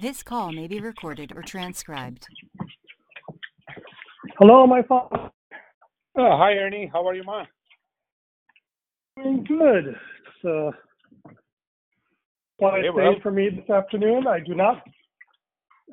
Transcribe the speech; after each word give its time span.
This 0.00 0.22
call 0.22 0.52
may 0.52 0.66
be 0.68 0.80
recorded 0.80 1.32
or 1.34 1.42
transcribed. 1.42 2.26
Hello, 4.38 4.66
my 4.66 4.82
father. 4.82 5.30
Oh, 6.16 6.36
hi, 6.36 6.52
Ernie. 6.54 6.88
How 6.92 7.06
are 7.06 7.14
you, 7.14 7.24
ma? 7.24 7.44
Doing 9.16 9.44
good. 9.48 9.88
It's 9.88 10.44
a 10.44 10.70
quiet 12.58 12.84
Okay, 12.86 12.90
well- 12.90 13.14
day 13.14 13.20
for 13.22 13.32
me 13.32 13.48
this 13.50 13.68
afternoon. 13.70 14.26
I 14.26 14.38
do 14.40 14.54
not, 14.54 14.82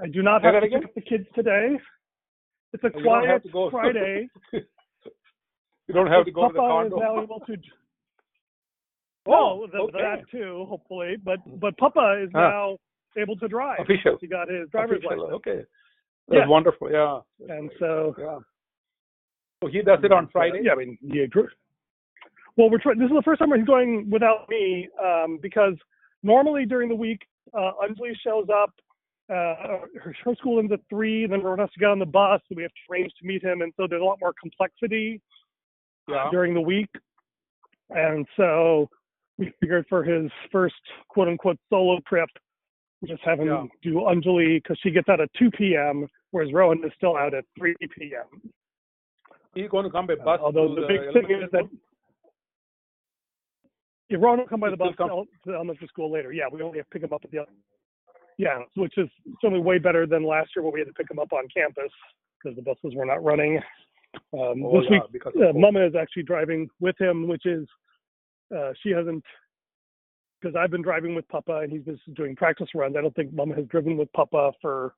I 0.04 0.08
do 0.08 0.22
not 0.22 0.42
Say 0.42 0.48
have 0.52 0.62
to 0.62 0.68
again? 0.68 0.80
pick 0.82 0.90
up 0.90 0.96
the 0.96 1.02
kids 1.02 1.28
today. 1.34 1.80
It's 2.74 2.84
a 2.84 2.88
You 2.88 2.94
don't 2.94 3.04
quiet 3.04 3.30
have 3.30 3.44
to 3.44 3.50
go. 3.50 3.70
Friday. 3.72 4.28
You 4.52 5.94
don't 5.94 6.08
have 6.08 6.26
to 6.26 6.32
go 6.32 6.48
to 6.48 6.54
the 6.54 6.60
Papa 6.60 6.86
is 6.88 6.92
condo. 6.92 6.98
now 7.00 7.24
able 7.24 7.40
to. 7.42 7.56
Oh, 9.28 9.66
no, 9.74 9.88
th- 9.88 9.96
okay. 9.96 9.98
that 10.04 10.30
too, 10.30 10.66
hopefully. 10.70 11.16
But 11.24 11.40
but 11.60 11.76
Papa 11.78 12.22
is 12.24 12.30
Ah. 12.36 12.40
now 12.50 12.78
able 13.18 13.36
to 13.38 13.48
drive. 13.48 13.80
Official. 13.80 14.18
He 14.20 14.28
got 14.28 14.50
his 14.50 14.70
driver's 14.70 14.98
Official, 15.00 15.18
license, 15.24 15.36
Okay. 15.36 15.66
That's 16.28 16.40
Yeah. 16.40 16.48
wonderful. 16.48 16.92
Yeah. 16.92 17.22
and 17.50 17.72
so 17.80 18.16
Yeah. 18.18 18.40
So 19.62 19.68
he 19.70 19.82
does 19.82 20.04
it 20.04 20.12
on 20.12 20.28
Friday? 20.28 20.62
Yeah, 20.64 20.74
I 20.74 20.76
mean, 20.76 20.98
yeah. 21.02 21.26
Well, 22.58 22.70
we're 22.70 22.78
trying. 22.78 23.00
This 23.00 23.10
is 23.10 23.16
the 23.16 23.22
first 23.24 23.40
time 23.40 23.52
he's 23.54 23.66
going 23.66 24.10
without 24.10 24.48
me 24.50 24.88
um, 25.04 25.38
because 25.42 25.76
normally 26.24 26.66
during 26.66 26.90
the 26.90 26.96
week, 26.96 27.26
uh, 27.54 27.72
Anjali 27.84 28.16
shows 28.24 28.48
up. 28.50 28.72
Uh, 29.28 29.80
her, 30.00 30.14
her 30.24 30.36
school 30.36 30.60
ends 30.60 30.72
at 30.72 30.80
three, 30.88 31.24
and 31.24 31.34
then 31.34 31.40
everyone 31.40 31.58
has 31.60 31.72
to 31.72 31.80
get 31.80 31.90
on 31.90 31.98
the 31.98 32.06
bus, 32.06 32.40
and 32.50 32.58
we 32.58 32.64
have 32.64 32.72
to 32.72 32.92
arrange 32.94 33.12
to 33.20 33.26
meet 33.26 33.44
him, 33.44 33.62
and 33.62 33.74
so 33.76 33.88
there's 33.90 34.02
a 34.02 34.06
lot 34.06 34.20
more 34.22 34.34
complexity 34.40 35.20
Yeah. 36.08 36.30
during 36.32 36.54
the 36.54 36.62
week. 36.62 36.90
And 37.90 38.28
so 38.38 38.88
we 39.40 39.52
figured 39.60 39.86
for 39.90 40.04
his 40.04 40.32
first 40.52 40.76
quote 41.10 41.28
unquote 41.28 41.58
solo 41.70 42.00
trip, 42.08 42.30
just 43.06 43.22
have 43.24 43.40
him 43.40 43.48
Yeah. 43.48 43.64
do 43.84 43.94
Anjali 43.96 44.62
because 44.62 44.78
she 44.82 44.92
gets 44.92 45.10
out 45.10 45.20
at 45.22 45.30
2 45.40 45.52
p.m., 45.52 46.08
whereas 46.32 46.52
Rowan 46.54 46.84
is 46.86 46.92
still 46.98 47.16
out 47.18 47.34
at 47.34 47.46
3 47.58 47.76
p.m. 47.98 48.52
He's 49.54 49.70
going 49.70 49.86
to 49.86 49.90
come 49.92 50.06
by 50.08 50.16
bus. 50.16 50.40
Although 50.42 50.76
to 50.76 50.82
the 50.82 50.88
big 50.88 51.14
thing 51.14 51.32
is 51.42 51.50
that 51.52 51.64
yeah, 54.10 54.18
Ron 54.20 54.38
will 54.40 54.48
come 54.48 54.60
by 54.60 54.70
the 54.70 54.78
bus 54.78 54.94
come- 54.98 55.10
to 55.10 55.14
ele- 55.16 55.28
to 55.46 55.54
elementary 55.54 55.88
school 55.88 56.12
later. 56.12 56.32
Yeah, 56.32 56.46
we 56.52 56.62
only 56.62 56.78
have 56.80 56.86
to 56.88 56.92
pick 56.92 57.04
him 57.04 57.14
up 57.14 57.22
at 57.24 57.32
the 57.32 57.46
yeah, 58.38 58.60
which 58.76 58.98
is 58.98 59.08
certainly 59.42 59.64
way 59.64 59.78
better 59.80 60.06
than 60.06 60.24
last 60.26 60.50
year 60.56 60.64
when 60.64 60.74
we 60.74 60.80
had 60.82 60.88
to 60.88 60.94
pick 60.94 61.10
him 61.10 61.20
up 61.20 61.32
on 61.32 61.48
campus 61.56 61.92
because 62.44 62.56
the 62.56 62.62
buses 62.62 62.94
were 62.96 63.06
not 63.06 63.24
running. 63.24 63.58
Um, 64.34 64.64
Oh, 64.66 64.82
this 64.82 64.90
yeah, 64.92 65.00
week, 65.12 65.26
uh, 65.26 65.54
Mama 65.54 65.86
is 65.86 65.96
actually 65.96 66.24
driving 66.24 66.70
with 66.80 67.00
him, 67.00 67.28
which 67.28 67.46
is 67.46 67.66
uh, 68.56 68.72
she 68.84 68.90
hasn't 68.92 69.24
because 70.42 70.56
I've 70.56 70.72
been 70.72 70.82
driving 70.82 71.16
with 71.16 71.28
Papa 71.30 71.60
and 71.64 71.72
he's 71.72 71.84
been 71.84 72.00
doing 72.16 72.36
practice 72.36 72.68
runs. 72.76 72.96
I 72.98 73.02
don't 73.02 73.16
think 73.16 73.34
Mama 73.34 73.56
has 73.56 73.66
driven 73.68 73.98
with 73.98 74.12
Papa 74.14 74.52
for 74.62 74.94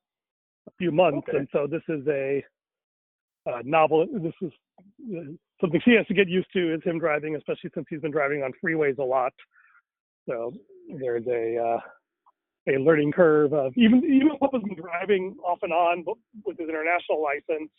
a 0.68 0.72
few 0.78 0.92
months, 0.92 1.28
Okay. 1.30 1.38
and 1.40 1.48
so 1.52 1.68
this 1.68 1.84
is 1.88 2.06
a, 2.08 2.44
uh 3.50 3.62
novel. 3.64 4.06
This 4.14 4.34
is 4.42 4.52
uh, 5.16 5.32
something 5.62 5.80
she 5.86 5.92
has 5.92 6.06
to 6.08 6.14
get 6.14 6.28
used 6.28 6.52
to 6.54 6.74
is 6.74 6.82
him 6.84 7.00
driving, 7.00 7.36
especially 7.36 7.70
since 7.74 7.86
he's 7.90 8.02
been 8.02 8.12
driving 8.12 8.44
on 8.44 8.52
freeways 8.64 8.98
a 8.98 9.04
lot. 9.04 9.34
So 10.28 10.54
there's 11.00 11.26
a 11.28 11.58
uh, 11.58 11.80
a 12.68 12.78
learning 12.80 13.14
curve 13.14 13.54
of 13.54 13.74
even 13.78 14.04
even 14.04 14.32
Papa's 14.40 14.64
been 14.64 14.76
driving 14.76 15.36
off 15.46 15.60
and 15.62 15.72
on 15.72 16.04
with 16.46 16.58
his 16.58 16.68
international 16.68 17.24
license 17.24 17.72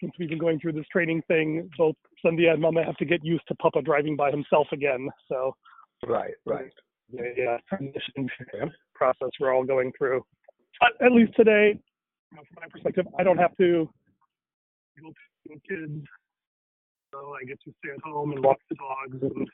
since 0.00 0.12
we've 0.18 0.28
been 0.30 0.38
going 0.38 0.58
through 0.58 0.72
this 0.72 0.86
training 0.90 1.22
thing. 1.28 1.70
Both 1.78 1.96
Cynthia 2.24 2.52
and 2.52 2.60
Mama 2.60 2.82
have 2.84 2.96
to 2.96 3.04
get 3.04 3.24
used 3.24 3.46
to 3.48 3.54
Papa 3.56 3.82
driving 3.82 4.16
by 4.16 4.30
himself 4.30 4.66
again. 4.72 5.08
So 5.28 5.54
Right, 6.06 6.34
right. 6.46 6.72
the 7.12 7.54
uh, 7.54 7.58
transition 7.68 8.28
process 8.94 9.28
we're 9.38 9.54
all 9.54 9.64
going 9.64 9.92
through. 9.96 10.24
But 10.80 11.04
at 11.04 11.12
least 11.12 11.32
today, 11.36 11.78
from 12.30 12.44
my 12.56 12.68
perspective, 12.70 13.06
I 13.18 13.22
don't 13.22 13.38
have 13.38 13.56
to 13.58 13.88
go 15.00 15.08
to 15.08 15.14
the 15.46 15.60
kids. 15.68 16.06
So 17.12 17.34
I 17.40 17.44
get 17.44 17.58
to 17.64 17.72
stay 17.82 17.92
at 17.92 18.02
home 18.02 18.32
and 18.32 18.42
walk 18.42 18.58
the 18.68 18.76
dogs 18.76 19.34
and 19.34 19.48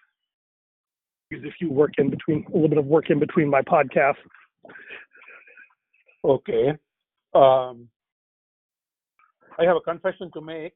use 1.30 1.44
a 1.44 1.52
few 1.58 1.70
work 1.70 1.92
in 1.98 2.10
between, 2.10 2.44
a 2.48 2.54
little 2.54 2.68
bit 2.68 2.78
of 2.78 2.86
work 2.86 3.10
in 3.10 3.18
between 3.18 3.48
my 3.48 3.62
podcasts. 3.62 4.14
Okay. 6.24 6.70
Um, 7.34 7.88
I 9.58 9.64
have 9.64 9.76
a 9.76 9.80
confession 9.80 10.30
to 10.34 10.40
make. 10.40 10.74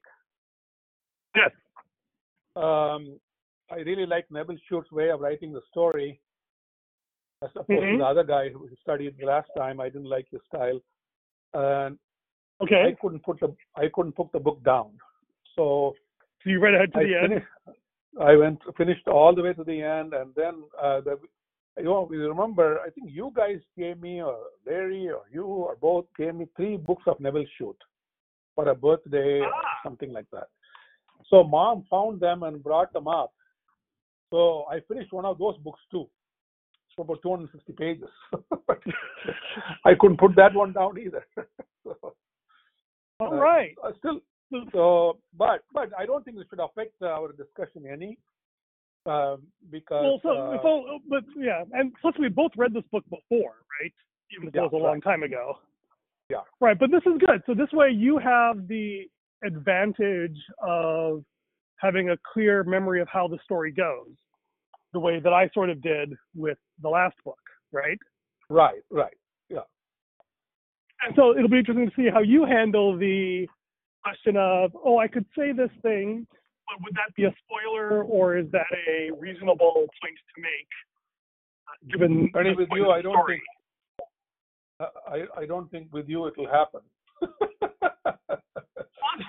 Yes. 1.35 1.51
Um, 2.55 3.19
I 3.71 3.77
really 3.77 4.05
like 4.05 4.29
Nevil 4.29 4.57
Shute's 4.69 4.91
way 4.91 5.09
of 5.09 5.21
writing 5.21 5.53
the 5.53 5.61
story. 5.69 6.19
As 7.43 7.49
opposed 7.55 7.69
Mhm. 7.69 7.91
to 7.93 7.97
the 7.97 8.05
other 8.05 8.23
guy 8.23 8.49
who 8.49 8.69
studied 8.81 9.17
the 9.17 9.25
last 9.25 9.49
time, 9.57 9.79
I 9.79 9.89
didn't 9.89 10.09
like 10.09 10.27
his 10.29 10.43
style, 10.45 10.79
and 11.53 11.97
I 12.85 12.91
couldn't 13.01 13.23
put 13.23 13.39
the 13.39 13.55
I 13.75 13.87
couldn't 13.89 14.13
put 14.13 14.31
the 14.31 14.39
book 14.39 14.61
down. 14.63 14.99
So 15.55 15.95
So 16.43 16.49
you 16.49 16.59
read 16.59 16.75
ahead 16.75 16.93
to 16.93 16.99
I 16.99 17.03
the 17.03 17.15
end. 17.15 17.47
I 18.19 18.35
went 18.35 18.59
finished 18.75 19.07
all 19.07 19.33
the 19.33 19.41
way 19.41 19.53
to 19.53 19.63
the 19.63 19.81
end, 19.81 20.13
and 20.13 20.35
then 20.35 20.63
uh, 20.79 20.99
the, 21.01 21.19
you 21.77 21.83
know, 21.85 22.11
you 22.11 22.27
remember, 22.27 22.79
I 22.81 22.89
think 22.89 23.09
you 23.09 23.31
guys 23.33 23.61
gave 23.77 23.99
me, 24.01 24.21
or 24.21 24.37
Larry, 24.65 25.09
or 25.09 25.23
you, 25.31 25.45
or 25.45 25.75
both 25.77 26.05
gave 26.17 26.35
me 26.35 26.45
three 26.55 26.77
books 26.77 27.03
of 27.07 27.19
Nevil 27.19 27.45
Shute 27.57 27.83
for 28.53 28.67
a 28.67 28.75
birthday 28.75 29.39
or 29.39 29.53
Ah. 29.53 29.79
something 29.81 30.11
like 30.11 30.29
that. 30.31 30.49
So 31.29 31.43
mom 31.43 31.83
found 31.83 32.19
them 32.19 32.43
and 32.43 32.61
brought 32.61 32.91
them 32.93 33.07
up. 33.07 33.33
So 34.31 34.65
I 34.71 34.79
finished 34.87 35.13
one 35.13 35.25
of 35.25 35.37
those 35.37 35.57
books 35.57 35.81
too. 35.91 36.07
It's 36.87 36.97
about 36.97 37.21
250 37.21 37.73
pages. 37.73 38.09
I 39.85 39.91
couldn't 39.99 40.19
put 40.19 40.35
that 40.37 40.53
one 40.53 40.73
down 40.73 40.97
either. 40.97 41.25
so, 41.83 41.95
All 43.19 43.33
uh, 43.33 43.35
right. 43.35 43.75
uh, 43.83 43.91
still, 43.99 44.19
so, 44.73 45.17
but 45.37 45.63
but 45.73 45.89
I 45.97 46.05
don't 46.05 46.25
think 46.25 46.37
it 46.37 46.47
should 46.49 46.59
affect 46.59 47.01
our 47.01 47.31
discussion 47.33 47.85
any, 47.89 48.17
um, 49.05 49.43
because 49.69 50.03
Well, 50.03 50.19
so, 50.23 50.29
uh, 50.29 50.61
so, 50.61 50.99
but 51.09 51.23
yeah, 51.37 51.63
and 51.73 51.93
plus 52.01 52.15
we 52.19 52.29
both 52.29 52.51
read 52.57 52.73
this 52.73 52.83
book 52.91 53.03
before, 53.09 53.55
right? 53.81 53.93
Even 54.35 54.47
if 54.47 54.55
Yeah, 54.55 54.61
it 54.61 54.71
was 54.71 54.73
a 54.73 54.77
long 54.77 54.95
right. 54.95 55.03
time 55.03 55.23
ago. 55.23 55.59
Yeah. 56.29 56.41
Right, 56.59 56.77
but 56.77 56.91
this 56.91 57.03
is 57.05 57.19
good. 57.19 57.41
So 57.45 57.53
this 57.53 57.71
way 57.73 57.89
you 57.91 58.17
have 58.17 58.67
the 58.67 59.09
advantage 59.43 60.37
of 60.61 61.23
having 61.81 62.09
a 62.11 62.17
clear 62.33 62.63
memory 62.63 63.01
of 63.01 63.07
how 63.11 63.27
the 63.27 63.39
story 63.43 63.71
goes, 63.71 64.09
the 64.93 64.99
way 64.99 65.19
that 65.19 65.33
I 65.33 65.49
sort 65.53 65.69
of 65.69 65.81
did 65.81 66.13
with 66.35 66.57
the 66.81 66.89
last 66.89 67.15
book, 67.25 67.39
right? 67.71 67.97
right, 68.49 68.81
right, 68.89 69.17
yeah, 69.49 69.59
And 71.05 71.15
so 71.15 71.35
it'll 71.35 71.49
be 71.49 71.59
interesting 71.59 71.89
to 71.89 71.95
see 71.95 72.09
how 72.13 72.19
you 72.21 72.45
handle 72.45 72.97
the 72.97 73.47
question 74.03 74.35
of, 74.37 74.71
oh, 74.83 74.97
I 74.99 75.07
could 75.07 75.25
say 75.37 75.51
this 75.53 75.69
thing, 75.81 76.27
but 76.67 76.83
would 76.83 76.93
that 76.95 77.13
be 77.15 77.23
a 77.25 77.33
spoiler 77.45 78.03
or 78.03 78.37
is 78.37 78.45
that 78.51 78.67
a 78.87 79.11
reasonable 79.17 79.73
point 80.01 80.17
to 80.35 80.41
make? 80.41 80.69
uh, 81.67 81.91
Given 81.91 82.29
Ernie, 82.35 82.49
this 82.51 82.57
with 82.59 82.69
you, 82.73 82.89
I 82.91 83.01
don't 83.01 83.13
story? 83.13 83.35
think 83.35 83.43
I 85.07 85.41
I 85.41 85.45
don't 85.45 85.69
think 85.69 85.93
with 85.93 86.09
you 86.09 86.25
it 86.25 86.33
will 86.37 86.49
happen. 86.49 86.81
Let's 87.21 87.31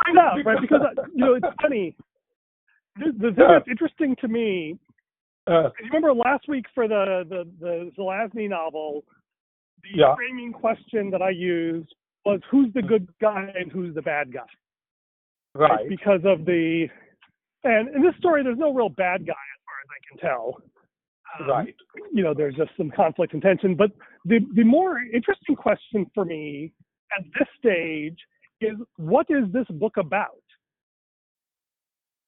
find 0.06 0.19
out, 0.19 0.38
right? 0.44 0.60
Because 0.60 0.80
uh, 0.80 1.02
you 1.14 1.24
know, 1.26 1.34
it's 1.34 1.46
funny. 1.60 1.94
The, 2.97 3.06
the 3.12 3.32
thing 3.34 3.47
that's 3.48 3.69
interesting 3.69 4.16
to 4.20 4.28
me 4.28 4.78
uh, 5.47 5.70
You 5.80 5.86
remember 5.86 6.12
last 6.14 6.47
week 6.48 6.66
for 6.75 6.86
the 6.86 7.25
the 7.28 7.48
the 7.60 7.91
Zelazny 7.98 8.48
novel, 8.48 9.04
the 9.82 9.98
Yeah. 9.98 10.14
framing 10.14 10.53
question 10.53 11.10
that 11.10 11.22
I 11.22 11.31
used 11.31 11.88
was 12.25 12.41
who's 12.50 12.72
the 12.75 12.82
good 12.82 13.08
guy 13.20 13.52
and 13.58 13.72
who's 13.72 13.94
the 13.94 14.02
bad 14.02 14.32
guy, 14.32 14.47
right, 15.54 15.88
Because 15.88 16.20
of 16.25 16.44
the 16.44 16.88
and 17.64 17.94
in 17.94 18.02
this 18.02 18.14
story, 18.19 18.42
there's 18.42 18.58
no 18.58 18.72
real 18.72 18.88
bad 18.88 19.26
guy 19.26 19.32
as 19.32 19.60
far 19.66 19.76
as 19.82 19.88
I 19.91 19.98
can 20.08 20.19
tell. 20.19 20.56
Um, 21.41 21.48
right, 21.48 21.75
You 22.12 22.22
know, 22.22 22.34
there's 22.34 22.54
just 22.56 22.70
some 22.76 22.91
conflict 22.91 23.32
and 23.32 23.42
tension. 23.42 23.75
But 23.75 23.91
the 24.26 24.41
the 24.54 24.64
more 24.64 24.98
interesting 25.12 25.56
question 25.56 26.06
for 26.14 26.25
me 26.25 26.72
at 27.19 27.25
this 27.38 27.49
stage 27.58 28.19
is 28.61 28.76
what 28.96 29.26
is 29.31 29.50
this 29.52 29.67
book 29.70 29.96
about? 29.96 30.38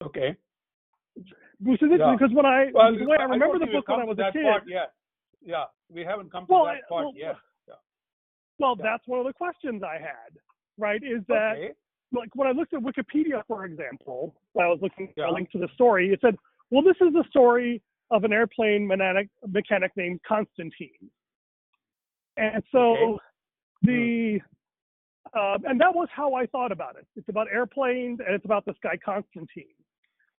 okay. 0.02 0.36
Which 1.16 1.80
is 1.82 1.90
interesting 1.90 1.98
Yeah. 2.00 2.16
because 2.16 2.34
when 2.34 2.46
I 2.46 2.70
Well, 2.72 2.94
the 2.96 3.04
way 3.06 3.16
I 3.18 3.24
remember 3.24 3.58
the 3.58 3.66
book 3.66 3.88
when 3.88 4.00
I 4.00 4.04
was 4.04 4.18
a 4.18 4.32
kid. 4.32 4.42
part 4.42 4.66
yet. 4.66 4.92
Yeah, 5.40 5.66
we 5.88 6.02
haven't 6.04 6.30
come 6.32 6.46
to 6.46 6.52
Well, 6.52 6.64
that 6.66 6.88
part 6.88 7.04
well, 7.04 7.12
yet. 7.14 7.36
Well, 8.58 8.76
Yeah. 8.78 8.82
that's 8.82 9.06
one 9.06 9.18
of 9.20 9.26
the 9.26 9.32
questions 9.32 9.82
I 9.82 9.98
had, 9.98 10.38
right? 10.78 11.02
Is 11.02 11.24
that 11.26 11.56
okay. 11.56 11.74
like 12.12 12.34
when 12.34 12.46
I 12.48 12.52
looked 12.52 12.72
at 12.74 12.80
Wikipedia, 12.80 13.44
for 13.46 13.64
example, 13.64 14.34
when 14.52 14.64
I 14.64 14.68
was 14.68 14.80
looking 14.80 15.08
for 15.08 15.20
Yeah. 15.20 15.30
a 15.30 15.32
link 15.32 15.50
to 15.50 15.58
the 15.58 15.68
story, 15.68 16.12
it 16.12 16.20
said, 16.20 16.36
well, 16.70 16.82
this 16.82 17.00
is 17.00 17.12
the 17.12 17.24
story 17.24 17.82
of 18.10 18.24
an 18.24 18.32
airplane 18.32 18.86
mechanic, 18.86 19.28
mechanic 19.46 19.96
named 19.96 20.22
Constantine. 20.22 21.10
And 22.36 22.62
so 22.70 22.94
Okay. 22.96 23.18
the 23.82 24.42
um, 25.32 25.64
and 25.64 25.80
that 25.80 25.92
was 25.94 26.08
how 26.10 26.34
I 26.34 26.46
thought 26.46 26.70
about 26.70 26.96
it. 26.96 27.06
It's 27.16 27.28
about 27.28 27.48
airplanes 27.50 28.20
and 28.20 28.34
it's 28.34 28.44
about 28.44 28.64
this 28.66 28.76
guy 28.82 28.96
Constantine. 28.98 29.74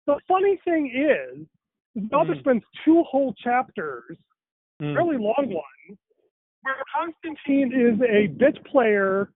The 0.06 0.20
funny 0.28 0.58
thing 0.64 0.88
is, 0.94 1.48
the 1.96 2.16
author 2.16 2.36
Mhm. 2.36 2.40
spends 2.40 2.64
two 2.84 3.04
whole 3.04 3.34
chapters 3.36 4.18
Mm. 4.82 4.94
fairly 4.94 5.18
long 5.18 5.50
one, 5.50 5.98
where 6.62 6.76
Constantine 6.94 7.72
is 7.74 8.00
a 8.02 8.28
bit 8.28 8.64
player 8.66 9.32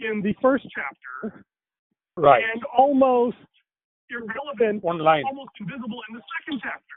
in 0.00 0.22
the 0.22 0.32
first 0.34 0.66
chapter 0.70 1.44
Right. 2.16 2.44
and 2.44 2.64
almost 2.66 3.36
irrelevant, 4.10 4.82
One 4.84 4.98
line. 4.98 5.24
almost 5.24 5.50
invisible 5.60 6.02
in 6.08 6.14
the 6.14 6.22
second 6.38 6.60
chapter. 6.62 6.94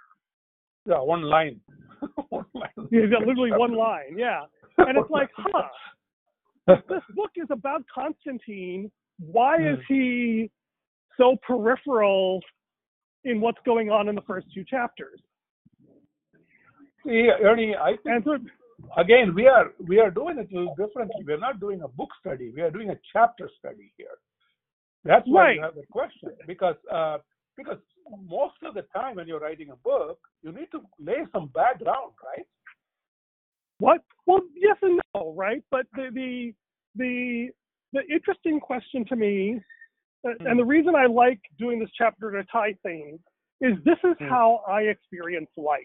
Yeah, 0.85 0.99
one 0.99 1.23
line. 1.23 1.59
one 2.29 2.45
line. 2.53 2.69
He's 2.89 3.09
got 3.09 3.25
literally 3.25 3.51
one 3.51 3.73
line, 3.73 4.17
yeah. 4.17 4.45
And 4.77 4.97
it's 4.97 5.09
like, 5.09 5.31
huh, 5.33 5.69
this 6.67 7.03
book 7.15 7.31
is 7.35 7.49
about 7.49 7.85
Constantine. 7.87 8.91
Why 9.17 9.57
is 9.57 9.79
he 9.87 10.51
so 11.17 11.35
peripheral 11.37 12.43
in 13.29 13.41
what's 13.41 13.59
going 13.65 13.89
on 13.89 14.07
in 14.07 14.15
the 14.15 14.21
first 14.21 14.47
two 14.53 14.63
chapters? 14.63 15.19
See, 17.05 17.29
Ernie, 17.43 17.75
I 17.75 17.95
think 18.03 18.23
so, 18.25 18.37
again 18.97 19.33
we 19.33 19.47
are 19.47 19.71
we 19.87 19.99
are 19.99 20.11
doing 20.11 20.37
it 20.37 20.51
a 20.51 20.55
little 20.57 20.75
differently. 20.75 21.23
We're 21.25 21.39
not 21.39 21.59
doing 21.59 21.81
a 21.81 21.87
book 21.87 22.09
study. 22.19 22.51
We 22.55 22.61
are 22.61 22.71
doing 22.71 22.89
a 22.89 22.99
chapter 23.13 23.49
study 23.59 23.91
here. 23.97 24.17
That's 25.03 25.27
why 25.27 25.53
you 25.53 25.61
have 25.61 25.75
the 25.75 25.83
question 25.91 26.31
because 26.47 26.75
uh, 26.91 27.17
because 27.55 27.77
most 28.27 28.55
of 28.63 28.73
the 28.73 28.83
time 28.93 29.15
when 29.15 29.27
you're 29.27 29.39
writing 29.39 29.69
a 29.71 29.75
book, 29.77 30.19
you 30.41 30.51
need 30.51 30.67
to 30.71 30.81
lay 30.99 31.25
some 31.31 31.47
background, 31.53 32.13
right? 32.23 32.45
what? 33.79 34.01
Well, 34.25 34.41
yes 34.55 34.77
and 34.81 34.99
no, 35.13 35.33
right? 35.35 35.63
But 35.71 35.85
the 35.93 36.09
the 36.13 36.53
the, 36.95 37.49
the 37.93 38.01
interesting 38.13 38.59
question 38.59 39.05
to 39.05 39.15
me, 39.15 39.61
and 40.39 40.59
the 40.59 40.65
reason 40.65 40.95
I 40.95 41.05
like 41.05 41.39
doing 41.57 41.79
this 41.79 41.89
chapter 41.97 42.31
to 42.31 42.43
tie 42.51 42.73
things, 42.83 43.19
is 43.61 43.73
this 43.83 43.97
is 44.03 44.15
Hmm. 44.19 44.27
how 44.27 44.63
I 44.67 44.81
experience 44.83 45.49
life. 45.57 45.83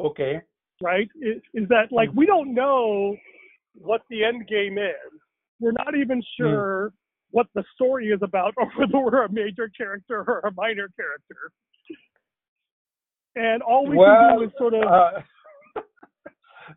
Okay. 0.00 0.40
right? 0.80 1.08
Is, 1.20 1.40
is 1.54 1.68
that 1.68 1.92
like 1.92 2.08
we 2.14 2.26
don't 2.26 2.54
know 2.54 3.16
what 3.74 4.02
the 4.10 4.24
end 4.24 4.48
game 4.48 4.78
is. 4.78 5.12
We're 5.60 5.72
not 5.72 5.94
even 5.94 6.20
sure 6.36 6.92
what 7.30 7.46
the 7.54 7.62
story 7.74 8.08
is 8.08 8.20
about, 8.22 8.54
or 8.56 8.66
whether 8.76 8.98
we're 8.98 9.24
a 9.24 9.32
major 9.32 9.70
character 9.76 10.24
or 10.26 10.40
a 10.40 10.52
minor 10.52 10.88
character. 10.96 11.52
And 13.36 13.62
all 13.62 13.86
we 13.86 13.96
can 13.96 14.38
do 14.38 14.44
is 14.44 14.50
sort 14.58 14.74
of 14.74 14.82
uh, 14.82 15.20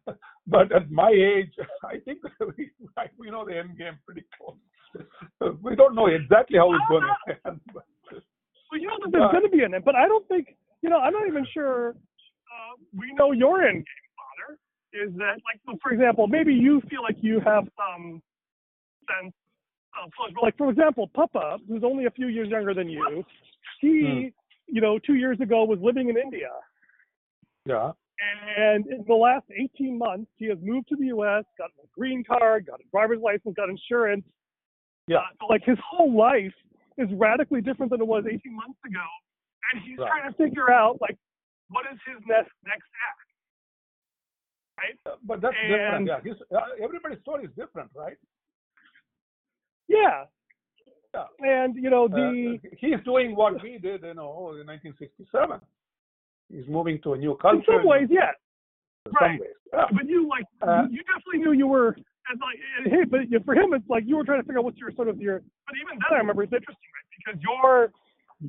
but 0.47 0.71
at 0.71 0.91
my 0.91 1.09
age, 1.09 1.53
I 1.83 1.97
think 2.05 2.19
we, 2.57 2.71
we 3.17 3.29
know 3.31 3.45
the 3.45 3.57
end 3.57 3.77
game 3.77 3.97
pretty. 4.05 4.23
We 5.61 5.75
don't 5.75 5.95
know 5.95 6.07
exactly 6.07 6.57
how 6.57 6.73
it's 6.73 6.83
going 6.89 7.03
to 7.03 7.49
end. 7.49 7.61
But, 7.73 7.83
well, 8.71 8.81
you 8.81 8.87
know 8.87 8.97
that 9.03 9.11
there's 9.11 9.29
uh, 9.29 9.31
going 9.31 9.43
to 9.43 9.49
be 9.49 9.63
an 9.63 9.73
end, 9.73 9.85
but 9.85 9.95
I 9.95 10.07
don't 10.07 10.27
think 10.27 10.55
you 10.81 10.89
know. 10.89 10.97
I'm 10.97 11.13
not 11.13 11.27
even 11.27 11.45
sure 11.53 11.89
uh, 11.89 12.75
we 12.97 13.13
know 13.13 13.31
your 13.31 13.63
end 13.63 13.77
game, 13.77 14.09
Father. 14.17 14.59
Is 14.93 15.13
that 15.17 15.39
like, 15.45 15.59
so 15.65 15.77
for 15.81 15.91
example, 15.91 16.27
maybe 16.27 16.53
you 16.53 16.81
feel 16.89 17.03
like 17.03 17.17
you 17.21 17.39
have 17.39 17.65
some 17.77 18.21
sense 19.07 19.33
of 20.03 20.11
like, 20.41 20.57
for 20.57 20.69
example, 20.69 21.09
Papa, 21.13 21.57
who's 21.67 21.83
only 21.83 22.05
a 22.05 22.11
few 22.11 22.27
years 22.27 22.49
younger 22.49 22.73
than 22.73 22.89
you, 22.89 23.23
he, 23.81 24.33
you 24.67 24.81
know, 24.81 24.99
two 24.99 25.15
years 25.15 25.39
ago 25.39 25.63
was 25.63 25.79
living 25.81 26.09
in 26.09 26.17
India, 26.17 26.49
yeah. 27.65 27.91
and 28.57 28.85
in 28.87 29.05
the 29.07 29.13
last 29.13 29.45
18 29.55 29.97
months, 29.97 30.29
he 30.37 30.47
has 30.47 30.57
moved 30.61 30.87
to 30.89 30.95
the 30.95 31.07
U.S., 31.07 31.43
got 31.57 31.69
a 31.83 31.87
green 31.97 32.23
card, 32.23 32.65
got 32.65 32.79
a 32.79 32.83
driver's 32.91 33.21
license, 33.21 33.55
got 33.55 33.69
insurance. 33.69 34.23
Yeah. 35.07 35.17
Uh, 35.17 35.47
like 35.49 35.63
his 35.63 35.77
whole 35.87 36.13
life 36.15 36.53
is 36.97 37.09
radically 37.13 37.61
different 37.61 37.91
than 37.91 38.01
it 38.01 38.07
was 38.07 38.23
18 38.25 38.53
months 38.55 38.79
ago, 38.85 39.03
and 39.73 39.81
he's 39.83 39.97
Right. 39.99 40.07
trying 40.07 40.31
to 40.31 40.37
figure 40.37 40.71
out 40.71 40.99
like 41.01 41.17
what 41.69 41.85
is 41.91 41.99
his 42.05 42.17
next 42.27 42.51
next 42.65 42.87
act. 43.09 43.29
Right? 44.77 44.97
Uh, 45.05 45.17
But 45.23 45.41
that's 45.41 45.55
different. 45.67 46.07
Yeah. 46.07 46.19
His, 46.21 46.35
uh, 46.51 46.59
everybody's 46.83 47.19
story 47.21 47.45
is 47.45 47.51
different, 47.55 47.91
right? 47.95 48.17
Yeah. 49.87 50.25
Yeah. 51.13 51.25
And 51.39 51.75
you 51.75 51.89
know 51.89 52.05
Uh, 52.05 52.15
the 52.15 52.59
he's 52.77 52.99
doing 53.05 53.35
what 53.35 53.61
we 53.63 53.77
did, 53.77 54.01
you 54.03 54.13
know, 54.15 54.51
in 54.59 54.65
1967. 54.67 55.61
He's 56.49 56.67
moving 56.67 57.01
to 57.01 57.13
a 57.13 57.17
new 57.17 57.35
culture. 57.37 57.57
in 57.73 57.79
some 57.79 57.85
ways, 57.85 58.07
yeah. 58.11 58.31
right. 59.19 59.39
ways. 59.39 59.49
Yeah. 59.73 59.87
But 59.91 60.05
you 60.07 60.27
like 60.27 60.45
Uh, 60.61 60.87
you 60.89 61.01
definitely 61.03 61.39
knew 61.39 61.51
you 61.53 61.67
were 61.67 61.95
and 62.29 62.39
like 62.41 62.59
and, 62.77 62.87
hey, 62.91 63.03
but 63.05 63.21
for 63.45 63.53
him 63.55 63.73
it's 63.73 63.87
like 63.89 64.03
you 64.05 64.15
were 64.17 64.23
trying 64.23 64.41
to 64.41 64.45
figure 64.45 64.59
out 64.59 64.65
what's 64.65 64.77
your 64.77 64.91
sort 64.95 65.07
of 65.07 65.19
your. 65.21 65.39
But 65.67 65.75
even 65.81 65.99
then, 65.99 66.11
I 66.11 66.17
remember 66.19 66.43
it's 66.43 66.53
interesting, 66.53 66.89
right? 66.93 67.07
Because 67.17 67.41
your 67.41 67.91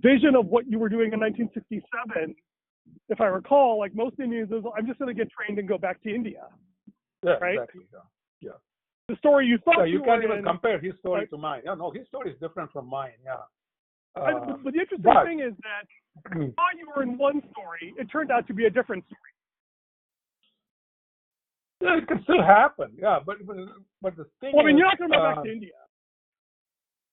vision 0.02 0.34
of 0.34 0.46
what 0.46 0.67
you 0.67 0.78
were 0.78 0.88
doing 0.88 1.12
in 1.12 1.20
1967, 1.20 2.34
if 3.08 3.20
I 3.20 3.26
recall, 3.26 3.78
like 3.78 3.94
most 3.94 4.19
Indians, 4.19 4.50
is 4.50 4.64
I'm 4.76 4.87
just 4.87 4.99
going 4.99 5.14
to 5.14 5.19
get 5.19 5.31
trained 5.31 5.58
and 5.58 5.69
go 5.69 5.78
back 5.78 6.02
to 6.02 6.14
India. 6.14 6.46
yeah, 7.23 7.32
right? 7.40 7.55
exactly. 7.58 7.82
Yeah. 8.40 8.50
The 9.08 9.17
story 9.17 9.46
you 9.46 9.58
thought 9.64 9.78
Yeah, 9.78 9.84
you, 9.84 9.99
you 9.99 10.05
can't 10.05 10.25
even 10.25 10.38
in, 10.38 10.44
compare 10.44 10.81
his 10.81 10.94
story 10.99 11.20
Right. 11.20 11.31
to 11.31 11.38
mine. 11.38 11.62
Yeah, 11.64 11.75
no, 11.75 11.90
his 11.90 12.06
story 12.08 12.32
is 12.32 12.38
different 12.40 12.73
from 12.73 12.88
mine. 12.90 13.12
Yeah. 13.25 13.34
Uh, 14.17 14.56
but, 14.64 14.73
the 14.73 14.81
interesting 14.81 15.02
but- 15.02 15.25
thing 15.25 15.40
is 15.40 15.52
that 15.62 15.87
thought 16.56 16.75
you 16.78 16.88
were 16.94 17.02
in 17.02 17.17
one 17.19 17.43
story, 17.52 17.94
it 17.99 18.06
turned 18.11 18.31
out 18.32 18.46
to 18.49 18.55
be 18.55 18.64
a 18.67 18.70
different 18.70 19.05
story. 19.06 19.32
Yeah, 21.87 21.99
it 21.99 22.09
can 22.09 22.23
still 22.25 22.43
happen. 22.43 22.93
Yeah, 22.99 23.21
but 23.25 23.47
but, 23.47 23.56
but 24.03 24.17
the 24.17 24.25
thing 24.41 24.53
Well, 24.55 24.65
I 24.65 24.69
mean, 24.69 24.77
is, 24.77 24.81
you're 24.81 24.88
not 24.88 24.99
going 24.99 25.11
to 25.11 25.17
go 25.17 25.23
back 25.23 25.38
uh, 25.38 25.43
to 25.43 25.53
India, 25.53 25.79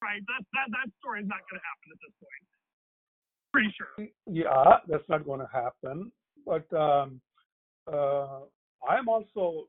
right? 0.02 0.22
That 0.26 0.44
that 0.54 0.68
that 0.72 0.92
story 1.00 1.22
is 1.22 1.28
not 1.28 1.40
going 1.50 1.62
to 1.62 1.66
happen 1.70 1.88
at 1.94 2.00
this 2.02 2.14
point. 2.20 2.46
Pretty 3.54 3.72
sure. 3.78 4.08
Yeah, 4.26 4.80
that's 4.88 5.08
not 5.10 5.26
going 5.26 5.40
to 5.40 5.50
happen. 5.54 6.12
But 6.46 6.66
um, 6.74 7.22
uh, 7.92 8.40
I'm 8.88 9.08
also, 9.08 9.68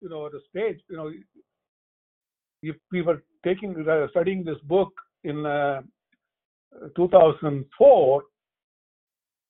you 0.00 0.08
know, 0.08 0.26
at 0.26 0.32
a 0.34 0.40
stage, 0.50 0.80
you 0.90 0.96
know, 0.96 1.10
if 2.62 2.76
we 2.90 3.02
were 3.02 3.22
taking 3.44 3.88
uh, 3.88 4.08
studying 4.10 4.44
this 4.44 4.58
book 4.64 4.92
in 5.24 5.46
uh, 5.46 5.82
2004, 6.96 8.22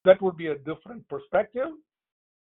that 0.05 0.21
would 0.21 0.37
be 0.37 0.49
a 0.49 0.59
different 0.59 1.09
perspective 1.09 1.69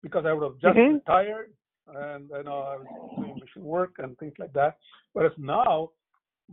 because 0.04 0.26
I 0.26 0.34
would 0.34 0.44
have 0.44 0.60
just 0.60 0.78
Mhm. 0.78 0.94
retired 0.96 1.52
and 1.96 2.30
you 2.30 2.44
know 2.44 2.60
I 2.60 2.78
was 2.78 2.88
doing 3.18 3.36
mission 3.36 3.64
work 3.64 3.96
and 4.00 4.18
things 4.18 4.34
like 4.40 4.54
that. 4.54 4.78
Whereas 5.14 5.34
now, 5.38 5.92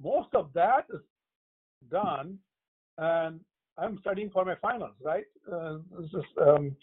most 0.01 0.29
of 0.35 0.51
that 0.55 0.87
is 0.93 1.01
done, 1.91 2.39
and 2.99 3.41
I'm 3.79 3.99
studying 4.01 4.31
for 4.31 4.45
my 4.45 4.55
finals, 4.57 4.95
right? 5.03 5.25
Uh, 5.51 5.79
um, 6.41 6.77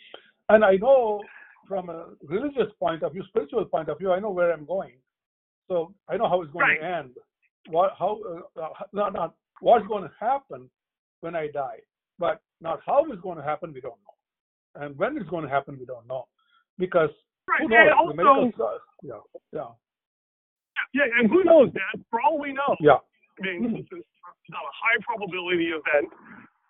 and 0.50 0.65
I 0.65 0.75
know 0.75 1.21
from 1.68 1.89
a 1.89 2.07
religious 2.24 2.71
point 2.80 3.03
of 3.03 3.13
view, 3.13 3.24
spiritual 3.30 3.65
point 3.65 3.89
of 3.89 3.98
view, 3.98 4.12
I 4.12 4.19
know 4.19 4.31
where 4.31 4.51
I'm 4.51 4.65
going. 4.65 4.94
So 5.68 5.94
I 6.09 6.18
know 6.18 6.27
how 6.27 6.42
it's 6.42 6.51
going 6.51 6.77
to 6.80 6.86
end. 6.86 7.12
What, 7.70 7.91
how, 7.98 8.20
uh, 8.58 8.62
uh, 8.62 8.70
not, 8.91 9.13
not 9.13 9.36
what's 9.62 9.88
going 9.88 10.03
to 10.03 10.12
happen 10.20 10.70
when 11.22 11.36
I 11.36 11.48
die, 11.48 11.77
but 12.20 12.41
not 12.60 12.81
how 12.86 13.05
it's 13.05 13.22
going 13.22 13.38
to 13.38 13.43
happen. 13.43 13.72
We 13.74 13.79
don't 13.79 13.96
know, 14.03 14.84
and 14.84 14.98
when 14.98 15.15
it's 15.17 15.29
going 15.29 15.43
to 15.43 15.50
happen, 15.50 15.77
we 15.79 15.86
don't 15.86 16.08
know, 16.08 16.27
because 16.77 17.12
Right. 17.48 17.62
who 17.67 18.10
And 18.10 18.17
knows? 18.17 18.53
Also, 18.57 18.79
yeah, 19.03 19.13
yeah, 19.51 19.67
yeah, 20.93 21.03
and 21.19 21.29
who 21.29 21.43
knows, 21.43 21.71
Dad? 21.74 22.03
For 22.10 22.21
all 22.21 22.39
we 22.39 22.53
know, 22.53 22.75
yeah. 22.79 22.98
I 23.39 23.41
mean, 23.43 23.74
this 23.74 24.00
is 24.00 24.05
not 24.50 24.62
a 24.62 24.74
high 24.74 25.00
probability 25.05 25.69
event, 25.69 26.12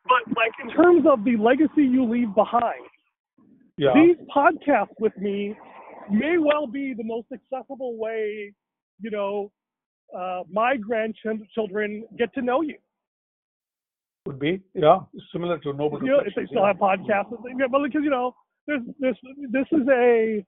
but 0.06 0.36
like 0.36 0.51
in 0.63 0.70
terms 0.72 1.06
of 1.12 1.24
the 1.24 1.38
legacy 1.38 1.84
you 1.84 2.06
leave 2.06 2.34
behind, 2.36 2.86
Yeah. 3.78 3.94
these 3.94 4.18
podcasts 4.36 4.96
with 5.00 5.18
me 5.18 5.56
may 6.10 6.38
well 6.38 6.68
be 6.68 6.94
the 6.94 7.04
most 7.04 7.28
accessible 7.32 7.98
way, 7.98 8.54
you 9.00 9.12
know, 9.12 9.51
uh, 10.16 10.44
my 10.51 10.75
grandchildren 10.78 12.06
get 12.18 12.34
to 12.34 12.42
know 12.42 12.62
you. 12.62 12.78
Would 14.28 14.40
be, 14.40 14.62
yeah, 14.74 15.00
similar 15.32 15.58
to 15.60 15.74
noble. 15.74 16.04
You 16.04 16.12
know, 16.12 16.20
if 16.20 16.36
they 16.36 16.46
still 16.46 16.66
have 16.66 16.78
podcasts, 16.78 17.32
yeah, 17.58 17.68
but 17.72 17.82
because 17.84 18.04
you 18.04 18.12
know, 18.12 18.36
there's 18.68 18.82
this 19.00 19.16
this 19.50 19.66
is 19.72 19.88
a 19.90 20.46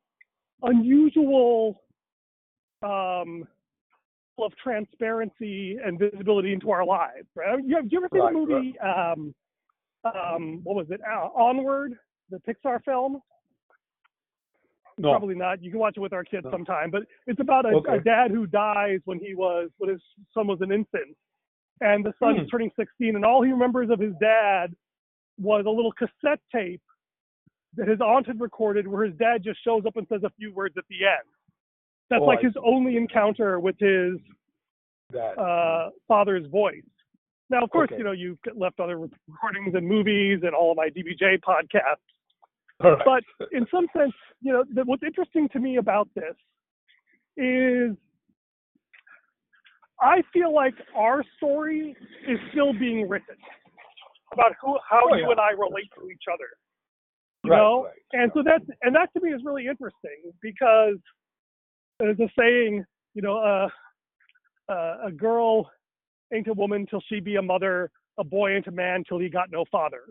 unusual 0.64 1.82
um 2.82 3.48
of 4.40 4.52
transparency 4.62 5.78
and 5.86 6.00
visibility 6.00 6.54
into 6.54 6.72
our 6.72 6.84
lives, 6.84 7.28
right? 7.36 7.60
You 7.64 7.76
have, 7.76 7.88
do 7.90 7.96
you 7.96 8.00
ever 8.00 8.10
see 8.12 8.20
Right, 8.20 8.34
the 8.34 8.40
movie 8.40 8.76
um 8.80 9.36
um 10.06 10.60
what 10.64 10.76
was 10.76 10.88
it 10.90 11.02
uh, 11.10 11.28
Onward, 11.36 11.94
the 12.30 12.40
Pixar 12.48 12.84
film? 12.84 13.22
No, 14.98 15.10
Probably 15.12 15.34
not. 15.36 15.64
You 15.64 15.72
can 15.72 15.80
watch 15.80 15.98
it 15.98 16.02
with 16.02 16.14
our 16.14 16.24
kids 16.24 16.44
No. 16.46 16.52
sometime, 16.52 16.92
but 16.92 17.04
it's 17.26 17.40
about 17.40 17.66
a, 17.66 17.70
Okay. 17.70 17.98
a 17.98 18.00
dad 18.02 18.30
who 18.32 18.46
dies 18.46 19.00
when 19.06 19.20
he 19.20 19.34
was 19.34 19.70
when 19.78 19.90
his 19.90 20.02
son 20.34 20.48
was 20.48 20.60
an 20.62 20.72
infant, 20.72 21.16
and 21.82 22.06
the 22.06 22.14
son 22.20 22.36
Hmm. 22.36 22.42
is 22.42 22.50
turning 22.50 22.72
16, 22.76 23.16
and 23.16 23.26
all 23.26 23.42
he 23.42 23.52
remembers 23.52 23.90
of 23.90 24.00
his 24.00 24.14
dad 24.20 24.76
was 25.40 25.66
a 25.66 25.70
little 25.70 25.92
cassette 25.94 26.40
tape 26.52 26.82
that 27.76 27.88
his 27.88 28.00
aunt 28.02 28.28
had 28.28 28.40
recorded, 28.40 28.88
where 28.88 29.06
his 29.06 29.16
dad 29.18 29.44
just 29.44 29.64
shows 29.64 29.84
up 29.86 29.96
and 29.98 30.06
says 30.08 30.22
a 30.24 30.30
few 30.32 30.54
words 30.54 30.76
at 30.78 30.84
the 30.90 31.06
end. 31.06 31.28
That's 32.10 32.22
Oh, 32.22 32.26
like 32.26 32.40
I 32.40 32.44
his 32.48 32.54
only 32.64 32.98
encounter 32.98 33.60
with 33.60 33.78
his 33.80 34.20
that. 35.12 35.38
uh, 35.40 35.90
father's 36.08 36.46
voice. 36.48 36.84
Now, 37.50 37.64
of 37.64 37.70
course, 37.72 37.88
Okay. 37.92 37.98
you 37.98 38.04
know 38.04 38.12
you've 38.12 38.38
left 38.56 38.80
other 38.80 38.98
recordings 39.28 39.76
and 39.76 39.88
movies 39.88 40.40
and 40.44 40.54
all 40.56 40.72
of 40.72 40.78
my 40.78 40.90
DBJ 40.90 41.40
podcasts 41.42 41.98
right. 42.80 42.98
but 43.06 43.24
in 43.52 43.66
some 43.72 43.88
sense, 43.96 44.14
you 44.42 44.52
know, 44.54 44.64
the, 44.74 44.84
what's 44.84 45.04
interesting 45.04 45.48
to 45.50 45.60
me 45.60 45.78
about 45.78 46.08
this 46.16 46.36
is 47.38 47.96
I 50.02 50.22
feel 50.34 50.54
like 50.54 50.74
our 50.96 51.24
story 51.38 51.96
is 52.28 52.40
still 52.52 52.74
being 52.74 53.08
written 53.08 53.36
about 54.32 54.54
who 54.62 54.78
how 54.90 55.02
Oh, 55.12 55.16
you 55.16 55.24
yeah. 55.24 55.32
and 55.32 55.40
I 55.40 55.52
relate 55.52 55.90
to 56.00 56.10
each 56.10 56.24
other. 56.32 56.48
You 57.44 57.52
Right, 57.52 57.58
know? 57.58 57.84
right. 57.86 57.94
And 58.14 58.32
so 58.34 58.42
that's 58.44 58.64
and 58.84 58.96
that 58.96 59.10
to 59.14 59.22
me 59.22 59.32
is 59.34 59.42
really 59.44 59.68
interesting 59.68 60.32
because 60.42 60.96
there's 62.00 62.20
a 62.20 62.30
saying, 62.40 62.86
you 63.14 63.22
know, 63.22 63.38
uh, 63.38 63.68
uh, 64.72 64.98
a 65.08 65.12
girl 65.12 65.70
ain't 66.34 66.48
a 66.48 66.54
woman 66.54 66.86
till 66.90 67.02
she 67.10 67.20
be 67.20 67.36
a 67.36 67.42
mother, 67.42 67.92
a 68.18 68.24
boy 68.24 68.56
ain't 68.56 68.68
a 68.68 68.72
man 68.72 69.04
till 69.08 69.20
he 69.20 69.30
got 69.30 69.52
no 69.52 69.66
father. 69.72 70.02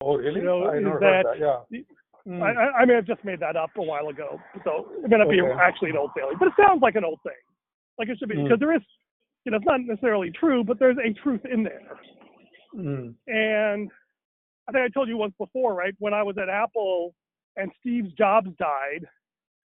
Oh, 0.00 0.16
really? 0.16 0.40
You 0.40 0.46
know, 0.46 0.68
I 0.68 0.78
never 0.78 0.98
that- 1.00 1.24
heard 1.26 1.40
that. 1.40 1.66
Yeah. 1.70 1.80
Mm. 2.26 2.42
I, 2.42 2.50
I, 2.50 2.82
I 2.82 2.84
may 2.84 2.94
have 2.94 3.06
just 3.06 3.24
made 3.24 3.38
that 3.38 3.54
up 3.56 3.70
a 3.76 3.82
while 3.82 4.08
ago, 4.08 4.40
so 4.64 4.88
it 5.04 5.08
may 5.08 5.16
not 5.16 5.30
be 5.30 5.40
actually 5.60 5.90
an 5.90 5.96
old 5.96 6.10
saying, 6.16 6.28
but 6.40 6.48
it 6.48 6.54
sounds 6.60 6.82
like 6.82 6.96
an 6.96 7.04
old 7.04 7.20
saying. 7.24 7.36
Like 7.98 8.08
it 8.08 8.18
should 8.18 8.28
be 8.28 8.34
Mm. 8.34 8.44
because 8.44 8.58
there 8.58 8.74
is, 8.74 8.82
you 9.44 9.52
know, 9.52 9.58
it's 9.58 9.66
not 9.66 9.80
necessarily 9.80 10.32
true, 10.32 10.64
but 10.64 10.78
there's 10.80 10.96
a 10.98 11.12
truth 11.22 11.42
in 11.50 11.62
there. 11.62 11.98
Mm. 12.74 13.14
And 13.28 13.90
I 14.68 14.72
think 14.72 14.84
I 14.84 14.88
told 14.88 15.08
you 15.08 15.16
once 15.16 15.34
before, 15.38 15.74
right? 15.74 15.94
When 15.98 16.12
I 16.14 16.22
was 16.22 16.36
at 16.38 16.48
Apple 16.48 17.14
and 17.56 17.70
Steve 17.80 18.14
Jobs 18.16 18.50
died, 18.58 19.06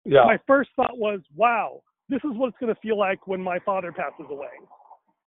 Yeah. 0.04 0.24
my 0.24 0.38
first 0.46 0.70
thought 0.76 0.96
was, 0.96 1.20
wow, 1.34 1.82
this 2.08 2.20
is 2.24 2.32
what 2.36 2.48
it's 2.48 2.58
going 2.58 2.74
to 2.74 2.80
feel 2.80 2.96
like 2.98 3.26
when 3.26 3.42
my 3.42 3.58
father 3.60 3.92
passes 3.92 4.26
away. 4.30 4.48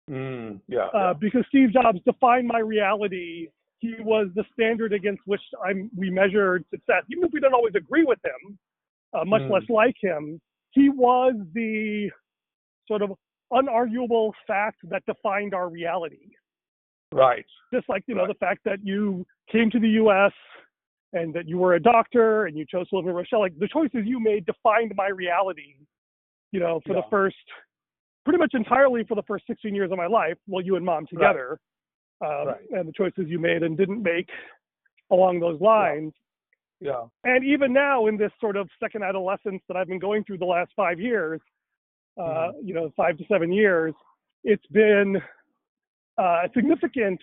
Mm. 0.09 0.61
Yeah. 0.67 0.85
Uh, 0.87 1.13
because 1.13 1.45
Steve 1.49 1.71
Jobs 1.73 1.99
defined 2.05 2.47
my 2.47 2.59
reality. 2.59 3.49
He 3.79 3.95
was 3.99 4.27
the 4.35 4.43
standard 4.53 4.93
against 4.93 5.21
which 5.25 5.41
I'm, 5.63 5.89
we 5.95 6.09
measured 6.09 6.65
success. 6.69 7.03
Even 7.11 7.25
if 7.25 7.31
we 7.33 7.39
don't 7.39 7.53
always 7.53 7.75
agree 7.75 8.03
with 8.03 8.19
him, 8.23 8.57
uh, 9.13 9.25
much 9.25 9.41
Mm. 9.43 9.51
less 9.51 9.69
like 9.69 9.95
him, 10.01 10.39
he 10.71 10.89
was 10.89 11.33
the 11.53 12.09
sort 12.87 13.01
of 13.01 13.11
unarguable 13.51 14.31
fact 14.47 14.77
that 14.83 15.05
defined 15.05 15.53
our 15.53 15.69
reality. 15.69 16.31
Right. 17.11 17.45
Just 17.73 17.87
like, 17.89 18.03
you 18.07 18.15
know, 18.15 18.21
Right. 18.21 18.29
the 18.29 18.45
fact 18.45 18.61
that 18.65 18.79
you 18.83 19.25
came 19.51 19.69
to 19.71 19.79
the 19.79 19.89
U.S. 19.89 20.31
and 21.13 21.33
that 21.33 21.47
you 21.47 21.57
were 21.57 21.73
a 21.75 21.79
doctor 21.79 22.45
and 22.45 22.57
you 22.57 22.65
chose 22.65 22.87
to 22.89 22.97
live 22.97 23.07
in 23.07 23.13
Rochelle, 23.13 23.39
like 23.39 23.57
the 23.59 23.67
choices 23.67 24.01
you 24.05 24.19
made 24.19 24.45
defined 24.45 24.93
my 24.95 25.07
reality, 25.09 25.75
you 26.51 26.59
know, 26.59 26.79
for 26.85 26.93
the 26.93 27.03
first, 27.09 27.35
pretty 28.25 28.37
much 28.39 28.51
entirely 28.53 29.03
for 29.03 29.15
the 29.15 29.23
first 29.23 29.45
16 29.47 29.73
years 29.73 29.91
of 29.91 29.97
my 29.97 30.07
life, 30.07 30.37
well, 30.47 30.63
you 30.63 30.75
and 30.75 30.85
mom 30.85 31.05
together, 31.07 31.59
um, 32.23 32.47
Right. 32.47 32.69
and 32.71 32.87
the 32.87 32.93
choices 32.93 33.25
you 33.27 33.39
made 33.39 33.63
and 33.63 33.77
didn't 33.77 34.01
make 34.03 34.29
along 35.11 35.39
those 35.39 35.59
lines. 35.61 36.13
Yeah. 36.79 37.05
And 37.23 37.43
even 37.43 37.73
now, 37.73 38.05
in 38.07 38.17
this 38.17 38.31
sort 38.39 38.55
of 38.55 38.69
second 38.79 39.03
adolescence 39.03 39.61
that 39.67 39.75
I've 39.77 39.87
been 39.87 39.99
going 39.99 40.23
through 40.23 40.37
the 40.37 40.45
last 40.45 40.71
five 40.75 40.99
years, 40.99 41.41
uh, 42.17 42.21
Mm-hmm. 42.21 42.67
you 42.67 42.73
know, 42.73 42.91
five 42.95 43.17
to 43.17 43.25
seven 43.27 43.51
years, 43.51 43.93
it's 44.43 44.65
been 44.67 45.21
uh, 46.19 46.45
a 46.45 46.49
significant 46.53 47.19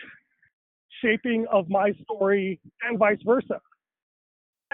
shaping 1.02 1.46
of 1.52 1.68
my 1.68 1.92
story 2.02 2.58
and 2.82 2.98
vice 2.98 3.18
versa. 3.24 3.60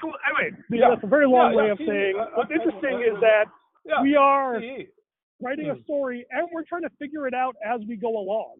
Anyway, 0.02 0.57
Yeah. 0.71 0.91
that's 0.91 1.02
a 1.05 1.07
very 1.07 1.26
long 1.26 1.52
Yeah, 1.52 1.57
way 1.57 1.67
yeah. 1.67 1.73
of 1.73 1.79
saying 1.79 2.19
uh, 2.19 2.26
what's 2.35 2.50
interesting 2.50 3.00
is 3.02 3.21
that 3.21 3.47
we 4.02 4.14
are 4.17 4.61
writing 5.41 5.71
a 5.71 5.75
Mm. 5.75 5.85
story 5.85 6.25
and 6.31 6.49
we're 6.52 6.64
trying 6.64 6.83
to 6.83 6.91
figure 6.99 7.26
it 7.26 7.35
out 7.35 7.57
as 7.64 7.81
we 7.88 7.97
go 7.97 8.17
along. 8.19 8.57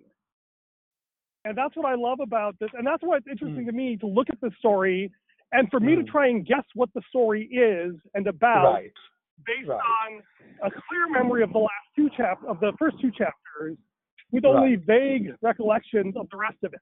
And 1.45 1.57
that's 1.57 1.75
what 1.77 1.87
I 1.87 1.95
love 1.95 2.21
about 2.21 2.59
this. 2.59 2.71
And 2.75 2.87
that's 2.87 3.03
why 3.03 3.17
it's 3.17 3.27
interesting 3.27 3.67
to 3.67 3.73
me 3.73 3.97
to 3.99 4.07
look 4.07 4.29
at 4.31 4.41
the 4.41 4.51
story 4.59 5.11
and 5.53 5.71
for 5.71 5.81
me 5.81 5.95
to 5.97 6.03
Mm. 6.03 6.09
try 6.09 6.27
and 6.29 6.45
guess 6.47 6.65
what 6.75 6.93
the 6.95 7.03
story 7.03 7.45
is 7.47 7.95
and 8.15 8.27
about 8.27 8.75
right. 8.75 8.93
based 9.47 9.69
right. 9.69 9.81
on 9.81 10.23
a 10.63 10.71
clear 10.71 11.09
memory 11.09 11.43
of 11.43 11.53
the 11.53 11.59
last 11.59 11.89
two 11.97 12.09
chap 12.11 12.43
of 12.45 12.61
the 12.61 12.73
first 12.79 12.99
two 13.01 13.11
chapters 13.13 13.77
with 14.33 14.45
only 14.45 14.77
vague 14.77 15.35
recollections 15.43 16.15
of 16.17 16.27
the 16.31 16.37
rest 16.37 16.57
of 16.65 16.73
it. 16.73 16.81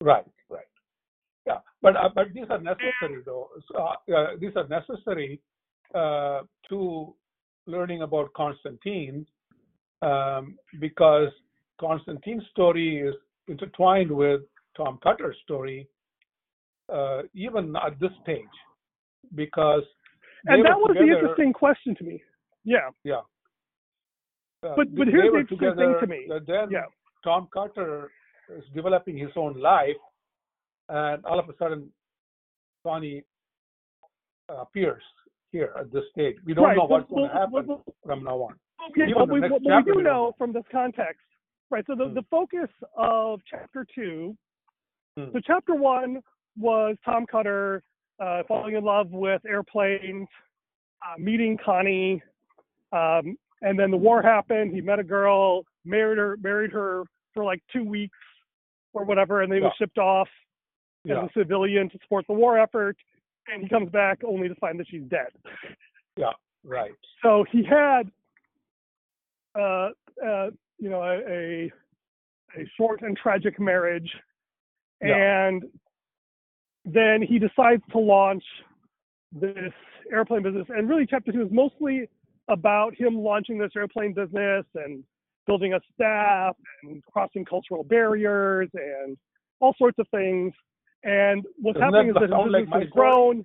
Right, 0.00 0.24
right. 0.50 0.64
Yeah, 1.46 1.58
but 1.80 1.96
uh, 1.96 2.10
but 2.14 2.26
these 2.34 2.44
are 2.50 2.60
necessary 2.60 3.22
though. 3.24 3.48
So, 3.70 3.78
uh, 3.78 4.14
uh, 4.14 4.26
these 4.38 4.52
are 4.56 4.68
necessary 4.68 5.40
uh, 5.94 6.40
to 6.68 7.14
learning 7.66 8.02
about 8.02 8.32
Constantine 8.34 9.26
um, 10.02 10.58
because 10.80 11.28
Constantine's 11.80 12.44
story 12.50 12.98
is 12.98 13.14
intertwined 13.46 14.10
with 14.10 14.42
Tom 14.76 14.98
Cutter's 15.02 15.36
story, 15.44 15.88
uh, 16.92 17.22
even 17.34 17.74
at 17.76 17.98
this 17.98 18.10
stage, 18.22 18.44
because 19.34 19.82
And 20.44 20.64
that 20.64 20.76
was 20.76 20.96
the 20.98 21.04
interesting 21.04 21.52
question 21.52 21.94
to 21.96 22.04
me. 22.04 22.22
Yeah. 22.64 22.90
Yeah. 23.04 23.20
Uh, 24.62 24.74
But- 24.76 24.94
but 24.94 25.08
here's 25.08 25.30
the 25.32 25.38
interesting 25.38 25.74
thing 25.76 25.94
to 26.00 26.06
me. 26.06 26.26
Then 26.46 26.70
Yeah. 26.70 26.86
Tom 27.22 27.48
Cutter 27.52 28.10
is 28.48 28.64
developing 28.70 29.16
his 29.16 29.36
own 29.36 29.54
life, 29.60 29.96
and 30.88 31.24
all 31.24 31.38
of 31.38 31.48
a 31.48 31.54
sudden, 31.56 31.92
Sonny 32.82 33.24
uh, 34.48 34.62
appears 34.62 35.02
here 35.52 35.72
at 35.76 35.90
this 35.92 36.08
stage. 36.10 36.36
We 36.44 36.54
don't 36.54 36.64
right. 36.64 36.76
know 36.76 36.86
what's 36.86 37.08
going 37.10 37.28
to 37.28 37.34
happen 37.34 37.66
well, 37.66 37.84
from 38.04 38.24
now 38.24 38.38
on. 38.42 38.58
Okay, 38.90 39.02
Even 39.02 39.14
what 39.14 39.28
we, 39.28 39.40
what 39.40 39.60
we 39.60 39.66
chapter 39.68 39.92
do 39.92 39.98
we 39.98 40.02
know 40.02 40.26
know. 40.28 40.32
from 40.38 40.52
this 40.52 40.64
context, 40.72 41.26
right? 41.70 41.84
So 41.86 41.94
the, 41.94 42.06
Hmm. 42.08 42.14
the 42.14 42.22
focus 42.24 42.70
of 42.96 43.42
chapter 43.44 43.84
two, 43.84 44.36
Hmm. 45.16 45.30
so 45.32 45.40
chapter 45.40 45.74
one 45.74 46.22
was 46.56 46.96
Tom 47.04 47.26
Cutter 47.26 47.82
uh, 48.20 48.42
falling 48.44 48.74
in 48.74 48.84
love 48.84 49.10
with 49.12 49.44
airplanes, 49.44 50.28
uh, 51.06 51.14
meeting 51.18 51.56
Connie, 51.58 52.22
um, 52.92 53.38
and 53.62 53.78
then 53.78 53.90
the 53.90 53.96
war 53.96 54.22
happened. 54.22 54.72
He 54.72 54.80
met 54.80 54.98
a 54.98 55.04
girl, 55.04 55.64
married 55.84 56.18
her, 56.18 56.36
married 56.42 56.72
her 56.72 57.04
for 57.34 57.44
like 57.44 57.62
two 57.72 57.84
weeks 57.84 58.18
or 58.92 59.04
whatever, 59.04 59.42
and 59.42 59.50
they 59.50 59.56
he 59.56 59.62
was 59.62 59.72
shipped 59.78 59.98
off 59.98 60.28
Yeah, 61.04 61.24
as 61.24 61.30
a 61.34 61.40
civilian 61.40 61.88
to 61.90 61.98
support 62.02 62.26
the 62.26 62.34
war 62.34 62.58
effort. 62.58 62.96
And 63.52 63.62
he 63.62 63.68
comes 63.68 63.90
back 63.90 64.18
only 64.24 64.48
to 64.48 64.54
find 64.56 64.78
that 64.78 64.88
she's 64.88 65.04
dead. 65.08 65.28
Yeah, 66.16 66.32
right. 66.64 66.92
So 67.22 67.44
he 67.50 67.64
had, 67.64 68.10
uh, 69.58 69.90
uh, 70.24 70.50
you 70.78 70.90
know, 70.90 71.02
a, 71.02 71.18
a 71.28 71.72
a 72.56 72.64
short 72.76 73.02
and 73.02 73.16
tragic 73.16 73.60
marriage, 73.60 74.10
Yeah. 75.02 75.16
and 75.16 75.64
then 76.84 77.22
he 77.22 77.38
decides 77.38 77.82
to 77.92 77.98
launch 77.98 78.44
this 79.32 79.72
airplane 80.10 80.42
business. 80.42 80.66
And 80.70 80.88
really, 80.88 81.06
chapter 81.06 81.30
two 81.32 81.42
is 81.42 81.52
mostly 81.52 82.08
about 82.48 82.94
him 82.94 83.16
launching 83.16 83.58
this 83.58 83.70
airplane 83.76 84.12
business 84.14 84.64
and 84.74 85.04
building 85.46 85.74
a 85.74 85.80
staff 85.94 86.56
and 86.82 87.02
crossing 87.04 87.44
cultural 87.44 87.84
barriers 87.84 88.68
and 88.74 89.16
all 89.60 89.74
sorts 89.78 89.98
of 89.98 90.06
things. 90.10 90.52
And 91.04 91.44
what's 91.60 91.78
Doesn't 91.78 91.94
happening 91.94 92.14
that 92.14 92.24
is 92.24 92.30
that 92.30 92.42
his 92.44 92.52
like 92.52 92.64
business 92.64 92.70
my 92.70 92.80
has 92.80 92.88
grown. 92.90 93.44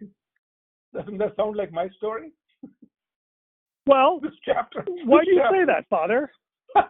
Doesn't 0.94 1.18
that 1.18 1.36
sound 1.36 1.56
like 1.56 1.72
my 1.72 1.90
story? 1.98 2.32
Well, 3.86 4.20
This 4.22 4.32
chapter. 4.46 4.86
why 5.06 5.24
do 5.26 5.32
you 5.32 5.44
say 5.52 5.66
that, 5.66 5.86
Father? 5.90 6.32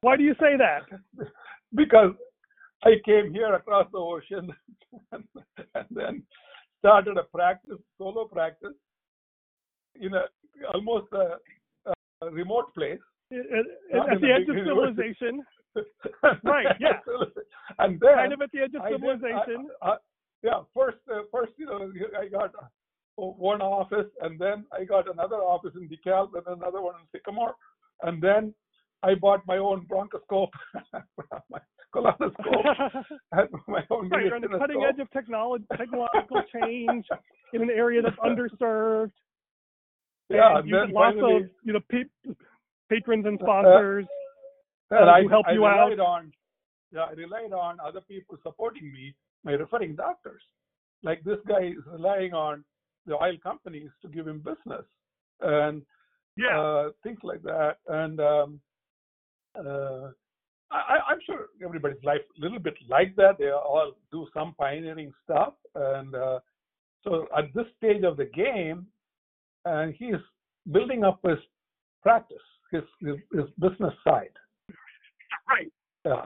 Why 0.00 0.16
do 0.16 0.22
you 0.22 0.34
say 0.34 0.56
that? 0.56 0.82
because 1.74 2.12
I 2.84 2.94
came 3.04 3.32
here 3.32 3.54
across 3.54 3.86
the 3.92 3.98
ocean 3.98 4.50
and, 5.12 5.24
then 5.90 6.22
started 6.78 7.16
a 7.16 7.24
practice, 7.24 7.78
solo 7.96 8.26
practice, 8.26 8.74
in 10.00 10.14
a 10.14 10.24
almost 10.74 11.06
a, 11.12 11.36
a 12.24 12.30
remote 12.30 12.74
place. 12.74 12.98
At, 13.30 13.38
at- 13.38 14.20
the 14.20 14.32
edge 14.32 14.48
of 14.48 14.56
civilization, 14.64 15.42
Right, 16.42 16.66
yeah. 16.80 16.94
and 17.78 18.00
then 18.00 18.14
kind 18.14 18.32
of 18.32 18.40
at 18.40 18.50
the 18.52 18.60
edge 18.60 18.74
of 18.74 18.82
I 18.82 18.90
did- 18.90 19.00
civilization. 19.00 19.68
I- 19.82 19.90
I- 19.90 19.96
yeah, 20.42 20.60
first, 20.74 20.98
uh, 21.12 21.22
first, 21.32 21.52
you 21.58 21.66
know, 21.66 21.90
I 22.18 22.28
got 22.28 22.52
one 23.16 23.60
office, 23.60 24.06
and 24.22 24.38
then 24.38 24.64
I 24.72 24.84
got 24.84 25.10
another 25.12 25.36
office 25.36 25.72
in 25.74 25.88
DeKalb, 25.88 26.28
and 26.36 26.46
another 26.46 26.80
one 26.80 26.94
in 26.94 27.06
Sycamore, 27.12 27.54
and 28.02 28.22
then 28.22 28.54
I 29.02 29.14
bought 29.16 29.44
my 29.46 29.58
own 29.58 29.84
bronchoscope, 29.86 30.50
my 31.50 31.58
colonoscope, 31.94 33.02
and 33.32 33.48
my 33.66 33.82
own 33.90 34.08
right, 34.10 34.24
you're 34.26 34.36
on 34.36 34.42
the 34.42 34.58
cutting 34.58 34.84
edge 34.88 35.00
of 35.00 35.10
technology, 35.10 35.64
technological 35.76 36.42
change 36.62 37.04
in 37.52 37.62
an 37.62 37.70
area 37.70 38.00
that's 38.00 38.16
underserved. 38.18 39.10
Yeah, 40.28 40.58
and 40.58 40.68
you 40.68 40.74
get 40.74 40.94
lots 40.94 41.16
of 41.16 41.48
you 41.64 41.72
know 41.72 41.80
pa- 41.90 42.32
patrons 42.88 43.26
and 43.26 43.38
sponsors. 43.42 44.06
and 44.90 45.10
I, 45.10 45.22
who 45.22 45.28
help 45.28 45.46
I 45.48 45.52
you 45.52 45.66
out. 45.66 45.98
on, 45.98 46.32
yeah, 46.92 47.02
I 47.02 47.12
relied 47.12 47.52
on 47.52 47.78
other 47.84 48.00
people 48.02 48.36
supporting 48.42 48.92
me 48.92 49.14
by 49.44 49.52
referring 49.52 49.96
doctors. 49.96 50.42
Like 51.02 51.22
this 51.24 51.38
guy 51.46 51.68
is 51.68 51.84
relying 51.86 52.34
on 52.34 52.64
the 53.06 53.14
oil 53.14 53.36
companies 53.42 53.90
to 54.02 54.08
give 54.08 54.26
him 54.26 54.38
business 54.38 54.84
and 55.40 55.82
yeah, 56.36 56.60
uh, 56.60 56.88
things 57.02 57.18
like 57.22 57.42
that. 57.42 57.76
And 57.88 58.20
um, 58.20 58.60
uh, 59.58 60.10
I, 60.70 60.98
I'm 61.08 61.18
sure 61.24 61.46
everybody's 61.64 62.02
life 62.04 62.20
a 62.38 62.40
little 62.40 62.58
bit 62.58 62.74
like 62.88 63.16
that. 63.16 63.38
They 63.38 63.50
all 63.50 63.92
do 64.12 64.26
some 64.34 64.54
pioneering 64.58 65.12
stuff, 65.24 65.54
and 65.74 66.14
uh, 66.14 66.40
so 67.02 67.26
at 67.36 67.52
this 67.54 67.66
stage 67.78 68.04
of 68.04 68.16
the 68.16 68.26
game, 68.26 68.86
and 69.64 69.94
he's 69.98 70.20
building 70.72 71.04
up 71.04 71.20
his 71.24 71.38
practice, 72.02 72.36
his 72.70 72.82
his, 73.00 73.16
his 73.32 73.46
business 73.58 73.94
side. 74.04 74.30
Right. 75.48 75.72
Yeah. 76.04 76.24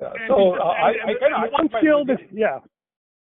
Yeah. 0.00 0.12
So 0.28 0.54
he- 0.54 0.60
uh, 0.60 0.64
I, 0.64 0.88
I 0.90 1.14
kind 1.20 1.46
of 1.46 1.52
one 1.52 1.68
skill 1.78 2.04
yeah. 2.32 2.58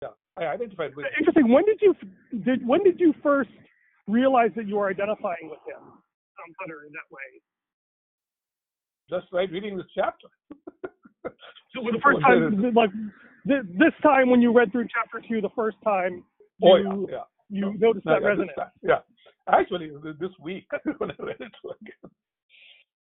yeah, 0.01 0.07
I 0.37 0.45
identified 0.45 0.95
with 0.95 1.05
him. 1.05 1.11
Interesting. 1.19 1.51
When 1.51 1.65
did 1.65 1.79
you 1.81 1.95
did 2.43 2.65
when 2.67 2.83
did 2.83 2.99
you 2.99 3.13
first 3.21 3.49
realize 4.07 4.51
that 4.55 4.67
you 4.67 4.77
were 4.77 4.89
identifying 4.89 5.49
with 5.49 5.59
him, 5.67 5.81
Tom 5.81 6.49
Hunter, 6.59 6.85
in 6.87 6.93
that 6.93 7.09
way? 7.11 7.41
just 9.09 9.25
right 9.33 9.49
reading 9.51 9.77
this 9.77 9.87
chapter. 9.93 10.27
So 11.75 11.83
the 11.83 11.99
first 12.01 12.17
Oh, 12.25 12.49
time, 12.49 12.73
like 12.73 12.89
this 13.45 13.93
time 14.01 14.31
when 14.31 14.41
you 14.41 14.51
read 14.51 14.71
through 14.71 14.87
chapter 14.91 15.21
two, 15.27 15.39
the 15.39 15.53
first 15.55 15.77
time 15.83 16.23
Oh 16.63 16.77
yeah, 16.77 17.05
yeah. 17.09 17.23
You 17.49 17.73
noticed 17.77 18.05
No, 18.05 18.13
that 18.13 18.21
yeah, 18.21 18.27
resonance. 18.27 18.51
Yeah. 18.81 18.99
Actually, 19.47 19.91
this 20.19 20.29
week 20.39 20.67
when 20.97 21.11
I 21.11 21.15
read 21.19 21.37
it 21.39 21.51
again. 21.63 22.11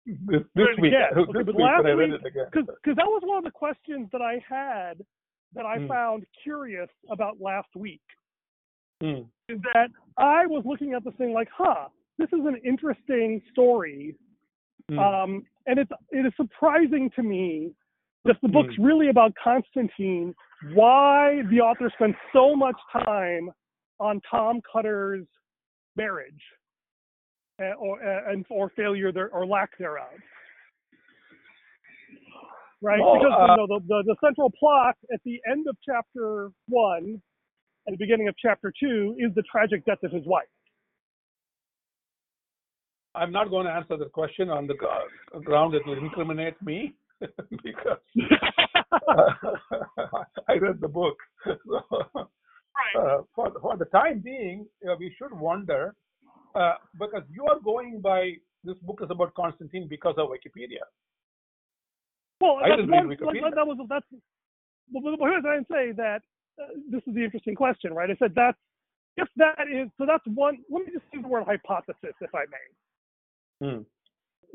This, 0.06 0.42
this 0.54 0.66
week, 0.80 0.92
this 1.14 1.18
Okay, 1.28 1.32
but 1.42 1.46
week 1.46 1.56
last 1.58 1.82
when 1.82 1.92
I 1.92 1.94
read 1.96 2.12
week- 2.12 2.20
it 2.22 2.26
again. 2.26 2.46
because 2.52 2.96
that 2.96 3.06
was 3.06 3.22
one 3.24 3.38
of 3.38 3.44
the 3.44 3.50
questions 3.50 4.08
that 4.12 4.20
I 4.22 4.42
had 4.48 5.02
that 5.54 5.64
I 5.64 5.78
Hmm. 5.78 5.88
found 5.88 6.26
curious 6.42 6.88
about 7.10 7.40
last 7.40 7.68
week 7.74 8.02
Hmm. 9.00 9.22
is 9.48 9.60
that 9.74 9.90
I 10.16 10.46
was 10.46 10.64
looking 10.64 10.92
at 10.94 11.04
this 11.04 11.14
thing 11.14 11.32
like, 11.32 11.48
huh, 11.52 11.88
this 12.18 12.28
is 12.32 12.44
an 12.46 12.56
interesting 12.64 13.40
story, 13.52 14.14
Hmm. 14.88 14.98
um, 14.98 15.46
and 15.66 15.78
it's 15.78 15.90
it 16.12 16.24
is 16.26 16.32
surprising 16.36 17.10
to 17.10 17.22
me 17.22 17.72
that 18.24 18.40
the 18.42 18.48
Hmm. 18.48 18.52
book's 18.54 18.78
really 18.78 19.08
about 19.08 19.34
Constantine. 19.36 20.34
Why 20.74 21.42
the 21.50 21.60
author 21.60 21.90
spent 21.90 22.16
so 22.32 22.54
much 22.56 22.76
time 22.92 23.50
on 23.98 24.20
Tom 24.30 24.60
Cutter's 24.70 25.26
marriage, 25.96 26.42
uh, 27.60 27.74
or 27.78 28.02
uh, 28.02 28.32
and 28.32 28.44
or 28.50 28.70
failure 28.76 29.12
there 29.12 29.30
or 29.30 29.46
lack 29.46 29.70
thereof 29.78 30.08
right? 32.82 33.00
Well, 33.00 33.14
because 33.14 33.32
uh, 33.36 33.52
you 33.52 33.56
know, 33.56 33.66
the, 33.66 33.80
the 33.86 34.02
the 34.06 34.16
central 34.24 34.52
plot 34.58 34.96
at 35.12 35.20
the 35.24 35.40
end 35.50 35.66
of 35.68 35.76
chapter 35.84 36.50
one 36.68 37.20
and 37.86 37.94
the 37.94 37.98
beginning 37.98 38.28
of 38.28 38.34
chapter 38.40 38.72
two 38.78 39.16
is 39.18 39.34
the 39.34 39.42
tragic 39.50 39.84
death 39.84 40.02
of 40.02 40.12
his 40.12 40.24
wife. 40.26 40.44
I'm 43.14 43.32
not 43.32 43.48
going 43.48 43.66
to 43.66 43.72
answer 43.72 43.96
the 43.96 44.06
question 44.06 44.50
on 44.50 44.66
the 44.66 44.74
ground 44.74 45.74
that 45.74 45.86
will 45.86 45.98
incriminate 45.98 46.60
me 46.62 46.94
because 47.62 47.98
I 50.48 50.54
read 50.60 50.80
the 50.80 50.88
book. 50.88 51.16
So, 51.44 51.52
uh, 52.98 53.18
for, 53.34 53.52
for 53.60 53.76
the 53.76 53.86
time 53.86 54.20
being, 54.20 54.66
we 54.98 55.14
should 55.18 55.32
wonder 55.38 55.94
uh, 56.54 56.74
because 56.98 57.22
you 57.30 57.44
are 57.46 57.60
going 57.60 58.00
by 58.00 58.32
this 58.64 58.76
book 58.82 59.00
is 59.02 59.08
about 59.10 59.34
Constantine 59.34 59.86
because 59.88 60.14
of 60.18 60.28
Wikipedia. 60.28 60.84
Well, 62.40 62.56
I 62.64 62.70
that's 62.70 62.80
didn't 62.80 63.08
read. 63.08 63.20
Like, 63.20 63.36
Wikipedia. 63.36 63.54
that 63.54 63.66
was 63.66 63.78
that's. 63.88 64.06
Well, 64.92 65.16
but 65.18 65.28
here's 65.28 65.42
what 65.42 65.52
I'd 65.52 65.66
say 65.70 65.92
that 65.96 66.20
uh, 66.60 66.66
this 66.90 67.02
is 67.06 67.14
the 67.14 67.24
interesting 67.24 67.54
question, 67.54 67.92
right? 67.92 68.10
I 68.10 68.16
said 68.18 68.32
that's 68.34 68.58
if 69.16 69.28
that 69.36 69.66
is 69.72 69.88
so 69.98 70.06
that's 70.06 70.24
one. 70.26 70.58
Let 70.70 70.86
me 70.86 70.92
just 70.92 71.04
use 71.12 71.22
the 71.22 71.28
word 71.28 71.44
hypothesis, 71.44 72.14
if 72.20 72.34
I 72.34 72.44
may. 72.50 73.68
Hmm. 73.68 73.82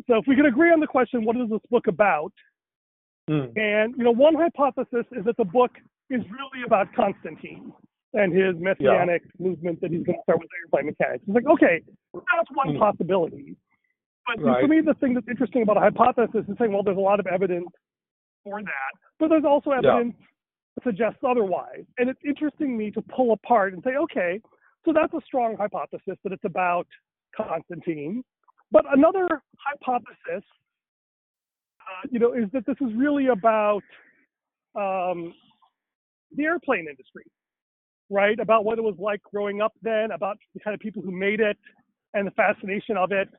So 0.07 0.17
if 0.17 0.25
we 0.27 0.35
can 0.35 0.45
agree 0.45 0.71
on 0.71 0.79
the 0.79 0.87
question, 0.87 1.23
what 1.25 1.35
is 1.37 1.49
this 1.49 1.61
book 1.69 1.87
about? 1.87 2.33
Hmm. 3.27 3.53
And 3.55 3.95
you 3.97 4.03
know, 4.03 4.11
one 4.11 4.35
hypothesis 4.35 5.05
is 5.11 5.25
that 5.25 5.37
the 5.37 5.45
book 5.45 5.71
is 6.09 6.21
really 6.31 6.65
about 6.65 6.87
Constantine 6.95 7.71
and 8.13 8.33
his 8.33 8.55
messianic 8.59 9.23
movement 9.39 9.79
that 9.81 9.91
he's 9.91 10.03
going 10.03 10.17
to 10.17 10.23
start 10.23 10.39
with 10.39 10.49
airplane 10.61 10.87
mechanics. 10.87 11.23
It's 11.27 11.35
like, 11.35 11.47
okay, 11.47 11.81
that's 12.13 12.51
one 12.53 12.73
Hmm. 12.73 12.79
possibility. 12.79 13.55
But 14.27 14.39
Right. 14.39 14.61
for 14.61 14.67
me, 14.67 14.81
the 14.81 14.93
thing 14.95 15.13
that's 15.13 15.27
interesting 15.27 15.63
about 15.63 15.77
a 15.77 15.79
hypothesis 15.79 16.47
is 16.47 16.57
saying, 16.57 16.71
well, 16.71 16.83
there's 16.83 16.97
a 16.97 17.01
lot 17.01 17.19
of 17.19 17.27
evidence 17.27 17.69
for 18.43 18.61
that, 18.61 18.91
but 19.19 19.29
there's 19.29 19.45
also 19.45 19.71
evidence 19.71 20.15
that 20.75 20.83
suggests 20.83 21.23
otherwise. 21.23 21.85
And 21.97 22.09
it's 22.09 22.23
interesting 22.23 22.77
me 22.77 22.91
to 22.91 23.01
pull 23.01 23.31
apart 23.33 23.73
and 23.73 23.83
say, 23.83 23.95
okay, 23.95 24.39
so 24.85 24.93
that's 24.93 25.13
a 25.13 25.21
strong 25.25 25.57
hypothesis 25.57 26.17
that 26.23 26.31
it's 26.31 26.45
about 26.45 26.87
Constantine. 27.35 28.23
But 28.71 28.85
another 28.93 29.27
hypothesis, 29.57 30.43
uh, 31.79 32.07
you 32.09 32.19
know, 32.19 32.33
is 32.33 32.49
that 32.51 32.65
this 32.65 32.77
is 32.81 32.93
really 32.95 33.27
about 33.27 33.83
um, 34.75 35.33
the 36.35 36.43
airplane 36.45 36.87
industry, 36.89 37.23
right? 38.11 38.37
About 38.39 38.65
what 38.65 38.77
it 38.77 38.83
was 38.83 38.95
like 38.99 39.21
growing 39.23 39.61
up 39.61 39.73
then, 39.81 40.11
about 40.11 40.37
the 40.53 40.59
kind 40.59 40.75
of 40.75 40.79
people 40.79 41.01
who 41.01 41.11
made 41.11 41.39
it, 41.39 41.57
and 42.13 42.27
the 42.27 42.31
fascination 42.31 42.97
of 42.97 43.11
it, 43.11 43.29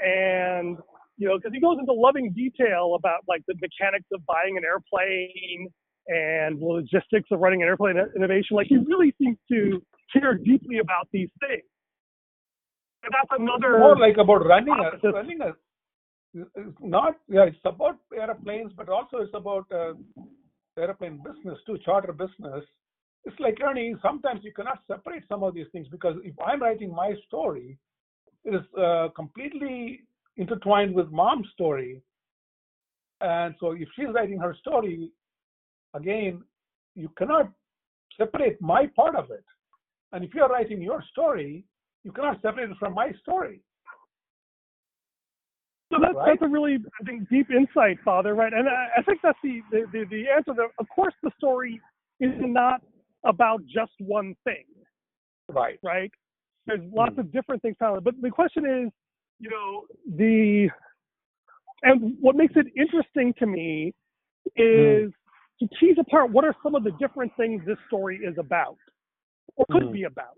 and 0.00 0.76
you 1.16 1.28
know, 1.28 1.36
because 1.36 1.52
he 1.54 1.60
goes 1.60 1.76
into 1.78 1.92
loving 1.92 2.32
detail 2.32 2.96
about 2.98 3.20
like 3.28 3.42
the 3.46 3.54
mechanics 3.60 4.08
of 4.12 4.24
buying 4.26 4.56
an 4.56 4.64
airplane 4.64 5.68
and 6.08 6.60
the 6.60 6.66
logistics 6.66 7.28
of 7.30 7.40
running 7.40 7.62
an 7.62 7.68
airplane 7.68 7.96
innovation. 8.16 8.56
Like 8.56 8.66
he 8.66 8.78
really 8.78 9.14
seems 9.20 9.38
to 9.50 9.80
care 10.12 10.34
deeply 10.34 10.78
about 10.78 11.08
these 11.12 11.30
things. 11.40 11.62
And 13.02 13.12
that's 13.12 13.40
another 13.40 13.78
more 13.78 13.96
like 13.96 14.16
about 14.18 14.44
running 14.46 14.74
a 14.74 15.10
running 15.10 15.40
a 15.40 15.52
it's 16.32 16.76
not 16.80 17.16
yeah 17.28 17.44
it's 17.44 17.56
about 17.64 17.96
airplanes 18.16 18.72
but 18.76 18.88
also 18.88 19.18
it's 19.18 19.34
about 19.34 19.66
uh, 19.72 19.94
airplane 20.78 21.20
business 21.24 21.58
too 21.66 21.78
charter 21.84 22.12
business 22.12 22.64
it's 23.24 23.38
like 23.38 23.58
learning 23.60 23.98
sometimes 24.02 24.40
you 24.42 24.52
cannot 24.52 24.78
separate 24.86 25.24
some 25.28 25.42
of 25.42 25.54
these 25.54 25.66
things 25.72 25.86
because 25.88 26.16
if 26.24 26.34
i'm 26.46 26.62
writing 26.62 26.94
my 26.94 27.14
story 27.26 27.78
it 28.44 28.54
is 28.54 28.62
uh, 28.78 29.08
completely 29.14 30.00
intertwined 30.36 30.94
with 30.94 31.10
mom's 31.10 31.48
story 31.52 32.02
and 33.20 33.54
so 33.60 33.72
if 33.72 33.88
she's 33.94 34.08
writing 34.14 34.38
her 34.38 34.54
story 34.60 35.10
again 35.94 36.42
you 36.94 37.08
cannot 37.18 37.50
separate 38.16 38.60
my 38.60 38.86
part 38.96 39.14
of 39.14 39.30
it 39.30 39.44
and 40.12 40.24
if 40.24 40.34
you're 40.34 40.48
writing 40.48 40.80
your 40.80 41.02
story 41.10 41.64
you 42.04 42.12
cannot 42.12 42.40
separate 42.40 42.70
it 42.70 42.76
from 42.78 42.94
my 42.94 43.12
story 43.22 43.60
So 45.92 45.98
that's 46.00 46.14
Right. 46.14 46.38
that's 46.38 46.42
a 46.42 46.48
really 46.48 46.78
I 47.00 47.04
think 47.04 47.28
deep 47.28 47.50
insight, 47.50 47.98
Father. 48.04 48.34
Right, 48.34 48.52
and 48.52 48.68
I, 48.68 48.88
I 48.98 49.02
think 49.02 49.20
that's 49.22 49.38
the 49.42 49.60
the, 49.72 49.86
the, 49.92 50.04
the 50.08 50.24
answer. 50.28 50.54
That, 50.54 50.68
of 50.78 50.88
course, 50.94 51.14
the 51.22 51.30
story 51.36 51.80
is 52.20 52.30
not 52.38 52.80
about 53.24 53.64
just 53.66 53.92
one 53.98 54.34
thing, 54.44 54.64
right 55.48 55.78
right? 55.82 56.10
There's 56.66 56.80
lots 56.92 57.14
Hmm. 57.14 57.20
of 57.20 57.32
different 57.32 57.62
things 57.62 57.76
but 57.80 58.20
the 58.20 58.30
question 58.30 58.64
is, 58.66 58.92
you 59.38 59.50
know, 59.50 59.86
the 60.16 60.70
and 61.82 62.16
what 62.20 62.36
makes 62.36 62.54
it 62.56 62.66
interesting 62.76 63.32
to 63.38 63.46
me 63.46 63.94
is 64.56 65.12
to 65.60 65.68
tease 65.78 65.96
apart 65.98 66.30
what 66.30 66.44
are 66.44 66.54
some 66.62 66.74
of 66.74 66.84
the 66.84 66.92
different 66.92 67.32
things 67.36 67.62
this 67.66 67.78
story 67.86 68.18
is 68.18 68.36
about 68.38 68.78
or 69.56 69.66
could 69.70 69.84
Hmm. 69.84 69.92
be 69.92 70.04
about 70.04 70.36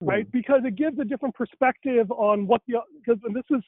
right? 0.00 0.30
Because 0.32 0.62
it 0.64 0.76
gives 0.76 0.98
a 0.98 1.04
different 1.04 1.34
perspective 1.34 2.10
on 2.10 2.46
what 2.46 2.62
the 2.66 2.80
because 3.04 3.20
and 3.24 3.34
this 3.34 3.44
is 3.50 3.62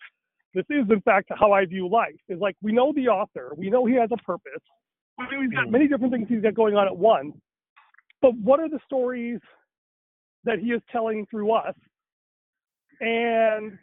this 0.54 0.64
is 0.70 0.90
in 0.90 1.00
fact 1.02 1.30
how 1.34 1.52
I 1.52 1.64
view 1.66 1.88
life. 1.88 2.14
Is 2.28 2.40
like 2.40 2.56
we 2.62 2.72
know 2.72 2.92
the 2.94 3.08
author, 3.08 3.52
we 3.56 3.70
know 3.70 3.84
he 3.86 3.94
has 3.94 4.10
a 4.12 4.16
purpose, 4.18 4.62
we 5.18 5.24
know 5.30 5.42
he's 5.42 5.50
got 5.50 5.66
Mm. 5.66 5.70
many 5.70 5.88
different 5.88 6.12
things 6.12 6.28
he's 6.28 6.42
got 6.42 6.54
going 6.54 6.74
on 6.74 6.86
at 6.86 6.96
once. 6.96 7.34
But 8.22 8.34
what 8.36 8.60
are 8.60 8.68
the 8.68 8.80
stories 8.86 9.40
that 10.44 10.58
he 10.58 10.68
is 10.70 10.80
telling 10.90 11.26
through 11.26 11.52
us? 11.52 11.74
And 13.00 13.78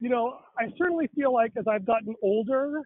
you 0.00 0.08
know, 0.08 0.38
I 0.58 0.64
certainly 0.76 1.08
feel 1.14 1.32
like 1.32 1.52
as 1.56 1.66
I've 1.68 1.86
gotten 1.86 2.14
older, 2.22 2.82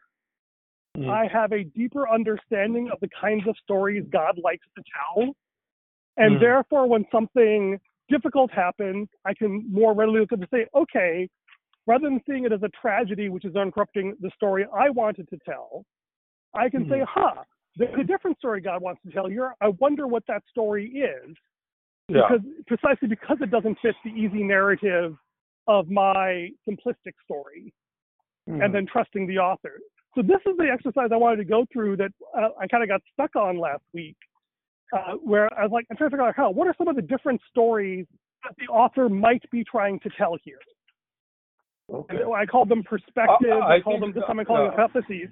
Mm. 0.96 1.08
I 1.08 1.26
have 1.26 1.52
a 1.52 1.64
deeper 1.64 2.08
understanding 2.08 2.90
of 2.90 2.98
the 3.00 3.08
kinds 3.20 3.46
of 3.46 3.56
stories 3.62 4.04
God 4.10 4.38
likes 4.42 4.66
to 4.76 4.82
tell. 4.92 5.34
And 6.16 6.36
Mm. 6.36 6.40
therefore, 6.40 6.86
when 6.88 7.08
something 7.10 7.80
difficult 8.08 8.50
happens, 8.50 9.08
I 9.24 9.34
can 9.34 9.70
more 9.70 9.94
readily 9.94 10.20
look 10.20 10.32
at 10.32 10.40
and 10.40 10.48
say, 10.50 10.66
okay, 10.74 11.28
rather 11.86 12.08
than 12.08 12.20
seeing 12.26 12.44
it 12.44 12.52
as 12.52 12.62
a 12.62 12.68
tragedy, 12.70 13.28
which 13.28 13.44
is 13.44 13.54
uncorrupting 13.54 14.18
the 14.20 14.30
story 14.30 14.66
I 14.74 14.90
wanted 14.90 15.28
to 15.28 15.38
tell, 15.44 15.84
I 16.54 16.68
can 16.68 16.88
say, 16.88 17.00
Mhm. 17.00 17.06
huh, 17.06 17.44
there's 17.78 18.00
a 18.00 18.04
different 18.04 18.38
story 18.38 18.60
God 18.60 18.82
wants 18.82 19.00
to 19.06 19.12
tell 19.12 19.26
here. 19.26 19.54
I 19.60 19.68
wonder 19.78 20.06
what 20.06 20.24
that 20.28 20.42
story 20.50 20.86
is 20.86 21.36
yeah 22.08 22.22
because 22.28 22.44
precisely 22.66 23.08
because 23.08 23.38
it 23.40 23.50
doesn't 23.50 23.78
fit 23.80 23.94
the 24.04 24.10
easy 24.10 24.42
narrative 24.42 25.16
of 25.66 25.90
my 25.90 26.48
simplistic 26.68 27.14
story 27.24 27.72
Mm. 28.48 28.64
and 28.64 28.74
then 28.74 28.86
trusting 28.90 29.26
the 29.26 29.38
author. 29.38 29.78
So 30.14 30.22
this 30.22 30.40
is 30.46 30.56
the 30.56 30.68
exercise 30.72 31.10
I 31.12 31.16
wanted 31.16 31.36
to 31.36 31.44
go 31.44 31.66
through 31.72 31.98
that 31.98 32.10
uh, 32.36 32.48
I 32.58 32.66
kind 32.66 32.82
of 32.82 32.88
got 32.88 33.02
stuck 33.12 33.36
on 33.36 33.58
last 33.58 33.82
week, 33.92 34.16
uh, 34.92 35.14
where 35.22 35.52
I 35.58 35.64
was 35.64 35.70
like, 35.70 35.86
I'm 35.90 35.96
trying 35.96 36.10
to 36.10 36.16
figure 36.16 36.26
out 36.26 36.34
how, 36.34 36.50
what 36.50 36.66
are 36.66 36.74
some 36.78 36.88
of 36.88 36.96
the 36.96 37.02
different 37.02 37.40
stories 37.50 38.06
that 38.42 38.54
the 38.58 38.72
author 38.72 39.08
might 39.08 39.42
be 39.50 39.64
trying 39.64 40.00
to 40.00 40.10
tell 40.16 40.36
here? 40.42 40.58
okay. 41.92 42.16
I 42.34 42.46
called 42.46 42.70
them 42.70 42.82
perspectives. 42.82 43.50
Uh, 43.52 43.58
I, 43.58 43.76
I 43.76 43.80
called 43.80 44.02
them 44.02 44.12
this 44.14 44.24
time 44.26 44.40
I 44.40 44.44
call 44.44 44.64
them 44.64 44.72
hypotheses. 44.74 45.28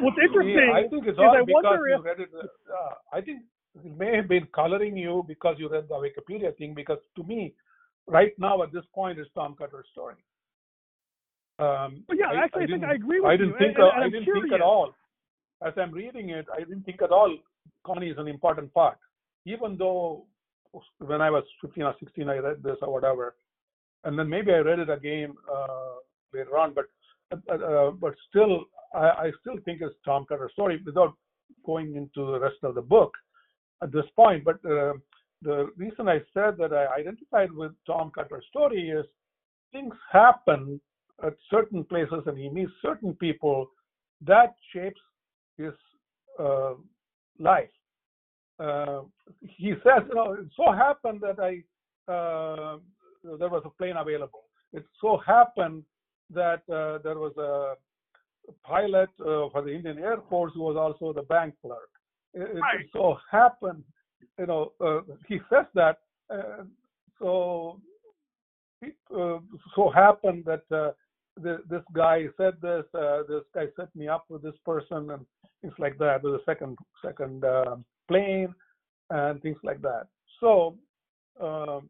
What's 0.00 0.16
interesting 0.22 0.54
Yeah, 0.54 0.72
I 0.74 0.88
think 0.88 1.06
it's 1.06 1.14
is 1.14 1.18
all 1.18 1.30
I 1.36 1.40
because 1.44 1.62
wonder 1.64 1.88
you 1.88 1.96
if 1.98 2.04
read 2.04 2.20
it. 2.20 2.30
Uh, 2.34 2.94
I 3.12 3.20
think 3.20 3.42
it 3.84 3.96
may 3.98 4.14
have 4.16 4.28
been 4.28 4.46
coloring 4.54 4.96
you 4.96 5.24
because 5.26 5.56
you 5.58 5.68
read 5.68 5.88
the 5.88 5.94
Wikipedia 5.94 6.56
thing. 6.56 6.74
Because 6.74 6.98
to 7.16 7.22
me, 7.24 7.54
right 8.06 8.32
now 8.38 8.62
at 8.62 8.72
this 8.72 8.84
point 8.94 9.18
is 9.18 9.26
Tom 9.34 9.54
Cutter's 9.58 9.86
story. 9.92 10.16
Um, 11.58 12.04
But 12.08 12.16
yeah, 12.18 12.30
I- 12.30 12.44
actually, 12.44 12.64
I, 12.64 12.66
think 12.66 12.84
I 12.84 12.94
agree 12.94 13.20
with 13.20 13.28
I 13.28 13.32
you. 13.32 13.38
didn't 13.38 13.50
and- 13.52 13.58
think 13.58 13.78
and- 13.78 13.86
and 13.94 14.04
I 14.04 14.08
didn't 14.08 14.24
curious. 14.24 14.42
think 14.44 14.54
at 14.54 14.60
all. 14.62 14.94
As 15.64 15.74
I'm 15.78 15.92
reading 15.92 16.30
it, 16.30 16.46
I 16.52 16.58
didn't 16.60 16.82
think 16.82 17.02
at 17.02 17.10
all 17.12 17.36
Connie 17.84 18.10
is 18.10 18.18
an 18.18 18.26
important 18.28 18.72
part. 18.74 18.98
Even 19.44 19.76
though 19.76 20.26
when 20.98 21.20
I 21.20 21.30
was 21.30 21.44
15 21.60 21.84
or 21.84 21.94
16, 22.00 22.28
I 22.28 22.38
read 22.38 22.62
this 22.62 22.78
or 22.82 22.92
whatever, 22.92 23.36
and 24.04 24.18
then 24.18 24.28
maybe 24.28 24.52
I 24.52 24.58
read 24.58 24.80
it 24.80 24.90
again 24.90 25.36
uh, 25.50 25.96
later 26.32 26.56
on. 26.58 26.72
But 26.74 26.86
but 28.00 28.14
still, 28.28 28.64
I, 28.94 28.98
I 28.98 29.30
still 29.40 29.56
think 29.64 29.80
it's 29.80 29.94
Tom 30.04 30.24
Cutter's 30.28 30.52
story 30.52 30.80
without 30.84 31.14
going 31.64 31.96
into 31.96 32.32
the 32.32 32.40
rest 32.40 32.56
of 32.62 32.74
the 32.74 32.82
book 32.82 33.12
at 33.82 33.92
this 33.92 34.04
point. 34.16 34.44
But 34.44 34.56
uh, 34.64 34.94
the 35.42 35.70
reason 35.76 36.08
I 36.08 36.18
said 36.34 36.56
that 36.58 36.72
I 36.72 37.00
identified 37.00 37.52
with 37.52 37.72
Tom 37.86 38.10
Cutter's 38.14 38.44
story 38.50 38.90
is 38.90 39.04
things 39.72 39.94
happen 40.10 40.80
at 41.24 41.34
certain 41.50 41.84
places 41.84 42.22
and 42.26 42.38
he 42.38 42.48
meets 42.48 42.72
certain 42.80 43.14
people 43.14 43.70
that 44.24 44.54
shapes 44.72 45.00
his 45.56 45.72
uh, 46.38 46.74
life. 47.38 47.70
Uh, 48.58 49.02
he 49.40 49.74
says, 49.82 50.02
you 50.08 50.14
know, 50.14 50.32
it 50.34 50.46
so 50.56 50.72
happened 50.72 51.20
that 51.22 51.38
I 51.40 51.62
uh, 52.12 52.78
there 53.38 53.48
was 53.48 53.62
a 53.64 53.70
plane 53.70 53.96
available. 53.96 54.44
It 54.72 54.84
so 55.00 55.20
happened 55.24 55.84
that 56.34 56.62
uh, 56.72 56.98
there 57.02 57.18
was 57.18 57.36
a 57.36 57.74
pilot 58.66 59.10
uh, 59.20 59.48
for 59.50 59.62
the 59.62 59.74
Indian 59.74 59.98
Air 59.98 60.18
Force 60.28 60.52
who 60.54 60.62
was 60.62 60.76
also 60.76 61.12
the 61.12 61.26
bank 61.26 61.54
clerk. 61.62 61.90
It, 62.34 62.56
it 62.56 62.86
so 62.92 63.18
happened, 63.30 63.84
you 64.38 64.46
know, 64.46 64.72
uh, 64.80 65.00
he 65.28 65.38
says 65.50 65.66
that. 65.74 65.98
Uh, 66.30 66.64
so 67.18 67.80
it 68.80 68.94
uh, 69.14 69.38
so 69.76 69.90
happened 69.90 70.44
that 70.46 70.62
uh, 70.74 70.92
the, 71.40 71.58
this 71.68 71.82
guy 71.94 72.24
said 72.36 72.54
this, 72.62 72.84
uh, 72.94 73.22
this 73.28 73.42
guy 73.54 73.66
set 73.76 73.94
me 73.94 74.08
up 74.08 74.24
with 74.28 74.42
this 74.42 74.54
person, 74.64 75.10
and 75.10 75.26
things 75.60 75.74
like 75.78 75.98
that, 75.98 76.22
with 76.22 76.34
a 76.34 76.40
second 76.46 76.78
second 77.04 77.44
plane, 78.08 78.54
and 79.10 79.42
things 79.42 79.58
like 79.62 79.80
that. 79.82 80.06
So 80.40 80.76
um, 81.40 81.88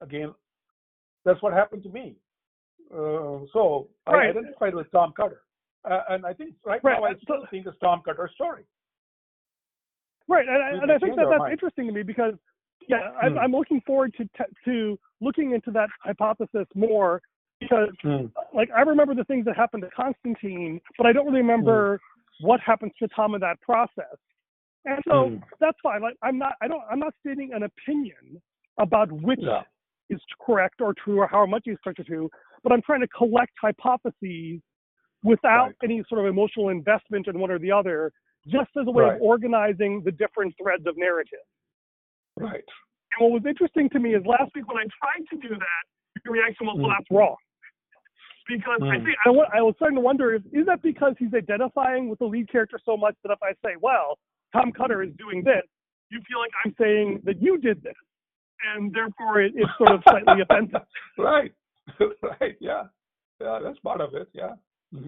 again, 0.00 0.34
that's 1.24 1.40
what 1.42 1.52
happened 1.52 1.82
to 1.84 1.88
me. 1.90 2.16
Uh, 2.92 3.40
so 3.52 3.88
I 4.06 4.28
identified 4.28 4.74
with 4.74 4.90
Tom 4.92 5.12
Cutter, 5.16 5.42
uh, 5.90 6.00
and 6.10 6.24
I 6.24 6.32
think 6.32 6.54
right, 6.64 6.82
Right, 6.84 6.98
now 7.00 7.04
I 7.06 7.12
so- 7.14 7.18
still 7.22 7.46
think 7.50 7.66
it's 7.66 7.76
Tom 7.78 8.02
Cutter's 8.04 8.32
story. 8.34 8.64
Right, 10.28 10.46
and, 10.48 10.62
I- 10.62 10.70
and 10.82 10.92
I 10.92 10.98
think 10.98 11.16
that 11.16 11.26
that's 11.30 11.50
interesting 11.52 11.86
to 11.86 11.92
me 11.92 12.02
because, 12.02 12.34
yeah, 12.88 13.12
I'm, 13.22 13.32
Hmm. 13.32 13.38
I'm 13.38 13.52
looking 13.52 13.80
forward 13.82 14.14
to 14.14 14.24
te- 14.24 14.54
to 14.64 14.98
looking 15.20 15.52
into 15.52 15.70
that 15.72 15.88
hypothesis 16.02 16.66
more 16.74 17.22
because, 17.60 17.88
like, 18.52 18.70
I 18.70 18.82
remember 18.82 19.14
the 19.14 19.24
things 19.24 19.44
that 19.46 19.56
happened 19.56 19.82
to 19.82 19.90
Constantine, 19.90 20.80
but 20.98 21.06
I 21.06 21.12
don't 21.12 21.26
really 21.26 21.40
remember 21.40 22.00
what 22.40 22.60
happens 22.60 22.92
to 22.98 23.08
Tom 23.08 23.34
in 23.34 23.40
that 23.40 23.60
process. 23.62 24.16
And 24.84 25.02
so 25.08 25.30
Hmm. 25.30 25.36
that's 25.58 25.78
fine. 25.82 26.02
Like, 26.02 26.16
I'm 26.22 26.38
not, 26.38 26.54
I 26.60 26.68
don't, 26.68 26.82
I'm 26.90 26.98
not 27.00 27.14
stating 27.20 27.52
an 27.52 27.62
opinion 27.64 28.40
about 28.78 29.10
which 29.10 29.40
Yeah. 29.40 29.62
is 30.10 30.20
correct 30.40 30.80
or 30.80 30.92
true 30.94 31.18
or 31.20 31.26
how 31.26 31.46
much 31.46 31.66
is 31.66 31.78
correct 31.82 32.00
or 32.00 32.04
true, 32.04 32.30
but 32.66 32.72
I'm 32.72 32.82
trying 32.82 33.00
to 33.00 33.06
collect 33.08 33.52
hypotheses 33.62 34.60
without 35.22 35.66
Right. 35.66 35.74
any 35.84 36.02
sort 36.08 36.20
of 36.20 36.26
emotional 36.26 36.70
investment 36.70 37.28
in 37.28 37.38
one 37.38 37.48
or 37.52 37.60
the 37.60 37.70
other, 37.70 38.10
just 38.48 38.70
as 38.76 38.88
a 38.88 38.90
way 38.90 39.04
Right. 39.04 39.14
of 39.14 39.22
organizing 39.22 40.02
the 40.02 40.10
different 40.10 40.52
threads 40.60 40.84
of 40.84 40.96
narrative. 40.96 41.46
Right. 42.36 42.64
And 43.12 43.20
what 43.20 43.30
was 43.30 43.46
interesting 43.46 43.88
to 43.90 44.00
me 44.00 44.14
is 44.16 44.26
last 44.26 44.52
week 44.56 44.66
when 44.66 44.78
I 44.78 44.86
tried 45.00 45.28
to 45.30 45.36
do 45.48 45.54
that, 45.54 45.84
your 46.24 46.34
reaction 46.34 46.66
was, 46.66 46.76
well, 46.78 46.88
Mm. 46.88 46.96
that's 46.98 47.10
wrong. 47.12 47.36
Because 48.48 48.82
I 48.82 48.98
Mm. 48.98 49.04
think 49.04 49.18
I, 49.24 49.30
I 49.58 49.62
was 49.62 49.76
starting 49.76 49.94
to 49.96 50.00
wonder 50.00 50.34
if 50.34 50.44
is 50.52 50.66
that 50.66 50.82
because 50.82 51.14
he's 51.18 51.32
identifying 51.34 52.08
with 52.08 52.18
the 52.18 52.26
lead 52.26 52.48
character 52.48 52.80
so 52.84 52.96
much 52.96 53.16
that 53.22 53.30
if 53.30 53.42
I 53.44 53.52
say, 53.64 53.76
well, 53.80 54.18
Tom 54.52 54.72
Cutter 54.72 55.02
is 55.04 55.14
doing 55.14 55.42
this, 55.44 55.62
you 56.10 56.20
feel 56.22 56.40
like 56.40 56.52
I'm 56.64 56.74
saying 56.80 57.20
that 57.24 57.40
you 57.40 57.58
did 57.58 57.80
this, 57.82 57.96
and 58.74 58.92
therefore 58.92 59.40
it, 59.40 59.52
it's 59.54 59.70
sort 59.78 59.92
of 59.92 60.02
slightly 60.08 60.40
offensive. 60.48 60.82
Right. 61.16 61.52
right. 62.40 62.56
Yeah. 62.60 62.84
Yeah. 63.40 63.60
That's 63.62 63.78
part 63.80 64.00
of 64.00 64.14
it. 64.14 64.28
Yeah. 64.32 64.54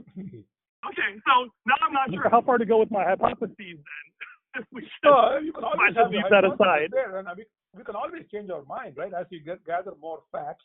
Okay, 0.87 1.19
so 1.27 1.51
now 1.67 1.75
I'm 1.85 1.93
not 1.93 2.09
sure 2.15 2.31
how 2.31 2.41
far 2.41 2.57
to 2.57 2.65
go 2.65 2.79
with 2.79 2.91
my 2.91 3.05
hypotheses 3.05 3.57
then. 3.59 4.65
we 4.73 4.83
should, 4.83 4.89
No, 5.05 5.39
you 5.39 5.53
can 5.53 5.65
always 5.65 5.79
Might 5.79 5.97
have 5.97 6.13
just 6.13 6.15
leave 6.15 6.31
that 6.31 6.45
aside. 6.45 6.91
There, 6.93 7.19
and 7.19 7.29
we, 7.37 7.45
we 7.77 7.83
can 7.83 7.97
always 7.97 8.23
change 8.33 8.49
our 8.51 8.63
mind, 8.63 8.97
right? 8.97 9.13
As 9.13 9.27
you 9.31 9.43
get 9.43 9.65
gather 9.67 9.93
more 10.01 10.21
facts 10.31 10.65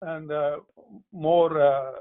and 0.00 0.30
uh, 0.30 0.58
more 1.12 1.60
uh, 1.60 1.92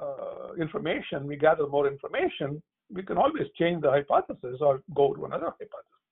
uh, 0.00 0.54
information, 0.58 1.26
we 1.26 1.36
gather 1.36 1.66
more 1.66 1.86
information. 1.86 2.62
We 2.90 3.02
can 3.02 3.18
always 3.18 3.46
change 3.58 3.82
the 3.82 3.90
hypothesis 3.90 4.56
or 4.60 4.80
go 4.94 5.12
to 5.12 5.26
another 5.26 5.52
hypothesis, 5.60 6.02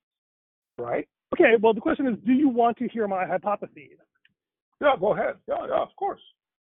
right? 0.77 1.07
okay, 1.33 1.53
well, 1.61 1.73
the 1.73 1.81
question 1.81 2.07
is, 2.07 2.17
do 2.25 2.33
you 2.33 2.49
want 2.49 2.77
to 2.77 2.87
hear 2.87 3.07
my 3.07 3.25
hypotheses? 3.25 3.97
Yeah, 4.79 4.95
go 4.99 5.13
ahead. 5.13 5.35
Yeah, 5.47 5.67
yeah, 5.67 5.81
of 5.81 5.95
course. 5.95 6.21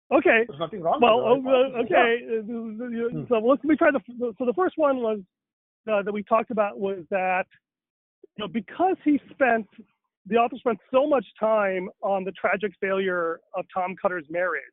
Okay, 0.10 0.46
There's 0.48 0.60
nothing 0.60 0.82
wrong. 0.82 1.00
Well, 1.02 1.20
the 1.20 1.50
oh, 1.50 1.74
uh, 1.76 1.82
okay. 1.84 2.20
uh, 2.39 2.41
Hmm. 2.41 3.24
So 3.28 3.36
let's 3.39 3.62
let 3.63 3.65
me 3.65 3.76
try 3.76 3.91
the. 3.91 4.00
So 4.38 4.46
the 4.46 4.54
first 4.54 4.78
one 4.78 4.98
was 4.98 5.20
uh, 5.91 6.02
that 6.02 6.13
we 6.13 6.24
talked 6.24 6.50
about 6.52 6.80
was 6.80 7.00
that 7.10 7.46
you 8.38 8.46
know 8.46 8.48
because 8.48 8.96
he 9.04 9.20
spent 9.32 9.67
the 10.26 10.36
author 10.36 10.56
spent 10.58 10.80
so 10.91 11.08
much 11.08 11.26
time 11.39 11.89
on 12.02 12.24
the 12.24 12.32
tragic 12.32 12.72
failure 12.80 13.39
of 13.54 13.65
Tom 13.74 13.96
Cutter's 14.02 14.26
marriage, 14.30 14.63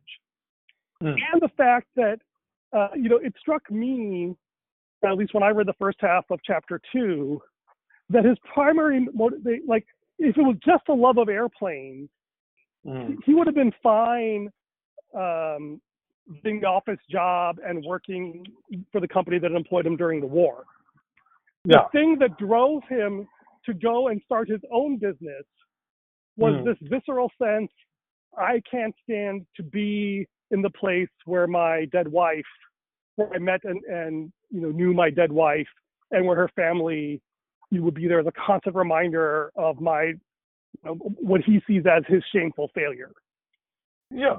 Hmm. 1.00 1.08
and 1.08 1.42
the 1.42 1.50
fact 1.56 1.88
that 1.96 2.18
uh, 2.72 2.88
you 2.94 3.08
know 3.08 3.16
it 3.16 3.34
struck 3.40 3.68
me, 3.72 4.36
at 5.04 5.16
least 5.16 5.34
when 5.34 5.42
I 5.42 5.48
read 5.48 5.66
the 5.66 5.74
first 5.80 5.98
half 6.00 6.24
of 6.30 6.38
chapter 6.44 6.80
two, 6.92 7.42
that 8.10 8.24
his 8.24 8.38
primary 8.52 9.08
motive, 9.12 9.40
like 9.66 9.84
if 10.20 10.36
it 10.36 10.42
was 10.42 10.56
just 10.64 10.84
a 10.88 10.94
love 10.94 11.18
of 11.18 11.28
airplanes 11.28 12.08
Mm. 12.86 13.16
he 13.24 13.32
would 13.32 13.46
have 13.46 13.54
been 13.54 13.72
fine 13.82 14.50
um, 15.14 15.80
the 16.42 16.64
office 16.64 16.98
job 17.10 17.58
and 17.66 17.84
working 17.84 18.44
for 18.90 19.00
the 19.00 19.08
company 19.08 19.38
that 19.38 19.52
employed 19.52 19.86
him 19.86 19.96
during 19.96 20.20
the 20.20 20.26
war. 20.26 20.64
Yeah. 21.64 21.84
The 21.92 21.98
thing 21.98 22.18
that 22.20 22.38
drove 22.38 22.82
him 22.88 23.26
to 23.66 23.74
go 23.74 24.08
and 24.08 24.20
start 24.24 24.48
his 24.48 24.60
own 24.70 24.96
business 24.98 25.44
was 26.36 26.54
Mm. 26.54 26.64
this 26.64 26.78
visceral 26.88 27.30
sense 27.38 27.70
I 28.36 28.60
can't 28.68 28.94
stand 29.04 29.46
to 29.56 29.62
be 29.62 30.26
in 30.50 30.60
the 30.62 30.70
place 30.70 31.08
where 31.24 31.46
my 31.46 31.84
dead 31.86 32.08
wife, 32.08 32.44
where 33.16 33.32
I 33.32 33.38
met 33.38 33.60
and, 33.64 33.82
and 33.84 34.32
you 34.50 34.60
know 34.60 34.70
knew 34.70 34.92
my 34.92 35.10
dead 35.10 35.30
wife, 35.30 35.68
and 36.10 36.26
where 36.26 36.36
her 36.36 36.48
family 36.56 37.20
you 37.70 37.82
would 37.82 37.94
be 37.94 38.08
there 38.08 38.20
as 38.20 38.26
a 38.26 38.32
constant 38.32 38.74
reminder 38.76 39.50
of 39.56 39.80
my 39.80 40.02
you 40.02 40.16
know, 40.84 40.94
what 40.94 41.40
he 41.42 41.60
sees 41.66 41.84
as 41.86 42.02
his 42.06 42.22
shameful 42.32 42.70
failure. 42.74 43.12
Yeah. 44.10 44.38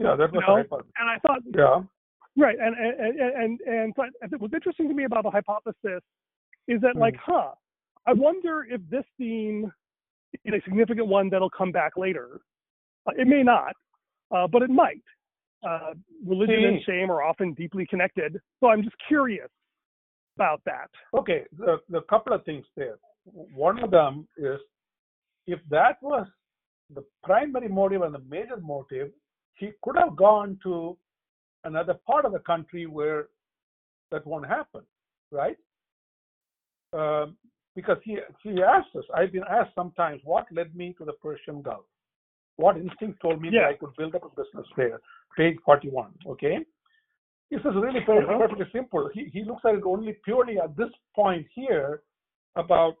Yeah, 0.00 0.16
that 0.16 0.32
was 0.32 0.42
know? 0.46 0.56
hypothesis. 0.56 0.92
And 0.98 1.10
I 1.10 1.18
thought, 1.18 1.40
Yeah. 1.54 1.82
right, 2.36 2.56
and 2.58 2.74
and 2.76 3.20
and 3.20 3.60
and, 3.66 3.94
and 3.96 4.30
so 4.30 4.36
what's 4.38 4.54
interesting 4.54 4.88
to 4.88 4.94
me 4.94 5.04
about 5.04 5.24
the 5.24 5.30
hypothesis 5.30 6.02
is 6.68 6.80
that, 6.80 6.96
like, 6.96 7.16
huh, 7.16 7.52
I 8.06 8.12
wonder 8.12 8.66
if 8.68 8.80
this 8.88 9.04
theme 9.18 9.72
is 10.44 10.54
a 10.54 10.60
significant 10.64 11.06
one 11.06 11.28
that'll 11.28 11.50
come 11.50 11.72
back 11.72 11.96
later. 11.96 12.40
Uh, 13.06 13.12
it 13.18 13.26
may 13.26 13.42
not, 13.42 13.74
uh, 14.30 14.46
but 14.46 14.62
it 14.62 14.70
might. 14.70 15.02
Uh, 15.62 15.92
religion 16.26 16.64
and 16.64 16.82
shame 16.84 17.10
are 17.10 17.22
often 17.22 17.52
deeply 17.52 17.84
connected, 17.86 18.40
so 18.60 18.68
I'm 18.68 18.82
just 18.82 18.96
curious 19.06 19.48
about 20.36 20.62
that. 20.64 20.88
Okay, 21.12 21.44
the, 21.58 21.78
the 21.90 22.00
couple 22.02 22.32
of 22.32 22.44
things 22.44 22.64
there. 22.76 22.96
One 23.24 23.78
of 23.84 23.90
them 23.90 24.26
is 24.38 24.58
if 25.46 25.60
that 25.68 26.02
was 26.02 26.26
the 26.94 27.04
primary 27.22 27.68
motive 27.68 28.02
and 28.02 28.14
the 28.14 28.20
major 28.20 28.56
motive, 28.56 29.10
he 29.60 29.70
could 29.82 29.96
have 29.96 30.16
gone 30.16 30.58
to 30.62 30.96
another 31.64 31.94
part 32.06 32.24
of 32.24 32.32
the 32.32 32.38
country 32.40 32.86
where 32.86 33.28
that 34.10 34.26
won't 34.26 34.46
happen, 34.46 34.82
right? 35.30 35.58
Um, 36.92 37.36
because 37.76 37.98
he 38.02 38.18
he 38.42 38.62
asked 38.62 38.96
us, 38.96 39.04
I've 39.14 39.32
been 39.32 39.44
asked 39.48 39.74
sometimes, 39.74 40.20
what 40.24 40.46
led 40.50 40.74
me 40.74 40.94
to 40.98 41.04
the 41.04 41.12
Persian 41.12 41.62
Gulf? 41.62 41.84
What 42.56 42.76
instinct 42.76 43.20
told 43.22 43.40
me 43.40 43.50
Yeah. 43.52 43.60
that 43.62 43.68
I 43.68 43.74
could 43.80 43.94
build 43.96 44.14
up 44.16 44.24
a 44.24 44.42
business 44.42 44.66
there? 44.76 45.00
Page 45.36 45.58
41, 45.64 46.12
okay? 46.26 46.56
This 47.50 47.60
is 47.60 47.74
really 47.84 48.00
very, 48.04 48.24
Uh-huh. 48.24 48.38
perfectly 48.38 48.68
simple. 48.72 49.08
He, 49.14 49.22
he 49.34 49.44
looks 49.44 49.64
at 49.64 49.74
it 49.76 49.84
only 49.84 50.14
purely 50.24 50.58
at 50.58 50.76
this 50.76 50.92
point 51.14 51.46
here 51.54 52.02
about 52.56 52.96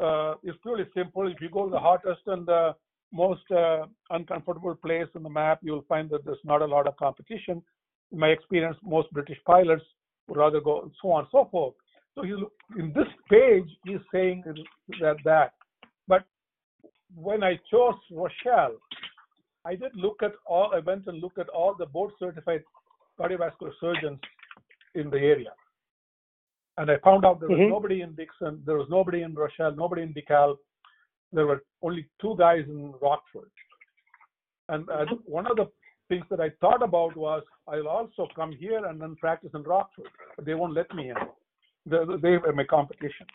uh, 0.00 0.34
it's 0.42 0.58
purely 0.62 0.86
simple. 0.94 1.26
If 1.28 1.40
you 1.42 1.50
go 1.50 1.64
to 1.66 1.70
the 1.70 1.78
hottest 1.78 2.22
and 2.26 2.46
the 2.46 2.74
most 3.12 3.50
uh, 3.50 3.86
uncomfortable 4.10 4.74
place 4.74 5.06
on 5.14 5.22
the 5.22 5.30
map, 5.30 5.58
you'll 5.62 5.84
find 5.88 6.08
that 6.10 6.24
there's 6.24 6.38
not 6.44 6.62
a 6.62 6.66
lot 6.66 6.86
of 6.86 6.96
competition. 6.96 7.62
In 8.12 8.18
my 8.18 8.28
experience, 8.28 8.76
most 8.82 9.10
British 9.12 9.38
pilots 9.44 9.84
would 10.28 10.38
rather 10.38 10.60
go 10.60 10.82
and 10.82 10.92
so 11.00 11.10
on 11.12 11.20
and 11.20 11.28
so 11.30 11.48
forth. 11.50 11.74
So 12.14 12.22
he's, 12.22 12.34
in 12.78 12.92
this 12.92 13.06
page, 13.28 13.68
he's 13.84 13.98
saying 14.12 14.44
that 15.00 15.16
that. 15.24 15.54
But 16.08 16.24
when 17.14 17.42
I 17.42 17.58
chose 17.70 17.94
Rochelle, 18.10 18.76
I 19.64 19.74
did 19.74 19.92
look 19.94 20.22
at 20.22 20.32
all. 20.46 20.72
I 20.74 20.80
went 20.80 21.06
and 21.06 21.20
looked 21.20 21.38
at 21.38 21.48
all 21.50 21.74
the 21.74 21.86
board 21.86 22.12
certified 22.18 22.62
cardiovascular 23.18 23.72
surgeons 23.80 24.18
in 24.94 25.10
the 25.10 25.18
area, 25.18 25.52
and 26.78 26.90
I 26.90 26.96
found 26.98 27.24
out 27.24 27.38
there 27.38 27.48
was 27.48 27.58
Mhm. 27.58 27.68
nobody 27.68 28.00
in 28.00 28.14
Dixon, 28.14 28.62
there 28.64 28.76
was 28.76 28.88
nobody 28.88 29.22
in 29.22 29.34
Rochelle, 29.34 29.72
nobody 29.72 30.02
in 30.02 30.14
DeKalb. 30.14 30.58
There 31.32 31.46
were 31.46 31.62
only 31.82 32.06
two 32.20 32.34
guys 32.38 32.64
in 32.68 32.92
Rockford. 33.00 33.50
And 34.68 34.88
uh, 34.88 35.06
one 35.24 35.46
of 35.46 35.56
the 35.56 35.68
things 36.08 36.24
that 36.30 36.40
I 36.40 36.50
thought 36.60 36.82
about 36.82 37.16
was 37.16 37.42
I'll 37.68 37.88
also 37.88 38.28
come 38.34 38.52
here 38.52 38.84
and 38.84 39.00
then 39.00 39.16
practice 39.16 39.50
in 39.54 39.62
Rockford, 39.62 40.06
but 40.36 40.44
they 40.44 40.54
won't 40.54 40.74
let 40.74 40.92
me 40.94 41.10
in. 41.10 41.16
They, 41.86 41.98
they 42.20 42.36
were 42.36 42.52
my 42.52 42.64
competition, 42.64 43.26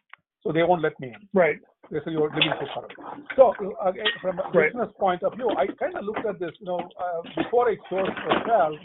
so 0.44 0.52
they 0.52 0.64
won't 0.64 0.82
let 0.82 1.00
me 1.00 1.08
in. 1.08 1.28
Right. 1.34 1.58
They 1.92 2.00
say 2.00 2.12
you're 2.12 2.30
living 2.30 2.52
too 2.60 2.68
far 2.74 2.84
away. 2.86 3.24
So, 3.36 3.54
uh, 3.82 3.92
from 4.22 4.40
a 4.40 4.50
Right. 4.54 4.72
business 4.74 4.90
point 5.00 5.24
of 5.24 5.34
view, 5.36 5.50
I 5.50 5.68
kind 5.80 5.96
of 5.96 6.04
looked 6.04 6.26
at 6.26 6.40
this. 6.40 6.52
You 6.60 6.66
know, 6.68 6.90
uh, 7.00 7.22
before 7.44 7.70
I 7.70 7.76
chose 7.90 8.10
Rochelle, 8.28 8.78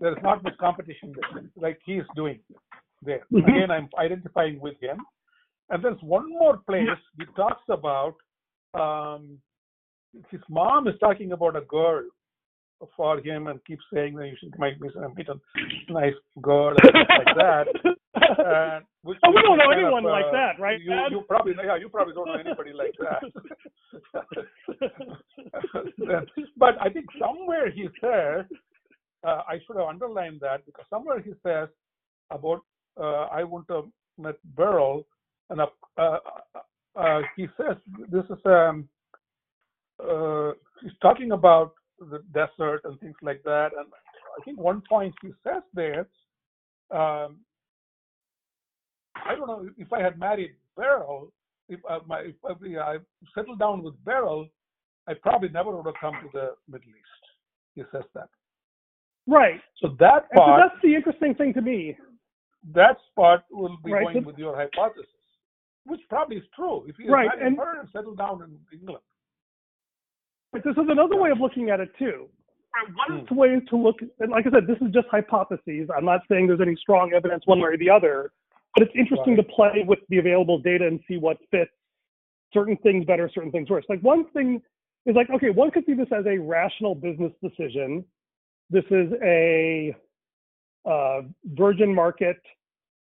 there 0.00 0.12
is 0.12 0.22
not 0.22 0.42
much 0.42 0.56
competition 0.58 1.14
there, 1.14 1.42
like 1.56 1.78
he's 1.84 2.02
doing 2.14 2.40
there. 3.02 3.24
Mhm. 3.32 3.48
Again, 3.48 3.70
I'm 3.70 3.88
identifying 3.98 4.58
with 4.60 4.78
him. 4.80 4.98
And 5.70 5.82
there's 5.82 6.00
one 6.00 6.28
more 6.30 6.58
place 6.58 6.88
he 7.18 7.24
talks 7.36 7.62
about. 7.68 8.14
Um, 8.74 9.38
his 10.30 10.40
mom 10.48 10.88
is 10.88 10.94
talking 11.00 11.32
about 11.32 11.56
a 11.56 11.62
girl 11.62 12.02
for 12.96 13.18
him 13.20 13.46
and 13.46 13.64
keeps 13.64 13.82
saying 13.92 14.14
that 14.16 14.26
you 14.26 14.36
should 14.38 14.58
make 14.58 14.80
me 14.80 14.88
meet 15.16 15.28
a 15.28 15.92
nice 15.92 16.14
girl 16.42 16.68
and 16.68 16.78
things 16.92 17.08
like 17.26 17.36
that. 17.36 17.66
And 18.18 18.84
which, 19.02 19.18
Oh, 19.24 19.30
we 19.30 19.42
don't 19.42 19.58
know 19.58 19.70
anyone 19.70 20.04
of, 20.06 20.10
like 20.10 20.24
uh, 20.24 20.32
that, 20.32 20.58
right, 20.58 20.80
You, 20.80 20.88
Dad? 20.88 21.10
you 21.10 21.22
probably, 21.28 21.52
yeah, 21.62 21.76
you 21.76 21.90
probably 21.90 22.14
don't 22.14 22.26
know 22.26 22.34
anybody 22.34 22.72
like 22.72 22.94
that. 22.98 23.22
But 26.56 26.80
I 26.80 26.88
think 26.88 27.06
somewhere 27.20 27.70
he 27.70 27.88
says, 28.00 28.46
uh, 29.22 29.42
I 29.46 29.58
should 29.66 29.76
have 29.76 29.86
underlined 29.86 30.40
that 30.40 30.64
because 30.64 30.86
somewhere 30.88 31.20
he 31.20 31.32
says 31.44 31.68
about 32.30 32.62
uh, 32.98 33.26
I 33.30 33.44
want 33.44 33.68
to 33.68 33.92
met 34.18 34.36
Beryl, 34.56 35.06
and 35.50 35.60
uh, 35.60 35.66
uh, 35.98 36.18
uh, 36.96 37.20
he 37.36 37.46
says 37.56 37.76
this 38.10 38.24
is 38.30 38.38
um, 38.46 38.88
uh, 40.02 40.52
he's 40.82 40.92
talking 41.02 41.32
about 41.32 41.72
the 42.00 42.22
desert 42.34 42.82
and 42.84 42.98
things 43.00 43.16
like 43.22 43.42
that, 43.44 43.70
and 43.78 43.86
I 44.38 44.44
think 44.44 44.60
one 44.60 44.82
point 44.88 45.14
he 45.22 45.30
says 45.44 45.62
there, 45.74 46.08
um, 46.90 47.38
I 49.16 49.34
don't 49.34 49.46
know 49.48 49.68
if 49.78 49.92
I 49.92 50.02
had 50.02 50.18
married 50.18 50.52
Beryl, 50.76 51.32
if, 51.68 51.80
uh, 51.88 52.00
my, 52.06 52.20
if 52.20 52.34
I, 52.44 52.52
yeah, 52.66 52.80
I 52.82 52.96
settled 53.34 53.58
down 53.58 53.82
with 53.82 53.94
Beryl, 54.04 54.48
I 55.08 55.14
probably 55.14 55.48
never 55.48 55.70
would 55.76 55.86
have 55.86 55.94
come 56.00 56.14
to 56.22 56.28
the 56.32 56.50
Middle 56.68 56.88
East. 56.90 57.24
He 57.74 57.82
says 57.92 58.04
that. 58.14 58.28
right. 59.26 59.60
So 59.82 59.96
that 60.00 60.26
And 60.32 60.40
so 60.46 60.52
that's 60.56 60.74
the 60.82 60.94
interesting 60.94 61.34
thing 61.34 61.54
to 61.54 61.62
me. 61.62 61.96
that 62.74 62.98
part 63.16 63.42
will 63.50 63.76
be 63.84 63.92
Right, 63.92 64.04
going 64.04 64.22
so- 64.22 64.26
with 64.26 64.38
your 64.38 64.56
hypothesis, 64.56 65.06
which 65.86 66.00
probably 66.08 66.36
is 66.36 66.44
true. 66.54 66.84
If 66.88 66.96
he 66.96 67.04
had 67.04 67.12
Right, 67.12 67.42
and- 67.42 67.56
her 67.56 67.80
and 67.80 67.88
settled 67.90 68.18
down 68.18 68.42
in 68.42 68.58
England. 68.78 69.02
But 70.52 70.64
this 70.64 70.76
is 70.76 70.88
another 70.88 71.16
way 71.16 71.30
of 71.30 71.40
looking 71.40 71.70
at 71.70 71.80
it 71.80 71.94
too. 71.98 72.28
One 73.08 73.26
Hmm. 73.26 73.34
way 73.34 73.60
to 73.60 73.76
look, 73.76 74.00
and 74.20 74.30
like 74.30 74.46
I 74.46 74.50
said, 74.50 74.66
this 74.66 74.80
is 74.82 74.92
just 74.92 75.08
hypotheses. 75.08 75.88
I'm 75.90 76.04
not 76.04 76.20
saying 76.28 76.46
there's 76.46 76.60
any 76.60 76.76
strong 76.76 77.12
evidence 77.14 77.46
one 77.46 77.58
way 77.60 77.70
or 77.70 77.76
the 77.78 77.88
other, 77.88 78.32
but 78.74 78.82
it's 78.82 78.94
interesting 78.94 79.34
Right. 79.36 79.46
to 79.48 79.52
play 79.54 79.82
with 79.86 80.06
the 80.08 80.18
available 80.18 80.58
data 80.58 80.86
and 80.86 81.02
see 81.08 81.16
what 81.16 81.38
fits 81.50 81.72
certain 82.52 82.76
things 82.78 83.04
better, 83.06 83.28
certain 83.30 83.50
things 83.50 83.70
worse. 83.70 83.84
Like 83.88 84.00
one 84.00 84.24
thing 84.26 84.62
is 85.06 85.16
like, 85.16 85.30
okay, 85.30 85.50
one 85.50 85.70
could 85.70 85.86
see 85.86 85.94
this 85.94 86.10
as 86.12 86.26
a 86.26 86.36
rational 86.38 86.94
business 86.94 87.32
decision. 87.42 88.04
This 88.68 88.84
is 88.90 89.12
a 89.22 89.96
uh, 90.84 91.22
virgin 91.44 91.92
market, 91.94 92.40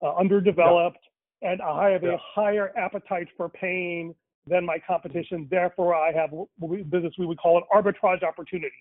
uh, 0.01 0.13
underdeveloped, 0.15 0.99
and 1.43 1.61
I 1.61 1.91
have 1.91 2.03
Yeah. 2.03 2.13
a 2.13 2.17
higher 2.17 2.71
appetite 2.77 3.27
for 3.37 3.49
pain 3.49 4.15
than 4.47 4.65
my 4.65 4.79
competition. 4.79 5.47
Therefore, 5.49 5.93
I 5.95 6.11
have 6.11 6.31
what 6.31 6.49
we, 6.59 6.83
business 6.83 7.13
we 7.17 7.25
would 7.25 7.37
call 7.37 7.57
an 7.57 7.63
arbitrage 7.73 8.23
opportunity. 8.23 8.73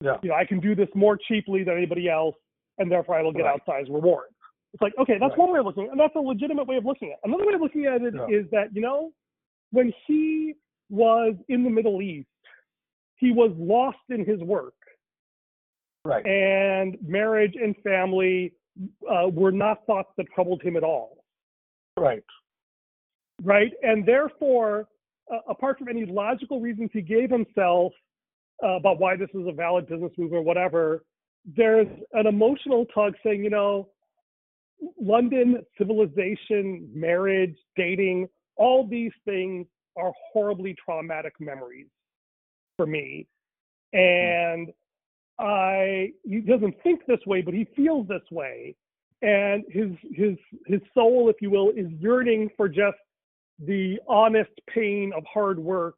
Yeah. 0.00 0.18
You 0.22 0.30
know, 0.30 0.36
I 0.36 0.44
can 0.44 0.60
do 0.60 0.74
this 0.74 0.88
more 0.94 1.16
cheaply 1.16 1.62
than 1.62 1.76
anybody 1.76 2.08
else, 2.08 2.36
and 2.78 2.90
therefore 2.90 3.16
I 3.16 3.22
will 3.22 3.32
get 3.32 3.44
Right. 3.44 3.60
outsized 3.60 3.92
rewards. 3.92 4.34
It's 4.72 4.80
like, 4.80 4.96
okay, 4.98 5.18
that's 5.18 5.30
Right. 5.30 5.38
one 5.38 5.50
way 5.52 5.58
of 5.58 5.66
looking, 5.66 5.82
at 5.84 5.88
it, 5.88 5.90
and 5.92 6.00
that's 6.00 6.14
a 6.14 6.20
legitimate 6.20 6.66
way 6.66 6.76
of 6.76 6.84
looking 6.86 7.10
at 7.10 7.18
it. 7.18 7.20
Another 7.24 7.46
way 7.46 7.54
of 7.54 7.60
looking 7.60 7.86
at 7.86 8.02
it 8.02 8.14
is 8.30 8.46
Yeah. 8.46 8.60
that, 8.60 8.74
you 8.74 8.80
know, 8.80 9.12
when 9.72 9.92
he 10.06 10.54
was 10.88 11.36
in 11.48 11.64
the 11.64 11.70
Middle 11.70 12.00
East, 12.00 12.28
he 13.16 13.32
was 13.32 13.52
lost 13.56 13.98
in 14.08 14.24
his 14.24 14.40
work 14.42 14.74
Right. 16.04 16.24
and 16.26 17.00
marriage 17.02 17.56
and 17.56 17.76
family 17.82 18.54
uh, 19.08 19.28
were 19.28 19.52
not 19.52 19.84
thoughts 19.84 20.10
that 20.16 20.26
troubled 20.32 20.62
him 20.62 20.76
at 20.76 20.82
all, 20.84 21.19
Right. 22.00 22.24
right? 23.42 23.72
And 23.82 24.06
therefore, 24.06 24.88
uh, 25.32 25.38
apart 25.48 25.78
from 25.78 25.88
any 25.88 26.06
logical 26.06 26.60
reasons 26.60 26.90
he 26.92 27.02
gave 27.02 27.30
himself 27.30 27.92
uh, 28.64 28.76
about 28.76 28.98
why 28.98 29.16
this 29.16 29.28
is 29.34 29.46
a 29.46 29.52
valid 29.52 29.86
business 29.86 30.12
move 30.16 30.32
or 30.32 30.42
whatever, 30.42 31.04
there's 31.44 31.86
an 32.12 32.26
emotional 32.26 32.86
tug 32.94 33.14
saying, 33.24 33.44
you 33.44 33.50
know, 33.50 33.88
London, 34.98 35.58
civilization, 35.76 36.88
marriage, 36.94 37.56
dating, 37.76 38.28
all 38.56 38.86
these 38.86 39.12
things 39.26 39.66
are 39.96 40.12
horribly 40.32 40.74
traumatic 40.82 41.34
memories 41.38 41.88
for 42.76 42.86
me. 42.86 43.26
And 43.92 44.70
I 45.38 46.12
he 46.24 46.40
doesn't 46.40 46.82
think 46.82 47.00
this 47.06 47.20
way, 47.26 47.42
but 47.42 47.54
he 47.54 47.66
feels 47.76 48.08
this 48.08 48.22
way. 48.30 48.74
And 49.22 49.64
his 49.68 49.90
his 50.14 50.36
his 50.66 50.80
soul, 50.94 51.28
if 51.28 51.36
you 51.42 51.50
will, 51.50 51.70
is 51.70 51.86
yearning 51.98 52.48
for 52.56 52.68
just 52.68 52.96
the 53.58 53.98
honest 54.08 54.50
pain 54.72 55.12
of 55.14 55.22
hard 55.32 55.58
work 55.58 55.96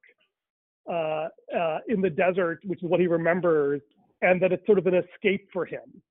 uh, 0.91 1.29
uh, 1.57 1.79
in 1.89 2.01
the 2.01 2.11
desert, 2.11 2.59
which 2.65 2.83
is 2.83 2.89
what 2.91 2.99
he 2.99 3.07
remembers, 3.07 3.81
and 4.23 4.43
that 4.43 4.51
it's 4.53 4.67
sort 4.67 4.79
of 4.79 4.87
an 4.89 4.95
escape 4.95 5.47
for 5.53 5.65
him 5.65 6.03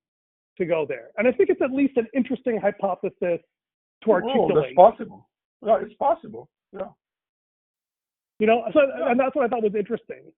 to 0.57 0.65
go 0.65 0.85
there. 0.87 1.09
And 1.17 1.27
I 1.27 1.31
think 1.33 1.49
it's 1.49 1.61
at 1.61 1.71
least 1.71 1.97
an 1.97 2.07
interesting 2.13 2.57
hypothesis 2.61 3.19
to 3.21 3.41
Oh, 4.05 4.11
articulate. 4.13 4.65
that's 4.67 4.75
possible. 4.75 5.27
Yeah, 5.65 5.79
it's 5.81 5.93
possible. 5.95 6.49
Yeah. 6.71 6.87
You 8.39 8.47
know, 8.47 8.63
so 8.73 8.81
Yeah. 8.81 9.11
and 9.11 9.19
that's 9.19 9.35
what 9.35 9.43
I 9.45 9.47
thought 9.49 9.63
was 9.63 9.75
interesting. 9.75 10.31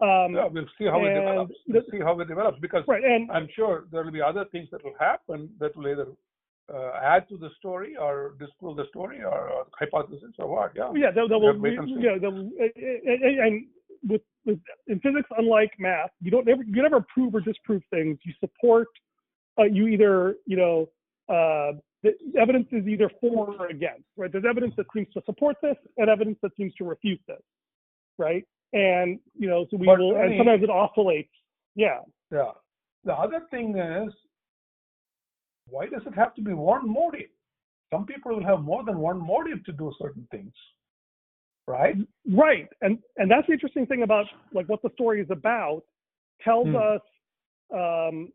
Um, 0.00 0.34
Yeah, 0.34 0.46
we'll 0.46 0.64
see 0.78 0.86
how 0.86 1.04
it 1.04 1.14
develops. 1.14 1.54
We'll 1.68 1.82
see 1.90 2.00
how 2.00 2.18
it 2.20 2.28
develops 2.28 2.58
because 2.60 2.84
Right, 2.88 3.04
and 3.04 3.30
I'm 3.30 3.48
sure 3.54 3.84
there 3.92 4.02
will 4.04 4.12
be 4.12 4.22
other 4.22 4.44
things 4.46 4.68
that 4.72 4.82
will 4.82 4.96
happen 4.98 5.50
that 5.60 5.76
will 5.76 5.88
either 5.88 6.06
uh, 6.72 6.92
add 7.02 7.28
to 7.28 7.36
the 7.36 7.50
story 7.58 7.96
or 7.96 8.34
disprove 8.38 8.76
the 8.76 8.86
story 8.88 9.22
or, 9.22 9.48
or 9.50 9.66
hypothesis 9.78 10.32
or 10.38 10.48
what. 10.48 10.72
Yeah. 10.74 10.92
yeah, 10.94 11.10
We 11.14 11.28
will, 11.28 11.46
have 11.46 11.56
to 11.56 11.60
wait 11.60 11.78
and 11.78 11.88
see. 11.88 12.26
will, 12.26 12.50
and, 13.44 13.66
with, 14.08 14.22
with 14.46 14.58
in 14.86 15.00
physics, 15.00 15.28
unlike 15.36 15.72
math, 15.78 16.10
you 16.20 16.30
don't 16.30 16.46
never 16.46 16.62
you 16.62 16.82
never 16.82 17.04
prove 17.12 17.34
or 17.34 17.40
disprove 17.40 17.82
things. 17.90 18.18
You 18.24 18.32
support. 18.40 18.88
Uh, 19.58 19.64
you 19.64 19.88
either 19.88 20.36
you 20.46 20.56
know 20.56 20.88
uh, 21.28 21.72
the 22.02 22.12
evidence 22.40 22.66
is 22.72 22.86
either 22.86 23.10
for 23.20 23.54
or 23.58 23.66
against. 23.66 24.04
Right? 24.16 24.32
There's 24.32 24.44
evidence 24.48 24.74
that 24.76 24.86
seems 24.94 25.08
to 25.14 25.22
support 25.26 25.56
this, 25.62 25.76
and 25.98 26.08
evidence 26.08 26.38
that 26.42 26.52
seems 26.56 26.72
to 26.74 26.84
refute 26.84 27.20
this. 27.26 27.42
Right? 28.20 28.44
And 28.72 29.18
you 29.36 29.48
know, 29.48 29.66
so 29.70 29.76
we 29.76 29.86
But 29.86 29.98
will, 29.98 30.16
and 30.16 30.34
sometimes 30.38 30.62
it 30.62 30.70
oscillates. 30.70 31.34
Yeah. 31.74 32.00
Yeah. 32.30 32.52
The 33.04 33.14
other 33.14 33.40
thing 33.50 33.76
is, 33.76 34.12
why 35.68 35.86
does 35.86 36.02
it 36.06 36.14
have 36.14 36.34
to 36.34 36.42
be 36.42 36.52
one 36.52 36.88
motive? 36.88 37.30
Some 37.92 38.06
people 38.06 38.34
will 38.34 38.44
have 38.44 38.60
more 38.60 38.84
than 38.84 38.98
one 38.98 39.18
motive 39.18 39.64
to 39.64 39.72
do 39.72 39.92
certain 40.00 40.26
things, 40.30 40.52
right? 41.66 41.96
Right, 42.30 42.68
and 42.82 42.98
and 43.16 43.30
that's 43.30 43.46
the 43.46 43.52
interesting 43.54 43.86
thing 43.86 44.02
about 44.02 44.26
like 44.52 44.68
what 44.68 44.82
the 44.82 44.90
story 44.94 45.20
is 45.20 45.30
about. 45.30 45.82
Tells 46.44 46.68
Hmm. 46.68 46.76
us 46.76 47.00
um, 47.74 48.32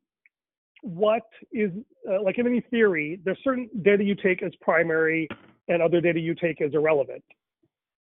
what 0.81 1.23
is 1.51 1.71
uh, 2.09 2.21
like 2.21 2.37
in 2.37 2.47
any 2.47 2.61
theory. 2.69 3.19
There's 3.23 3.39
certain 3.43 3.69
data 3.83 4.03
you 4.03 4.15
take 4.15 4.43
as 4.43 4.51
primary, 4.61 5.27
and 5.69 5.81
other 5.81 6.01
data 6.01 6.19
you 6.19 6.35
take 6.35 6.61
as 6.61 6.73
irrelevant. 6.73 7.23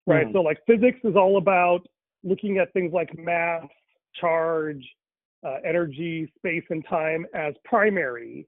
Right. 0.05 0.27
Hmm. 0.27 0.33
So 0.33 0.41
like 0.41 0.59
physics 0.67 0.99
is 1.03 1.15
all 1.15 1.37
about 1.37 1.81
looking 2.23 2.57
at 2.57 2.71
things 2.73 2.93
like 2.93 3.17
mass, 3.17 3.65
charge, 4.19 4.83
uh, 5.45 5.57
energy, 5.65 6.31
space, 6.37 6.63
and 6.69 6.85
time 6.87 7.25
as 7.33 7.53
primary, 7.65 8.47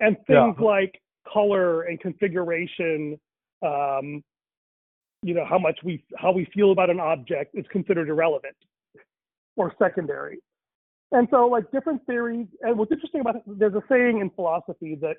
and 0.00 0.16
things 0.26 0.56
Yeah. 0.58 0.64
like 0.64 1.00
color 1.24 1.82
and 1.82 2.00
configuration. 2.00 3.18
Um, 3.62 4.22
you 5.22 5.34
know 5.34 5.44
how 5.44 5.58
much 5.58 5.78
we 5.82 6.04
how 6.16 6.32
we 6.32 6.44
feel 6.54 6.72
about 6.72 6.90
an 6.90 7.00
object 7.00 7.54
is 7.54 7.66
considered 7.70 8.08
irrelevant 8.08 8.56
or 9.56 9.74
secondary 9.78 10.38
and 11.12 11.26
so 11.30 11.46
like 11.46 11.70
different 11.72 12.04
theories 12.06 12.46
and 12.62 12.78
what's 12.78 12.92
interesting 12.92 13.20
about 13.20 13.36
it 13.36 13.42
there's 13.46 13.74
a 13.74 13.82
saying 13.88 14.20
in 14.20 14.30
philosophy 14.30 14.96
that 15.00 15.16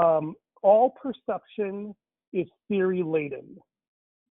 um, 0.00 0.34
all 0.62 0.90
perception 1.02 1.94
is 2.32 2.46
theory 2.68 3.02
laden 3.02 3.56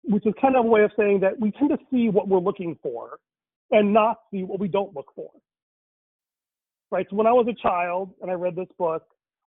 which 0.08 0.26
is 0.26 0.32
kind 0.40 0.56
of 0.56 0.64
a 0.64 0.68
way 0.68 0.82
of 0.82 0.90
saying 0.98 1.20
that 1.20 1.38
we 1.38 1.50
tend 1.52 1.70
to 1.70 1.78
see 1.90 2.08
what 2.08 2.28
we're 2.28 2.40
looking 2.40 2.76
for 2.82 3.18
and 3.70 3.92
not 3.92 4.20
see 4.30 4.42
what 4.42 4.58
we 4.58 4.66
don't 4.68 4.94
look 4.94 5.12
for. 5.14 5.30
Right. 6.90 7.06
So 7.10 7.16
when 7.16 7.26
I 7.26 7.32
was 7.32 7.46
a 7.48 7.62
child 7.62 8.14
and 8.22 8.30
I 8.30 8.34
read 8.34 8.56
this 8.56 8.68
book, 8.78 9.02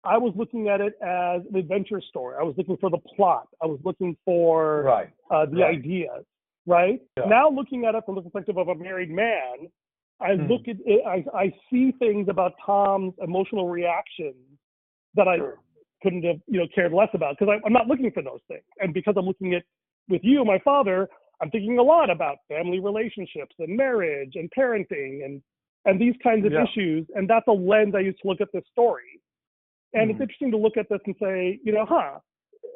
I 0.02 0.18
was 0.18 0.32
looking 0.36 0.68
at 0.68 0.80
it 0.80 0.94
as 1.00 1.42
an 1.48 1.56
adventure 1.56 2.00
story. 2.00 2.36
I 2.38 2.42
was 2.42 2.54
looking 2.58 2.76
for 2.78 2.90
the 2.90 2.98
plot. 2.98 3.46
I 3.62 3.66
was 3.66 3.78
looking 3.84 4.16
for 4.24 4.82
Right. 4.82 5.10
uh, 5.30 5.46
the 5.46 5.60
Right. 5.62 5.78
ideas. 5.78 6.24
Right. 6.66 7.00
Yeah. 7.16 7.26
Now 7.26 7.48
looking 7.48 7.84
at 7.84 7.94
it 7.94 8.04
from 8.04 8.16
the 8.16 8.22
perspective 8.22 8.58
of 8.58 8.68
a 8.68 8.74
married 8.74 9.10
man, 9.10 9.70
I 10.20 10.34
Hmm. 10.34 10.46
look 10.46 10.66
at 10.66 10.76
it, 10.84 11.06
I, 11.06 11.24
I 11.32 11.54
see 11.70 11.92
things 11.92 12.28
about 12.28 12.54
Tom's 12.64 13.14
emotional 13.20 13.68
reactions 13.68 14.58
that 15.14 15.28
I 15.28 15.36
Sure. 15.36 15.60
couldn't 16.02 16.24
have 16.24 16.40
you 16.48 16.58
know 16.58 16.66
cared 16.74 16.92
less 16.92 17.10
about 17.14 17.38
because 17.38 17.60
I'm 17.64 17.72
not 17.72 17.86
looking 17.86 18.10
for 18.10 18.22
those 18.22 18.40
things. 18.48 18.64
And 18.80 18.92
because 18.92 19.14
I'm 19.16 19.26
looking 19.26 19.54
at 19.54 19.62
with 20.08 20.22
you, 20.24 20.44
my 20.44 20.58
father, 20.60 21.08
I'm 21.40 21.50
thinking 21.50 21.78
a 21.78 21.82
lot 21.82 22.10
about 22.10 22.38
family 22.48 22.80
relationships 22.80 23.54
and 23.58 23.76
marriage 23.76 24.32
and 24.34 24.50
parenting 24.56 25.24
and 25.24 25.42
and 25.84 25.98
these 25.98 26.16
kinds 26.22 26.44
of 26.44 26.52
Yeah. 26.52 26.64
issues. 26.64 27.08
And 27.14 27.30
that's 27.30 27.46
a 27.46 27.52
lens 27.52 27.94
I 27.94 28.00
use 28.00 28.18
to 28.20 28.28
look 28.28 28.40
at 28.42 28.48
this 28.52 28.66
story. 28.66 29.20
And 29.94 30.10
it's 30.10 30.18
Mhm. 30.18 30.22
interesting 30.22 30.50
to 30.50 30.56
look 30.58 30.76
at 30.76 30.88
this 30.88 31.00
and 31.06 31.16
say, 31.16 31.60
you 31.62 31.72
know, 31.72 31.86
huh, 31.86 32.18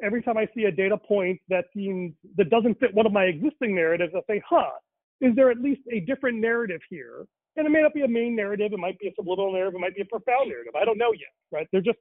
every 0.01 0.23
time 0.23 0.37
I 0.37 0.47
see 0.55 0.65
a 0.65 0.71
data 0.71 0.97
point 0.97 1.39
that 1.49 1.65
seems 1.73 2.15
that 2.35 2.49
doesn't 2.49 2.79
fit 2.79 2.93
one 2.93 3.05
of 3.05 3.11
my 3.11 3.25
existing 3.25 3.75
narratives, 3.75 4.15
I 4.15 4.21
say, 4.23 4.39
huh, 4.39 4.71
is 5.21 5.35
there 5.35 5.51
at 5.51 5.59
least 5.59 5.81
a 5.91 5.99
different 5.99 6.39
narrative 6.39 6.81
here? 6.89 7.27
And 7.55 7.67
it 7.67 7.69
may 7.69 7.81
not 7.81 7.93
be 7.93 8.01
a 8.01 8.07
main 8.07 8.35
narrative, 8.35 8.73
it 8.73 8.79
might 8.79 8.97
be 8.97 9.09
a 9.09 9.13
subliminal 9.13 9.51
narrative, 9.51 9.75
it 9.75 9.79
might 9.79 9.95
be 9.95 10.01
a 10.01 10.05
profound 10.05 10.49
narrative. 10.49 10.75
I 10.75 10.85
don't 10.85 10.97
know 10.97 11.11
yet, 11.11 11.33
right? 11.51 11.67
They're 11.71 11.81
just 11.81 11.99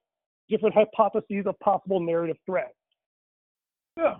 different 0.48 0.74
hypotheses 0.74 1.46
of 1.46 1.58
possible 1.60 2.00
narrative 2.00 2.38
threats. 2.46 2.78
Yeah. 3.98 4.16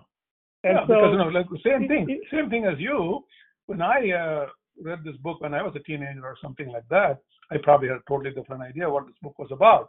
And 0.63 0.73
yeah, 0.75 0.87
so 0.87 0.93
because 0.93 1.11
you 1.11 1.17
know, 1.17 1.27
like 1.27 1.49
the 1.49 1.59
same 1.63 1.87
thing, 1.87 2.05
it- 2.09 2.21
same 2.31 2.49
thing 2.49 2.65
as 2.65 2.79
you. 2.79 3.23
When 3.65 3.81
I 3.81 4.11
uh, 4.11 4.45
read 4.81 5.03
this 5.03 5.15
book 5.17 5.39
when 5.41 5.53
I 5.53 5.61
was 5.61 5.73
a 5.75 5.79
teenager 5.79 6.25
or 6.25 6.35
something 6.41 6.69
like 6.69 6.87
that, 6.89 7.19
I 7.51 7.57
probably 7.63 7.87
had 7.89 7.97
a 7.97 8.03
totally 8.07 8.33
different 8.33 8.61
idea 8.61 8.89
what 8.89 9.05
this 9.05 9.15
book 9.21 9.37
was 9.39 9.49
about. 9.51 9.87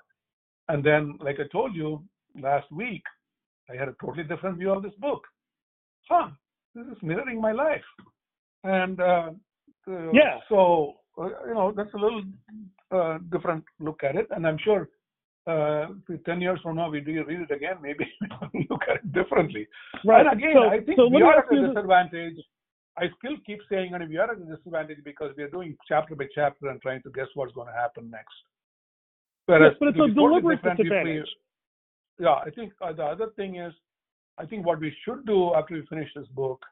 And 0.68 0.82
then, 0.84 1.18
like 1.20 1.38
I 1.40 1.46
told 1.52 1.74
you 1.74 2.02
last 2.40 2.70
week, 2.72 3.02
I 3.70 3.74
had 3.76 3.88
a 3.88 3.94
totally 4.00 4.24
different 4.24 4.58
view 4.58 4.70
of 4.72 4.82
this 4.82 4.94
book. 4.98 5.22
Huh? 6.08 6.28
This 6.74 6.87
is 6.87 7.02
mirroring 7.02 7.40
my 7.40 7.52
life. 7.52 7.84
And 8.64 9.00
uh, 9.00 9.30
uh, 9.88 10.10
Yeah. 10.12 10.38
so 10.48 10.94
uh, 11.18 11.28
you 11.46 11.54
know 11.54 11.72
that's 11.76 11.94
a 11.94 11.98
little 11.98 12.22
uh, 12.90 13.18
different 13.30 13.64
look 13.78 14.02
at 14.02 14.16
it, 14.16 14.26
and 14.30 14.46
I'm 14.46 14.58
sure. 14.58 14.88
Uh, 15.46 15.88
10 16.24 16.40
years 16.40 16.59
from 16.62 16.76
now, 16.76 16.88
we 16.88 17.00
do 17.00 17.22
read 17.24 17.40
it 17.40 17.50
again, 17.50 17.76
maybe 17.83 18.07
look 18.70 18.80
at 18.88 18.96
it 18.96 19.12
differently. 19.12 19.66
right. 20.04 20.24
And 20.26 20.38
again, 20.38 20.54
so, 20.54 20.68
I 20.70 20.80
think 20.80 20.96
so 20.96 21.07
we 21.09 21.20
are 21.22 21.38
at 21.38 21.52
a 21.52 21.54
this- 21.61 21.68
disadvantage. 21.68 22.37
I 22.96 23.07
still 23.18 23.37
keep 23.44 23.59
saying, 23.68 23.92
and 23.92 24.09
we 24.09 24.16
are 24.18 24.30
at 24.30 24.38
a 24.38 24.44
disadvantage 24.44 24.98
because 25.04 25.35
we 25.37 25.42
are 25.42 25.50
doing 25.50 25.76
chapter 25.88 26.14
by 26.14 26.26
chapter 26.35 26.68
and 26.68 26.80
trying 26.80 27.02
to 27.02 27.11
guess 27.11 27.26
what's 27.35 27.52
going 27.52 27.66
to 27.66 27.74
happen 27.74 28.09
next. 28.09 28.33
Whereas 29.46 29.72
Yes, 29.72 29.76
but 29.80 29.88
it's 29.88 29.98
a 29.98 30.14
deliberate 30.14 30.61
if 30.62 30.78
we- 30.78 30.85
disadvantage. 30.85 31.28
yeah, 32.18 32.37
I 32.46 32.50
think 32.50 32.72
uh, 32.80 32.92
the 32.92 33.04
other 33.04 33.26
thing 33.37 33.57
is, 33.57 33.74
I 34.38 34.46
think 34.46 34.64
what 34.64 34.80
we 34.80 34.96
should 35.04 35.26
do 35.26 35.54
after 35.54 35.74
we 35.74 35.83
finish 35.87 36.09
this 36.14 36.26
book 36.28 36.64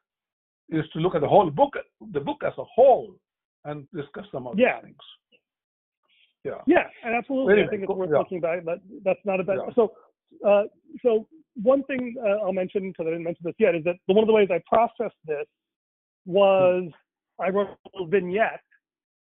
is 0.71 0.85
to 0.95 0.99
look 1.01 1.15
at 1.15 1.21
the 1.21 1.29
whole 1.29 1.51
book, 1.51 1.75
the 2.13 2.21
book 2.21 2.39
as 2.47 2.55
a 2.57 2.65
whole, 2.65 3.15
and 3.67 3.87
discuss 3.93 4.25
some 4.33 4.47
of 4.47 4.59
Yeah. 4.59 4.81
things. 4.81 4.97
Yeah. 6.45 6.61
Yeah, 6.67 6.85
and 7.05 7.15
absolutely. 7.15 7.53
Anyway, 7.55 7.67
I 7.67 7.71
think 7.71 7.83
it's 7.85 7.93
worth 7.93 8.11
Yeah. 8.13 8.19
looking 8.19 8.41
back. 8.41 8.65
But 8.65 8.81
that's 9.05 9.21
not 9.25 9.41
a 9.41 9.45
bad. 9.45 9.59
Yeah. 9.67 9.75
So, 9.75 9.93
uh, 10.47 10.65
so 11.03 11.27
one 11.63 11.85
thing 11.85 12.15
uh, 12.25 12.45
I'll 12.45 12.53
mention 12.53 12.91
because 12.91 13.07
I 13.07 13.11
didn't 13.11 13.25
mention 13.25 13.43
this 13.45 13.55
yet 13.59 13.75
is 13.75 13.85
that 13.85 13.97
one 14.07 14.19
of 14.19 14.27
the 14.27 14.33
ways 14.33 14.49
I 14.51 14.61
processed 14.67 15.17
this 15.27 15.47
was 16.27 16.91
I 17.41 17.49
wrote 17.51 17.69
a 17.69 17.77
little 17.95 18.09
vignette, 18.09 18.61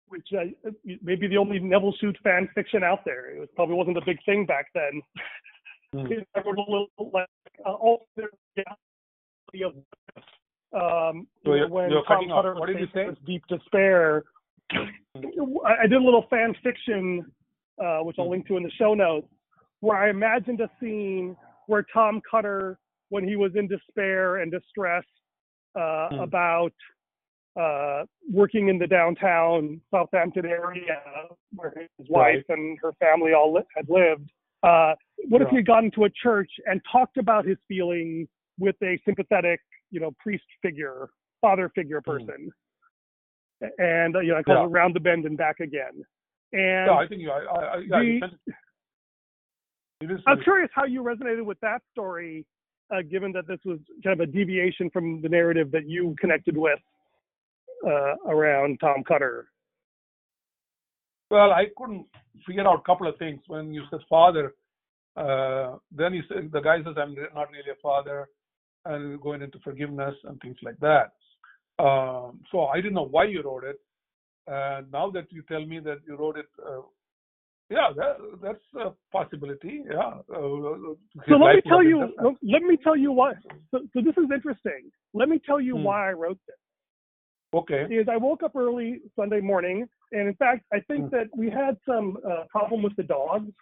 which 0.08 0.28
I, 0.32 0.54
maybe 1.02 1.26
the 1.28 1.36
only 1.36 1.58
Nevil 1.58 1.94
Shute 2.00 2.18
fan 2.22 2.48
fiction 2.54 2.82
out 2.82 3.04
there. 3.04 3.34
It 3.36 3.40
was, 3.40 3.48
probably 3.54 3.74
wasn't 3.76 3.98
a 3.98 4.04
big 4.04 4.18
thing 4.24 4.46
back 4.46 4.66
then. 4.74 5.02
Hmm. 5.92 6.12
I 6.36 6.40
wrote 6.40 6.58
a 6.58 6.60
little 6.60 6.88
like 7.12 7.26
uh, 7.66 7.72
all 7.72 8.06
the 8.16 8.24
reality 8.56 9.64
of 9.64 9.74
um, 10.72 11.26
So 11.44 11.54
you're- 11.54 11.68
when 11.68 11.90
you're 11.90 12.04
Tom. 12.04 12.28
Cutter 12.28 12.54
What 12.54 12.66
did 12.68 12.80
you 12.80 12.86
say? 12.94 13.08
deep 13.26 13.42
despair. 13.48 14.24
I 14.72 15.86
did 15.86 15.94
a 16.00 16.04
little 16.04 16.26
fan 16.30 16.54
fiction, 16.62 17.24
uh, 17.82 17.98
which 18.00 18.16
I'll 18.18 18.30
link 18.30 18.46
to 18.48 18.56
in 18.56 18.62
the 18.62 18.70
show 18.72 18.94
notes, 18.94 19.28
where 19.80 19.96
I 19.98 20.10
imagined 20.10 20.60
a 20.60 20.70
scene 20.80 21.36
where 21.66 21.84
Tom 21.92 22.20
Cutter, 22.28 22.78
when 23.08 23.26
he 23.26 23.36
was 23.36 23.52
in 23.56 23.66
despair 23.68 24.36
and 24.36 24.50
distress 24.50 25.04
uh, 25.76 26.08
Hmm. 26.10 26.18
about 26.20 26.72
uh, 27.56 28.04
working 28.32 28.68
in 28.68 28.78
the 28.78 28.86
downtown 28.86 29.80
Southampton 29.90 30.46
area 30.46 31.02
where 31.54 31.70
his 31.70 32.08
Right. 32.08 32.36
wife 32.36 32.44
and 32.48 32.78
her 32.80 32.92
family 32.94 33.32
all 33.32 33.52
li- 33.52 33.62
had 33.76 33.88
lived. 33.88 34.30
Uh, 34.62 34.94
what 35.28 35.42
if 35.42 35.48
he 35.50 35.56
had 35.56 35.66
gone 35.66 35.84
into 35.86 36.04
a 36.04 36.10
church 36.10 36.50
and 36.66 36.80
talked 36.90 37.16
about 37.16 37.44
his 37.44 37.58
feelings 37.66 38.28
with 38.58 38.76
a 38.82 38.98
sympathetic, 39.04 39.60
you 39.90 39.98
know, 40.00 40.12
priest 40.18 40.44
figure, 40.62 41.10
father 41.40 41.68
figure 41.70 42.00
Hmm. 42.04 42.12
And 43.78 44.14
you 44.22 44.28
know, 44.32 44.36
I 44.38 44.42
call 44.42 44.54
Yeah. 44.56 44.64
it 44.64 44.68
round 44.68 44.94
the 44.94 45.00
bend 45.00 45.24
and 45.26 45.36
back 45.36 45.60
again. 45.60 46.02
And 46.52 46.86
Yeah, 46.86 46.94
I 46.96 47.06
think 47.06 47.20
you, 47.20 47.30
I, 47.30 47.40
I, 47.44 47.64
I, 47.64 47.76
yeah, 47.78 48.00
you 48.00 48.12
The- 48.14 48.20
sent 48.20 48.32
it. 48.46 48.54
It 50.02 50.10
is- 50.10 50.22
I'm 50.26 50.40
curious 50.42 50.70
how 50.74 50.84
you 50.84 51.02
resonated 51.02 51.44
with 51.44 51.60
that 51.60 51.82
story, 51.92 52.46
uh, 52.90 53.02
given 53.02 53.32
that 53.32 53.46
this 53.46 53.60
was 53.66 53.78
kind 54.02 54.18
of 54.18 54.26
a 54.28 54.32
deviation 54.32 54.88
from 54.90 55.20
the 55.20 55.28
narrative 55.28 55.70
that 55.72 55.86
you 55.86 56.14
connected 56.18 56.56
with 56.56 56.80
uh, 57.86 58.16
around 58.26 58.78
Tom 58.80 59.04
Cutter. 59.04 59.48
Well, 61.30 61.52
I 61.52 61.66
couldn't 61.76 62.06
figure 62.46 62.66
out 62.66 62.80
a 62.80 62.82
couple 62.82 63.06
of 63.06 63.16
things 63.18 63.40
when 63.46 63.72
you 63.72 63.84
said 63.90 64.00
father. 64.08 64.54
Uh, 65.16 65.76
then 65.92 66.14
you 66.14 66.22
said 66.28 66.50
the 66.50 66.60
guy 66.60 66.78
says 66.82 66.94
I'm 66.96 67.14
not 67.14 67.50
really 67.50 67.70
a 67.70 67.74
father, 67.82 68.28
and 68.86 69.20
going 69.20 69.42
into 69.42 69.58
forgiveness 69.60 70.14
and 70.24 70.40
things 70.40 70.56
like 70.62 70.78
that. 70.80 71.12
Um, 71.80 72.40
so 72.50 72.66
I 72.66 72.76
didn't 72.76 72.94
know 72.94 73.08
why 73.10 73.24
you 73.24 73.42
wrote 73.42 73.64
it. 73.64 73.80
And 74.46 74.90
now 74.92 75.10
that 75.10 75.26
you 75.30 75.42
tell 75.42 75.64
me 75.64 75.78
that 75.80 75.98
you 76.06 76.16
wrote 76.16 76.36
it, 76.38 76.50
uh, 76.66 76.82
yeah, 77.70 77.88
that, 77.96 78.16
that's 78.42 78.66
a 78.84 78.90
possibility. 79.12 79.84
Yeah. 79.88 80.14
Uh, 80.34 80.94
So 81.28 81.36
let 81.36 81.54
me 81.54 81.62
tell 81.66 81.84
you. 81.84 81.98
different. 82.16 82.38
Let 82.42 82.62
me 82.62 82.76
tell 82.82 82.96
you 82.96 83.12
why. 83.12 83.32
So, 83.70 83.80
so 83.92 84.00
this 84.02 84.16
is 84.16 84.28
interesting. 84.34 84.90
Let 85.14 85.28
me 85.28 85.40
tell 85.44 85.60
you 85.60 85.76
Hmm. 85.76 85.84
why 85.84 86.10
I 86.10 86.12
wrote 86.12 86.38
this. 86.48 86.56
Okay. 87.54 87.82
Is 87.94 88.08
I 88.08 88.16
woke 88.16 88.42
up 88.42 88.54
early 88.56 89.00
Sunday 89.16 89.40
morning, 89.40 89.88
and 90.12 90.28
in 90.28 90.34
fact, 90.34 90.64
I 90.72 90.80
think 90.88 91.04
Hmm. 91.04 91.16
that 91.16 91.28
we 91.36 91.48
had 91.48 91.76
some 91.86 92.18
uh, 92.28 92.44
problem 92.50 92.82
with 92.82 92.96
the 92.96 93.04
dogs. 93.04 93.52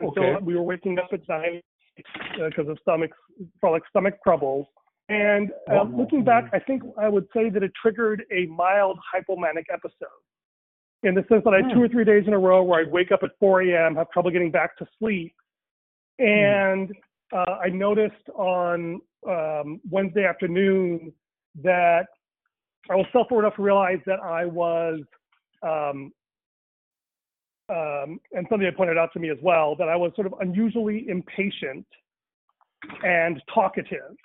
And 0.00 0.10
Okay. 0.10 0.34
So 0.34 0.44
we 0.44 0.54
were 0.56 0.62
waking 0.62 0.98
up 0.98 1.10
at 1.12 1.28
night 1.28 1.64
because 2.36 2.68
of 2.68 2.78
stomach, 2.80 3.12
like 3.62 3.82
stomach 3.90 4.14
troubles. 4.24 4.66
And 5.12 5.50
uh, 5.70 5.82
looking 5.82 6.24
back, 6.24 6.48
I 6.54 6.58
think 6.58 6.82
I 6.98 7.06
would 7.06 7.26
say 7.36 7.50
that 7.50 7.62
it 7.62 7.70
triggered 7.80 8.24
a 8.32 8.46
mild 8.46 8.98
hypomanic 9.14 9.64
episode. 9.70 10.08
In 11.02 11.14
the 11.14 11.22
sense 11.28 11.42
that 11.44 11.52
I 11.52 11.58
had 11.58 11.68
two 11.70 11.80
Hmm. 11.80 11.82
or 11.82 11.88
three 11.88 12.04
days 12.04 12.24
in 12.26 12.32
a 12.32 12.38
row 12.38 12.62
where 12.62 12.80
I'd 12.80 12.90
wake 12.90 13.12
up 13.12 13.22
at 13.22 13.30
4 13.38 13.62
a.m., 13.62 13.94
have 13.96 14.08
trouble 14.10 14.30
getting 14.30 14.50
back 14.50 14.74
to 14.78 14.86
sleep. 14.98 15.34
And 16.18 16.90
uh, 17.30 17.58
I 17.62 17.68
noticed 17.68 18.26
on 18.34 19.00
um, 19.28 19.80
Wednesday 19.90 20.24
afternoon 20.24 21.12
that 21.62 22.06
I 22.88 22.94
was 22.94 23.04
self-aware 23.12 23.44
enough 23.44 23.56
to 23.56 23.62
realize 23.62 23.98
that 24.06 24.20
I 24.20 24.46
was, 24.46 25.00
um, 25.62 26.10
um, 27.68 28.18
and 28.32 28.46
somebody 28.48 28.64
had 28.64 28.76
pointed 28.76 28.96
out 28.96 29.12
to 29.12 29.20
me 29.20 29.28
as 29.30 29.38
well, 29.42 29.76
that 29.76 29.88
I 29.88 29.96
was 29.96 30.12
sort 30.14 30.26
of 30.26 30.34
unusually 30.40 31.06
impatient 31.08 31.86
and 33.02 33.42
talkative. 33.52 34.16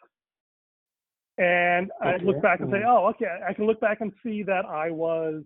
And 1.38 1.92
I 2.02 2.18
look 2.18 2.42
back 2.42 2.62
and 2.62 2.72
say, 2.72 2.78
Mm. 2.78 2.88
oh, 2.88 3.08
okay, 3.10 3.28
I 3.48 3.54
can 3.54 3.66
look 3.66 3.80
back 3.80 4.02
and 4.02 4.12
see 4.24 4.42
that 4.44 4.66
I 4.66 4.90
was 4.90 5.44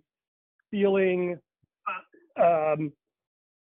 feeling 0.70 1.38
uh, 2.38 2.74
um, 2.76 2.94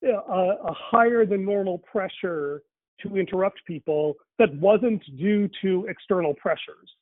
a, 0.03 0.09
a 0.11 0.73
higher 0.73 1.25
than 1.25 1.45
normal 1.45 1.77
pressure 1.79 2.61
to 3.01 3.15
interrupt 3.17 3.63
people 3.65 4.15
that 4.37 4.53
wasn't 4.59 5.01
due 5.17 5.49
to 5.61 5.85
external 5.87 6.33
pressures. 6.33 6.93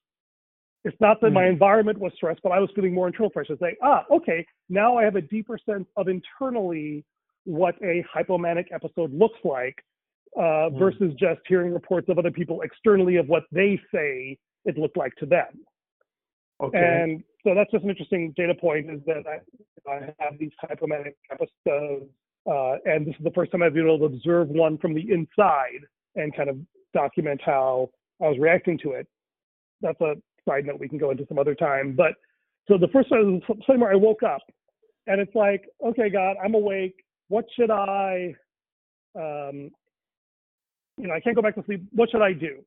It's 0.83 0.99
not 1.01 1.19
that 1.21 1.31
my 1.31 1.45
Mm. 1.45 1.49
environment 1.53 1.97
was 1.97 2.13
stressed, 2.13 2.41
but 2.43 2.51
I 2.51 2.59
was 2.59 2.69
feeling 2.75 2.93
more 2.93 3.07
internal 3.07 3.31
pressure. 3.31 3.57
Say, 3.59 3.75
ah, 3.81 4.05
okay, 4.11 4.45
now 4.69 4.97
I 4.97 5.03
have 5.03 5.15
a 5.15 5.21
deeper 5.21 5.57
sense 5.57 5.87
of 5.97 6.07
internally 6.07 7.03
what 7.45 7.75
a 7.81 8.03
hypomanic 8.13 8.71
episode 8.71 9.11
looks 9.11 9.39
like 9.43 9.83
uh, 10.37 10.69
Mm. 10.69 10.77
versus 10.77 11.13
just 11.15 11.41
hearing 11.47 11.73
reports 11.73 12.07
of 12.09 12.19
other 12.19 12.29
people 12.31 12.61
externally 12.61 13.15
of 13.15 13.27
what 13.27 13.45
they 13.51 13.81
say 13.91 14.37
it 14.67 14.77
looked 14.77 14.97
like 14.97 15.15
to 15.15 15.25
them. 15.25 15.65
Okay. 16.61 16.77
And 16.77 17.23
so 17.43 17.55
that's 17.55 17.71
just 17.71 17.83
an 17.83 17.89
interesting 17.89 18.33
data 18.35 18.53
point 18.53 18.91
is 18.91 18.99
that 19.05 19.23
I, 19.25 19.91
I 19.91 20.13
have 20.19 20.37
these 20.39 20.51
hypomanic 20.63 21.13
episodes, 21.31 22.11
uh, 22.49 22.75
and 22.85 23.07
this 23.07 23.15
is 23.17 23.23
the 23.23 23.31
first 23.31 23.51
time 23.51 23.63
I've 23.63 23.73
been 23.73 23.85
able 23.85 23.99
to 23.99 24.05
observe 24.05 24.49
one 24.49 24.77
from 24.77 24.93
the 24.93 25.01
inside 25.11 25.81
and 26.15 26.35
kind 26.35 26.49
of 26.49 26.57
document 26.93 27.41
how 27.43 27.89
I 28.21 28.27
was 28.27 28.37
reacting 28.39 28.77
to 28.79 28.91
it. 28.91 29.07
That's 29.81 29.99
a 30.01 30.15
side 30.47 30.65
note 30.65 30.79
we 30.79 30.89
can 30.89 30.97
go 30.97 31.11
into 31.11 31.25
some 31.27 31.39
other 31.39 31.55
time. 31.55 31.95
But 31.95 32.13
so 32.67 32.77
the 32.77 32.87
first 32.87 33.09
time, 33.09 33.41
Sunday 33.47 33.79
morning, 33.79 33.99
I 34.01 34.03
woke 34.03 34.23
up, 34.23 34.41
and 35.05 35.21
it's 35.21 35.35
like, 35.35 35.65
okay, 35.85 36.09
God, 36.09 36.35
I'm 36.43 36.55
awake. 36.55 37.03
What 37.29 37.45
should 37.55 37.71
I? 37.71 38.35
Um, 39.15 39.71
you 40.97 41.07
know, 41.07 41.13
I 41.13 41.19
can't 41.19 41.35
go 41.35 41.41
back 41.41 41.55
to 41.55 41.63
sleep. 41.65 41.87
What 41.93 42.09
should 42.09 42.21
I 42.21 42.33
do? 42.33 42.63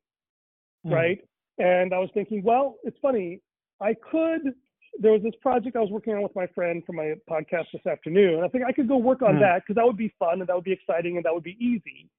Mm. 0.85 0.93
Right. 0.93 1.19
And 1.61 1.93
I 1.93 1.99
was 1.99 2.09
thinking, 2.13 2.41
well, 2.43 2.77
it's 2.83 2.97
funny. 3.01 3.39
I 3.79 3.93
could. 3.93 4.53
There 4.99 5.11
was 5.11 5.21
this 5.21 5.35
project 5.41 5.75
I 5.75 5.79
was 5.79 5.91
working 5.91 6.13
on 6.13 6.23
with 6.23 6.35
my 6.35 6.47
friend 6.47 6.83
for 6.85 6.93
my 6.93 7.13
podcast 7.29 7.65
this 7.71 7.85
afternoon. 7.85 8.35
And 8.35 8.43
I 8.43 8.47
think 8.47 8.65
I 8.65 8.71
could 8.71 8.87
go 8.87 8.97
work 8.97 9.21
on 9.21 9.35
Mm. 9.35 9.39
that 9.41 9.61
because 9.61 9.75
that 9.75 9.85
would 9.85 9.95
be 9.97 10.09
fun 10.19 10.39
and 10.41 10.47
that 10.47 10.55
would 10.55 10.65
be 10.65 10.71
exciting 10.73 11.17
and 11.17 11.25
that 11.25 11.33
would 11.33 11.43
be 11.43 11.57
easy. 11.63 12.09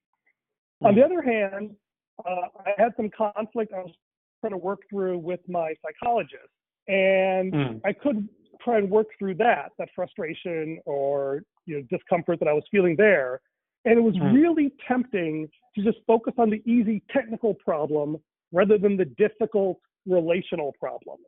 On 0.82 0.92
Mm. 0.92 0.96
the 0.96 1.04
other 1.04 1.22
hand, 1.22 1.76
uh, 2.24 2.48
I 2.64 2.74
had 2.78 2.94
some 2.96 3.10
conflict 3.10 3.72
I 3.72 3.82
was 3.82 3.92
trying 4.40 4.52
to 4.52 4.58
work 4.58 4.88
through 4.88 5.18
with 5.18 5.46
my 5.48 5.74
psychologist, 5.82 6.52
and 6.88 7.52
Mm. 7.52 7.80
I 7.84 7.92
could 7.92 8.28
try 8.60 8.78
and 8.78 8.88
work 8.90 9.08
through 9.18 9.34
that, 9.34 9.72
that 9.78 9.90
frustration 9.90 10.80
or 10.86 11.42
you 11.66 11.76
know 11.76 11.82
discomfort 11.90 12.38
that 12.40 12.48
I 12.48 12.52
was 12.52 12.66
feeling 12.70 12.96
there. 12.96 13.40
And 13.84 13.98
it 13.98 14.02
was 14.02 14.16
Mm. 14.16 14.34
really 14.34 14.70
tempting 14.86 15.50
to 15.74 15.82
just 15.82 15.98
focus 16.06 16.34
on 16.38 16.50
the 16.50 16.62
easy 16.64 17.00
technical 17.08 17.54
problem 17.54 18.22
rather 18.52 18.78
than 18.78 18.96
the 18.96 19.04
difficult 19.04 19.80
relational 20.06 20.72
problem. 20.78 21.18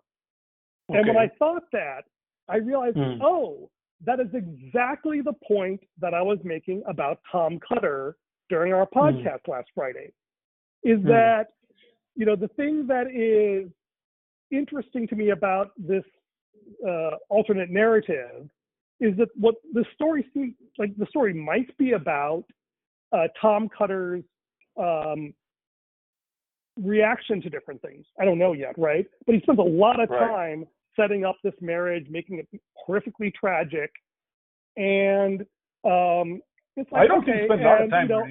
And 0.91 1.07
when 1.09 1.17
I 1.17 1.29
thought 1.39 1.65
that, 1.73 2.05
I 2.49 2.57
realized, 2.57 2.97
Mm. 2.97 3.19
oh, 3.23 3.71
that 4.03 4.21
is 4.21 4.33
exactly 4.35 5.23
the 5.23 5.33
point 5.47 5.83
that 5.99 6.13
I 6.13 6.21
was 6.21 6.39
making 6.45 6.83
about 6.87 7.21
Tom 7.33 7.59
Cutter 7.59 8.17
during 8.51 8.73
our 8.73 8.87
podcast 8.87 9.49
last 9.49 9.71
Friday. 9.75 10.13
Is 10.83 11.01
Mm. 11.01 11.05
that, 11.05 11.53
you 12.15 12.27
know, 12.27 12.37
the 12.37 12.49
thing 12.49 12.87
that 12.89 13.11
is 13.11 13.71
interesting 14.51 15.07
to 15.09 15.17
me 15.17 15.31
about 15.31 15.73
this 15.79 16.05
uh, 16.87 17.17
alternate 17.29 17.71
narrative 17.71 18.49
is 19.01 19.17
that 19.17 19.29
what 19.37 19.57
the 19.73 19.85
story 19.95 20.29
seems 20.33 20.55
like 20.79 20.95
the 20.97 21.07
story 21.07 21.35
might 21.35 21.77
be 21.77 21.93
about 21.93 22.45
uh, 23.13 23.29
Tom 23.41 23.69
Cutter's 23.69 24.25
um, 24.77 25.35
reaction 26.83 27.41
to 27.43 27.51
different 27.51 27.81
things. 27.83 28.05
I 28.21 28.25
don't 28.25 28.39
know 28.39 28.53
yet, 28.53 28.75
right? 28.77 29.07
But 29.27 29.35
he 29.35 29.41
spends 29.43 29.59
a 29.59 29.63
lot 29.63 30.01
of 30.01 30.11
Right. 30.11 30.29
time 30.29 30.67
setting 30.97 31.25
up 31.25 31.37
this 31.43 31.55
marriage, 31.61 32.07
making 32.09 32.39
it 32.39 32.49
horrifically 32.87 33.33
tragic, 33.35 33.91
and 34.77 35.43
um, 35.85 36.41
it's 36.77 36.91
like 36.91 37.03
I 37.03 37.07
don't 37.07 37.23
okay, 37.23 37.33
think 37.33 37.41
he 37.43 37.47
spent 37.47 37.61
a 37.63 37.65
lot 37.65 37.83
of 37.83 37.91
time. 37.91 38.09
you 38.09 38.09
know. 38.09 38.27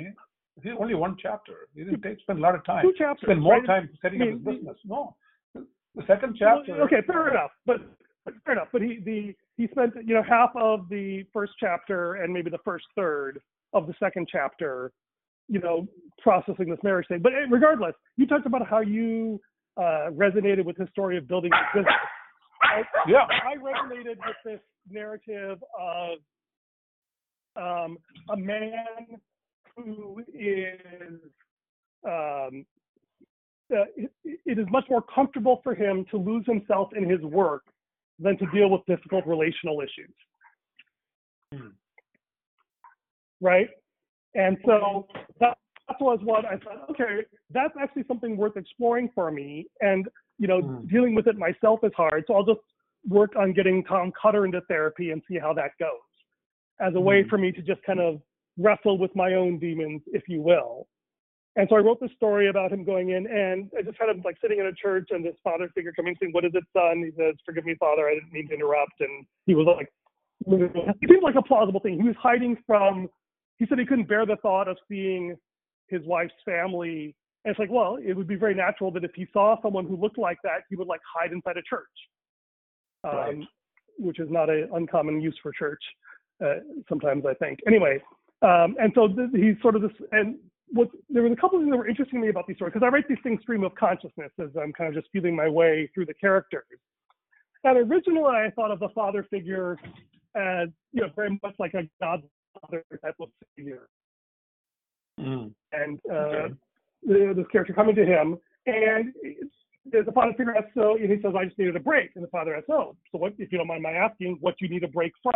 It's 0.61 0.77
only 0.79 0.93
one 0.93 1.17
chapter. 1.19 1.67
He 1.73 1.83
didn't 1.83 2.01
take, 2.01 2.19
spend 2.19 2.37
a 2.37 2.41
lot 2.41 2.53
of 2.53 2.63
time. 2.63 2.85
two 2.85 2.93
chapters. 2.95 3.27
Spend 3.27 3.41
more 3.41 3.53
right? 3.53 3.65
time 3.65 3.89
setting 4.01 4.21
I 4.21 4.25
up 4.25 4.31
his 4.33 4.39
business. 4.39 4.77
No, 4.85 5.15
the 5.55 6.03
second 6.05 6.35
chapter. 6.37 6.81
Okay, 6.83 7.01
fair 7.07 7.29
enough. 7.31 7.51
But, 7.65 7.77
but 8.23 8.35
fair 8.45 8.53
enough. 8.53 8.67
But 8.71 8.81
he 8.83 8.99
the 9.03 9.33
he 9.57 9.67
spent 9.69 9.93
you 10.05 10.13
know 10.13 10.23
half 10.23 10.51
of 10.55 10.89
the 10.89 11.23
first 11.33 11.53
chapter 11.59 12.15
and 12.15 12.31
maybe 12.31 12.49
the 12.49 12.59
first 12.63 12.85
third 12.95 13.41
of 13.73 13.87
the 13.87 13.95
second 13.99 14.27
chapter, 14.31 14.91
you 15.47 15.59
know, 15.59 15.87
processing 16.21 16.69
this 16.69 16.79
marriage 16.83 17.07
thing. 17.07 17.19
But 17.21 17.33
eh, 17.33 17.45
regardless, 17.49 17.93
you 18.17 18.25
talked 18.27 18.45
about 18.45 18.67
how 18.67 18.81
you 18.81 19.39
uh, 19.77 20.09
resonated 20.11 20.65
with 20.65 20.77
his 20.77 20.89
story 20.89 21.17
of 21.17 21.27
building 21.27 21.51
a 21.53 21.77
business. 21.77 21.93
I, 22.63 22.83
Yeah. 23.07 23.25
I 23.27 23.55
resonated 23.57 24.17
with 24.25 24.37
this 24.45 24.59
narrative 24.89 25.61
of 25.79 26.17
um, 27.55 27.97
a 28.29 28.37
man 28.37 29.19
who 29.75 30.23
is 30.33 31.19
um, 32.05 32.65
uh, 33.73 33.85
it, 33.95 34.11
it 34.23 34.59
is 34.59 34.65
much 34.69 34.85
more 34.89 35.01
comfortable 35.01 35.61
for 35.63 35.73
him 35.73 36.05
to 36.11 36.17
lose 36.17 36.45
himself 36.45 36.89
in 36.95 37.09
his 37.09 37.21
work 37.21 37.63
than 38.19 38.37
to 38.37 38.45
deal 38.53 38.69
with 38.69 38.81
difficult 38.85 39.25
relational 39.25 39.81
issues. 39.81 40.13
Hmm. 41.53 41.69
Right? 43.41 43.69
And 44.36 44.57
so 44.65 45.07
that, 45.39 45.57
that 45.88 46.01
was 46.01 46.19
what 46.23 46.45
I 46.45 46.57
thought, 46.57 46.89
okay, 46.89 47.21
that's 47.51 47.73
actually 47.79 48.05
something 48.07 48.36
worth 48.38 48.57
exploring 48.57 49.09
for 49.13 49.31
me. 49.31 49.67
And, 49.81 50.07
you 50.39 50.47
know, 50.47 50.61
Hmm. 50.61 50.88
dealing 50.88 51.15
with 51.15 51.27
it 51.27 51.38
myself 51.38 51.84
is 51.84 51.93
hard. 51.95 52.23
So 52.27 52.34
I'll 52.36 52.45
just 52.45 52.61
work 53.07 53.36
on 53.36 53.53
getting 53.53 53.84
Tom 53.84 54.11
Cutter 54.19 54.45
into 54.45 54.61
therapy 54.61 55.11
and 55.11 55.21
see 55.27 55.38
how 55.38 55.53
that 55.53 55.71
goes 55.79 55.89
as 56.79 56.95
a 56.95 56.99
way 56.99 57.23
Hmm. 57.23 57.29
for 57.29 57.38
me 57.38 57.51
to 57.51 57.61
just 57.61 57.84
kind 57.84 57.99
of 57.99 58.21
wrestle 58.57 58.97
with 58.97 59.15
my 59.15 59.34
own 59.34 59.59
demons, 59.59 60.01
if 60.07 60.27
you 60.27 60.41
will. 60.41 60.88
And 61.55 61.69
so 61.69 61.75
I 61.75 61.79
wrote 61.79 61.99
this 61.99 62.11
story 62.13 62.47
about 62.47 62.71
him 62.71 62.84
going 62.84 63.09
in, 63.09 63.27
and 63.27 63.69
I 63.77 63.84
just 63.84 63.97
had 63.99 64.09
him 64.09 64.23
like 64.25 64.39
sitting 64.41 64.59
in 64.59 64.65
a 64.65 64.73
church, 64.73 65.09
and 65.11 65.23
this 65.23 65.36
father 65.43 65.69
figure 65.75 65.91
coming 65.91 66.15
saying, 66.19 66.31
"What 66.31 66.45
is 66.45 66.55
it, 66.55 66.63
son?" 66.73 67.03
He 67.03 67.11
says, 67.11 67.36
"Forgive 67.45 67.65
me, 67.65 67.75
father. 67.75 68.09
I 68.09 68.15
didn't 68.15 68.34
mean 68.34 68.47
to 68.47 68.55
interrupt." 68.55 68.99
And 69.01 69.25
he 69.45 69.53
was 69.53 69.67
like, 69.67 69.91
it 70.47 70.97
seemed 71.07 71.21
like 71.21 71.36
a 71.36 71.43
plausible 71.43 71.79
thing. 71.79 72.01
He 72.01 72.07
was 72.07 72.15
hiding 72.15 72.57
from. 72.65 73.07
He 73.57 73.65
said 73.67 73.79
he 73.79 73.85
couldn't 73.85 74.07
bear 74.07 74.25
the 74.25 74.37
thought 74.37 74.67
of 74.67 74.77
seeing 74.89 75.35
his 75.87 76.01
wife's 76.05 76.33
family. 76.45 77.15
And 77.45 77.51
it's 77.51 77.59
like, 77.59 77.69
well, 77.69 77.97
it 78.03 78.13
would 78.13 78.27
be 78.27 78.35
very 78.35 78.55
natural 78.55 78.91
that 78.91 79.03
if 79.03 79.11
he 79.15 79.27
saw 79.33 79.61
someone 79.61 79.85
who 79.85 79.95
looked 79.95 80.17
like 80.17 80.37
that, 80.43 80.61
he 80.69 80.75
would 80.75 80.87
like 80.87 81.01
hide 81.13 81.31
inside 81.31 81.57
a 81.57 81.61
church, 81.61 81.87
um, 83.03 83.15
Right. 83.15 83.47
which 83.97 84.19
is 84.19 84.29
not 84.31 84.49
an 84.49 84.69
uncommon 84.73 85.21
use 85.21 85.37
for 85.41 85.51
church. 85.51 85.83
Uh, 86.43 86.55
sometimes 86.89 87.25
I 87.25 87.33
think. 87.35 87.59
Anyway, 87.67 88.01
um, 88.41 88.75
and 88.79 88.91
so 88.95 89.07
th- 89.07 89.29
he's 89.33 89.61
sort 89.61 89.75
of 89.75 89.83
this, 89.83 89.91
and 90.11 90.37
what 90.71 90.89
there 91.09 91.21
was 91.21 91.31
a 91.31 91.35
couple 91.35 91.57
of 91.59 91.63
things 91.63 91.71
that 91.71 91.77
were 91.77 91.87
interesting 91.87 92.19
to 92.19 92.25
me 92.25 92.29
about 92.29 92.47
these 92.47 92.57
stories 92.57 92.73
because 92.73 92.85
I 92.85 92.89
write 92.89 93.07
these 93.07 93.19
things 93.21 93.39
stream 93.41 93.63
of 93.63 93.75
consciousness 93.75 94.31
as 94.41 94.49
I'm 94.59 94.73
kind 94.73 94.89
of 94.89 94.95
just 94.99 95.11
feeling 95.13 95.35
my 95.35 95.47
way 95.47 95.89
through 95.93 96.07
the 96.07 96.13
characters. 96.15 96.65
And 97.63 97.77
originally, 97.77 98.23
I 98.35 98.49
thought 98.55 98.71
of 98.71 98.79
the 98.79 98.89
father 98.89 99.25
figure 99.29 99.77
as 100.35 100.69
you 100.91 101.01
know 101.01 101.09
very 101.15 101.39
much 101.43 101.55
like 101.59 101.75
a 101.75 101.83
godfather 102.53 102.83
type 103.01 103.15
of 103.19 103.29
figure, 103.55 103.87
Mm. 105.19 105.53
and 105.71 105.99
uh, 106.11 106.13
Okay. 106.13 106.53
the, 107.03 107.33
this 107.35 107.47
character 107.51 107.73
coming 107.73 107.95
to 107.95 108.05
him, 108.05 108.39
and 108.65 109.13
the 109.91 110.11
father 110.11 110.33
figure 110.33 110.55
asks, 110.55 110.71
so 110.73 110.95
and 110.95 111.11
he 111.11 111.21
says, 111.21 111.33
I 111.37 111.45
just 111.45 111.57
needed 111.59 111.75
a 111.75 111.79
break, 111.79 112.11
and 112.15 112.23
the 112.23 112.29
father 112.29 112.55
asks, 112.55 112.69
oh, 112.69 112.95
so 113.11 113.17
what 113.17 113.33
if 113.37 113.51
you 113.51 113.57
don't 113.57 113.67
mind 113.67 113.83
my 113.83 113.91
asking, 113.91 114.37
what 114.41 114.57
do 114.57 114.65
you 114.65 114.71
need 114.71 114.83
a 114.83 114.87
break 114.87 115.13
from? 115.21 115.33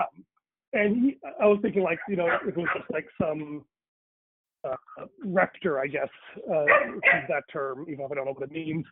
And 0.74 0.98
he, 0.98 1.18
I 1.42 1.46
was 1.46 1.60
thinking 1.62 1.84
like, 1.84 2.00
you 2.10 2.16
know, 2.16 2.28
it 2.46 2.56
was 2.58 2.68
just 2.76 2.90
like 2.92 3.08
some 3.22 3.66
uh, 4.68 4.76
rector, 5.24 5.80
I 5.80 5.88
guess, 5.88 6.10
uh, 6.52 6.66
that 7.30 7.44
term, 7.52 7.86
even 7.90 8.06
if 8.06 8.12
I 8.12 8.16
don't 8.16 8.26
know 8.26 8.34
what 8.34 8.44
it 8.44 8.52
means. 8.52 8.86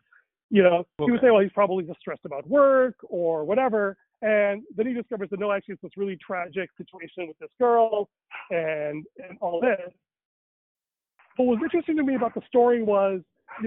You 0.50 0.62
know, 0.62 0.86
he 0.98 1.10
would 1.10 1.18
Okay. 1.18 1.26
say, 1.26 1.30
well, 1.30 1.42
he's 1.42 1.52
probably 1.52 1.84
just 1.84 2.00
stressed 2.00 2.24
about 2.24 2.48
work 2.48 2.94
or 3.02 3.44
whatever. 3.44 3.96
And 4.26 4.64
then 4.74 4.88
he 4.88 4.92
discovers 4.92 5.30
that 5.30 5.38
no, 5.38 5.52
actually, 5.52 5.74
it's 5.74 5.82
this 5.82 5.96
really 5.96 6.16
tragic 6.16 6.68
situation 6.76 7.28
with 7.28 7.38
this 7.38 7.50
girl 7.60 8.08
and 8.50 9.04
and 9.18 9.38
all 9.40 9.60
this. 9.60 9.92
What 11.36 11.46
was 11.46 11.60
interesting 11.62 11.96
to 11.98 12.02
me 12.02 12.16
about 12.16 12.34
the 12.34 12.40
story 12.48 12.82
was 12.82 13.20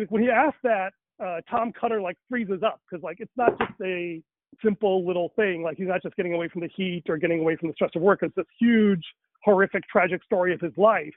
when 0.10 0.22
he 0.22 0.30
asked 0.30 0.58
that, 0.64 0.92
uh, 1.24 1.40
Tom 1.50 1.72
Cutter 1.72 2.02
like 2.02 2.18
freezes 2.28 2.62
up 2.62 2.82
because 2.90 3.02
like 3.02 3.18
it's 3.22 3.32
not 3.38 3.58
just 3.58 3.80
a 3.82 4.22
simple 4.62 5.08
little 5.08 5.32
thing. 5.38 5.64
Like 5.64 5.78
he's 5.78 5.88
not 5.88 6.02
just 6.04 6.18
getting 6.18 6.34
away 6.34 6.50
from 6.50 6.60
the 6.60 6.70
heat 6.76 7.04
or 7.08 7.16
getting 7.16 7.40
away 7.40 7.56
from 7.56 7.70
the 7.70 7.74
stress 7.76 7.92
of 7.96 8.02
work. 8.02 8.20
It's 8.22 8.36
this 8.36 8.46
huge, 8.60 9.04
horrific, 9.46 9.84
tragic 9.90 10.22
story 10.26 10.54
of 10.54 10.60
his 10.60 10.74
life. 10.76 11.14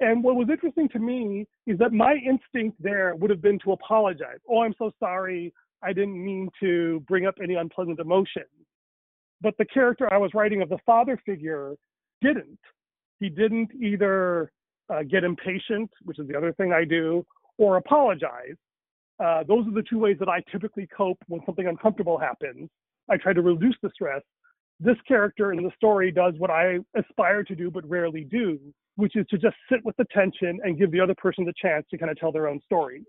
And 0.00 0.24
what 0.24 0.34
was 0.34 0.48
interesting 0.50 0.88
to 0.90 0.98
me 0.98 1.46
is 1.66 1.78
that 1.78 1.92
my 1.92 2.14
instinct 2.14 2.76
there 2.80 3.14
would 3.14 3.30
have 3.30 3.42
been 3.42 3.58
to 3.60 3.72
apologize. 3.72 4.38
Oh, 4.48 4.62
I'm 4.62 4.74
so 4.78 4.90
sorry. 4.98 5.52
I 5.82 5.92
didn't 5.92 6.22
mean 6.22 6.48
to 6.60 7.00
bring 7.06 7.26
up 7.26 7.36
any 7.42 7.54
unpleasant 7.54 8.00
emotion. 8.00 8.44
But 9.40 9.54
the 9.58 9.64
character 9.66 10.12
I 10.12 10.18
was 10.18 10.32
writing 10.34 10.62
of 10.62 10.68
the 10.68 10.78
father 10.84 11.20
figure 11.24 11.74
didn't. 12.20 12.58
He 13.20 13.28
didn't 13.28 13.70
either 13.80 14.50
uh, 14.90 15.02
get 15.02 15.24
impatient, 15.24 15.90
which 16.04 16.18
is 16.18 16.26
the 16.28 16.36
other 16.36 16.52
thing 16.52 16.72
I 16.72 16.84
do, 16.84 17.24
or 17.58 17.76
apologize. 17.76 18.56
Uh, 19.22 19.42
those 19.46 19.66
are 19.66 19.72
the 19.72 19.82
two 19.88 19.98
ways 19.98 20.16
that 20.20 20.28
I 20.28 20.42
typically 20.50 20.88
cope 20.96 21.18
when 21.26 21.40
something 21.44 21.66
uncomfortable 21.66 22.18
happens. 22.18 22.68
I 23.10 23.16
try 23.16 23.32
to 23.32 23.42
reduce 23.42 23.76
the 23.82 23.90
stress. 23.92 24.22
This 24.80 24.96
character 25.06 25.52
in 25.52 25.62
the 25.62 25.72
story 25.76 26.12
does 26.12 26.34
what 26.38 26.50
I 26.50 26.78
aspire 26.96 27.42
to 27.44 27.54
do 27.54 27.70
but 27.70 27.88
rarely 27.88 28.24
do, 28.24 28.58
which 28.94 29.16
is 29.16 29.26
to 29.30 29.38
just 29.38 29.56
sit 29.70 29.84
with 29.84 29.96
the 29.96 30.06
tension 30.12 30.60
and 30.62 30.78
give 30.78 30.92
the 30.92 31.00
other 31.00 31.16
person 31.16 31.44
the 31.44 31.54
chance 31.60 31.84
to 31.90 31.98
kind 31.98 32.10
of 32.10 32.16
tell 32.16 32.30
their 32.30 32.46
own 32.46 32.60
stories. 32.64 33.04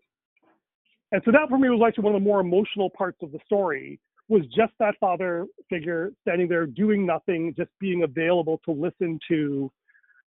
And 1.11 1.21
so 1.25 1.31
that 1.31 1.49
for 1.49 1.57
me 1.57 1.69
was 1.69 1.81
actually 1.85 2.03
one 2.03 2.15
of 2.15 2.21
the 2.21 2.25
more 2.25 2.39
emotional 2.39 2.89
parts 2.89 3.17
of 3.21 3.31
the 3.31 3.39
story 3.45 3.99
was 4.27 4.43
just 4.55 4.73
that 4.79 4.93
father 4.99 5.47
figure 5.69 6.11
standing 6.21 6.47
there 6.47 6.67
doing 6.67 7.05
nothing, 7.05 7.53
just 7.57 7.71
being 7.79 8.03
available 8.03 8.61
to 8.65 8.71
listen 8.71 9.19
to 9.27 9.71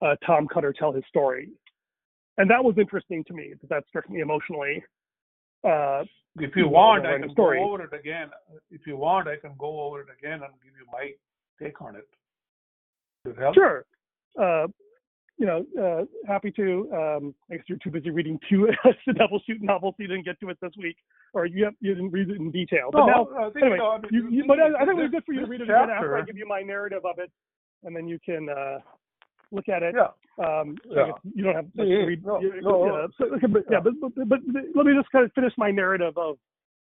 uh, 0.03 0.15
Tom 0.25 0.47
Cutter 0.47 0.75
tell 0.79 0.93
his 0.93 1.05
story. 1.09 1.49
And 2.37 2.51
that 2.51 2.63
was 2.63 2.75
interesting 2.79 3.25
to 3.25 3.33
me, 3.33 3.55
that 3.61 3.71
that 3.71 3.85
struck 3.89 4.11
me 4.11 4.21
emotionally. 4.21 4.85
Uh, 5.65 6.05
If 6.39 6.55
you 6.55 6.69
want, 6.69 7.07
I 7.07 7.19
can 7.19 7.31
story. 7.31 7.59
go 7.59 7.73
over 7.73 7.85
it 7.85 7.95
again. 7.99 8.29
If 8.71 8.83
you 8.87 8.99
want, 8.99 9.27
I 9.29 9.37
can 9.37 9.53
go 9.59 9.81
over 9.81 10.03
it 10.03 10.09
again 10.19 10.43
and 10.43 10.53
give 10.63 10.75
you 10.79 10.87
my 10.93 11.13
take 11.59 11.81
on 11.81 11.97
it. 11.97 12.07
Does 13.25 13.35
it 13.39 13.41
help? 13.41 13.55
Sure. 13.55 13.87
Uh, 14.39 14.67
you 15.39 15.47
know, 15.47 15.67
uh, 15.81 16.05
happy 16.27 16.51
to. 16.53 16.89
Um, 16.93 17.35
I 17.51 17.57
guess 17.57 17.65
you're 17.69 17.79
too 17.79 17.91
busy 17.91 18.11
reading 18.11 18.39
two 18.49 18.69
the 19.07 19.13
Nevil 19.13 19.41
Shute 19.47 19.63
novels, 19.63 19.95
so 19.97 20.03
you 20.03 20.09
didn't 20.09 20.25
get 20.25 20.41
to 20.41 20.49
it 20.49 20.59
this 20.63 20.73
week, 20.79 20.97
or 21.35 21.47
you 21.47 21.65
have, 21.65 21.75
you 21.81 21.95
didn't 21.95 22.11
read 22.11 22.31
it 22.31 22.37
in 22.37 22.51
detail. 22.51 22.89
But 22.91 23.01
No, 23.01 23.07
now, 23.07 23.47
I 23.47 23.51
think, 23.51 23.65
anyway, 23.65 23.79
you 23.79 23.85
I 23.85 23.99
mean, 23.99 24.11
you, 24.13 24.31
you, 24.31 24.45
but 24.49 24.59
I, 24.61 24.69
I 24.83 24.87
think 24.87 24.99
it 24.99 25.03
was 25.03 25.11
good 25.11 25.25
for 25.25 25.33
you 25.33 25.41
to 25.41 25.47
read 25.47 25.61
it 25.61 25.65
again 25.65 25.91
after 25.91 26.17
I 26.17 26.23
give 26.23 26.37
you 26.39 26.47
my 26.47 26.63
narrative 26.63 27.05
of 27.05 27.19
it, 27.19 27.31
and 27.85 27.95
then 27.95 28.09
you 28.09 28.19
can 28.25 28.49
uh, 28.49 28.79
look 29.53 29.69
at 29.69 29.83
it. 29.83 29.95
Yeah. 29.95 30.09
Um, 30.39 30.77
Yeah. 30.91 31.13
you 31.35 31.45
don't 31.45 31.55
have 31.55 31.73
to 31.73 31.83
read. 31.83 32.25
no, 32.25 32.41
yeah, 32.41 32.49
no, 32.61 32.87
yeah, 32.87 33.07
so, 33.19 33.35
okay, 33.37 33.47
but, 33.47 33.65
yeah, 33.71 33.79
yeah. 33.85 33.91
but, 34.01 34.15
but, 34.15 34.29
but 34.29 34.39
let 34.75 34.87
me 34.87 34.93
just 34.95 35.11
kind 35.11 35.25
of 35.25 35.33
finish 35.33 35.53
my 35.57 35.71
narrative 35.71 36.17
of 36.17 36.39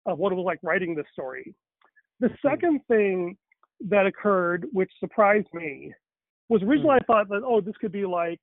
of 0.07 0.19
what 0.19 0.33
it 0.33 0.35
was 0.35 0.45
like 0.45 0.59
writing 0.63 0.95
this 0.95 1.07
story. 1.13 1.55
The 2.21 2.29
Hmm. 2.29 2.49
second 2.49 2.81
thing 2.89 3.37
that 3.89 4.07
occurred, 4.07 4.67
which 4.73 4.91
surprised 5.01 5.49
me, 5.55 5.95
was 6.49 6.63
originally 6.63 6.99
Hmm. 6.99 7.03
I 7.03 7.07
thought 7.07 7.29
that 7.29 7.43
oh, 7.45 7.61
this 7.61 7.77
could 7.81 7.93
be 7.93 8.07
like, 8.07 8.41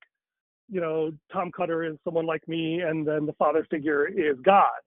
you 0.69 0.81
know, 0.81 1.11
Tom 1.31 1.51
Cutter 1.51 1.83
is 1.83 1.97
someone 2.03 2.25
like 2.25 2.47
me, 2.47 2.81
and 2.81 3.07
then 3.07 3.25
the 3.25 3.33
father 3.33 3.65
figure 3.69 4.07
is 4.07 4.37
God. 4.43 4.79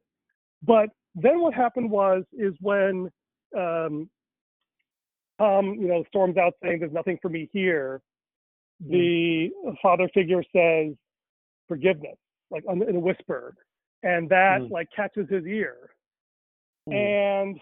But 0.63 0.91
then 1.15 1.41
what 1.41 1.55
happened 1.55 1.91
was 1.91 2.25
is 2.33 2.55
when 2.61 3.11
um, 3.57 4.09
Tom, 5.39 5.75
you 5.75 5.89
know, 5.89 6.05
storms 6.09 6.37
out 6.37 6.55
saying 6.63 6.81
there's 6.81 6.93
nothing 6.93 7.19
for 7.21 7.29
me 7.29 7.49
here, 7.53 8.01
the 8.81 9.51
father 9.81 10.09
figure 10.15 10.43
says 10.55 10.95
forgiveness, 11.69 12.17
like 12.51 12.65
in 12.71 12.97
a 12.97 13.01
whisper, 13.01 13.55
and 14.03 14.29
that 14.29 14.61
Mm. 14.61 14.71
like 14.71 14.89
catches 14.95 15.29
his 15.29 15.45
ear. 15.47 15.91
Mm. 16.89 16.95
And 16.95 17.61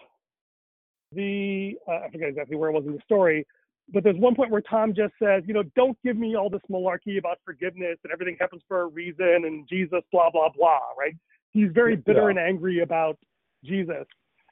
the 1.11 1.77
uh, 1.87 2.05
I 2.05 2.09
forget 2.09 2.29
exactly 2.29 2.57
where 2.57 2.69
it 2.69 2.73
was 2.73 2.85
in 2.85 2.93
the 2.93 3.01
story, 3.01 3.45
but 3.91 4.03
there's 4.03 4.17
one 4.17 4.35
point 4.35 4.51
where 4.51 4.61
Tom 4.61 4.93
just 4.93 5.13
says, 5.21 5.43
you 5.45 5.53
know, 5.53 5.63
don't 5.75 5.97
give 6.03 6.17
me 6.17 6.35
all 6.35 6.49
this 6.49 6.61
malarkey 6.69 7.17
about 7.17 7.39
forgiveness 7.43 7.97
and 8.03 8.13
everything 8.13 8.37
happens 8.39 8.61
for 8.67 8.81
a 8.81 8.87
reason 8.87 9.45
and 9.45 9.67
Jesus, 9.67 10.01
blah 10.11 10.29
blah 10.29 10.49
blah, 10.49 10.79
right? 10.97 11.15
He's 11.51 11.71
very 11.71 11.95
bitter 11.95 12.23
Yeah. 12.23 12.29
and 12.29 12.39
angry 12.39 12.79
about 12.79 13.17
Jesus. 13.63 14.07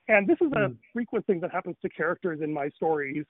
And 0.08 0.28
this 0.28 0.40
is 0.42 0.52
a 0.54 0.70
Mm. 0.70 0.78
frequent 0.92 1.26
thing 1.26 1.40
that 1.40 1.52
happens 1.52 1.78
to 1.80 1.90
characters 1.90 2.42
in 2.42 2.52
my 2.52 2.70
stories 2.70 3.26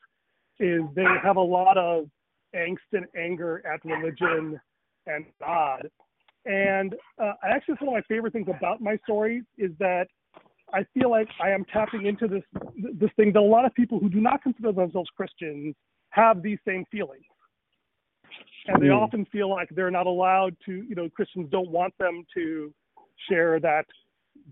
is 0.60 0.82
they 0.94 1.04
have 1.04 1.38
a 1.38 1.42
lot 1.42 1.78
of 1.78 2.10
angst 2.54 2.80
and 2.94 3.08
anger 3.16 3.66
at 3.66 3.84
religion 3.86 4.60
and 5.08 5.26
God. 5.40 5.90
And 6.46 6.96
uh, 7.20 7.34
actually, 7.44 7.76
one 7.76 7.90
of 7.90 7.94
my 7.94 8.02
favorite 8.02 8.34
things 8.34 8.48
about 8.48 8.82
my 8.82 8.98
stories 8.98 9.44
is 9.58 9.72
that 9.78 10.08
I 10.74 10.84
feel 10.94 11.10
like 11.12 11.28
I 11.40 11.52
am 11.52 11.66
tapping 11.66 12.06
into 12.06 12.28
this 12.28 12.44
this 12.76 13.12
thing 13.16 13.32
that 13.34 13.40
a 13.40 13.42
lot 13.42 13.66
of 13.66 13.74
people 13.76 14.00
who 14.00 14.10
do 14.10 14.20
not 14.20 14.42
consider 14.42 14.72
themselves 14.72 15.10
Christians 15.16 15.76
have 16.12 16.42
these 16.42 16.60
same 16.66 16.86
feelings. 16.86 17.26
And 18.68 18.82
they 18.82 18.88
Mm. 18.88 19.02
often 19.02 19.26
feel 19.26 19.50
like 19.50 19.70
they're 19.70 19.92
not 19.92 20.06
allowed 20.06 20.56
to, 20.66 20.84
you 20.84 20.96
know, 20.96 21.10
Christians 21.10 21.50
don't 21.50 21.70
want 21.70 21.98
them 21.98 22.26
to 22.36 22.74
share 23.28 23.60
that 23.60 23.86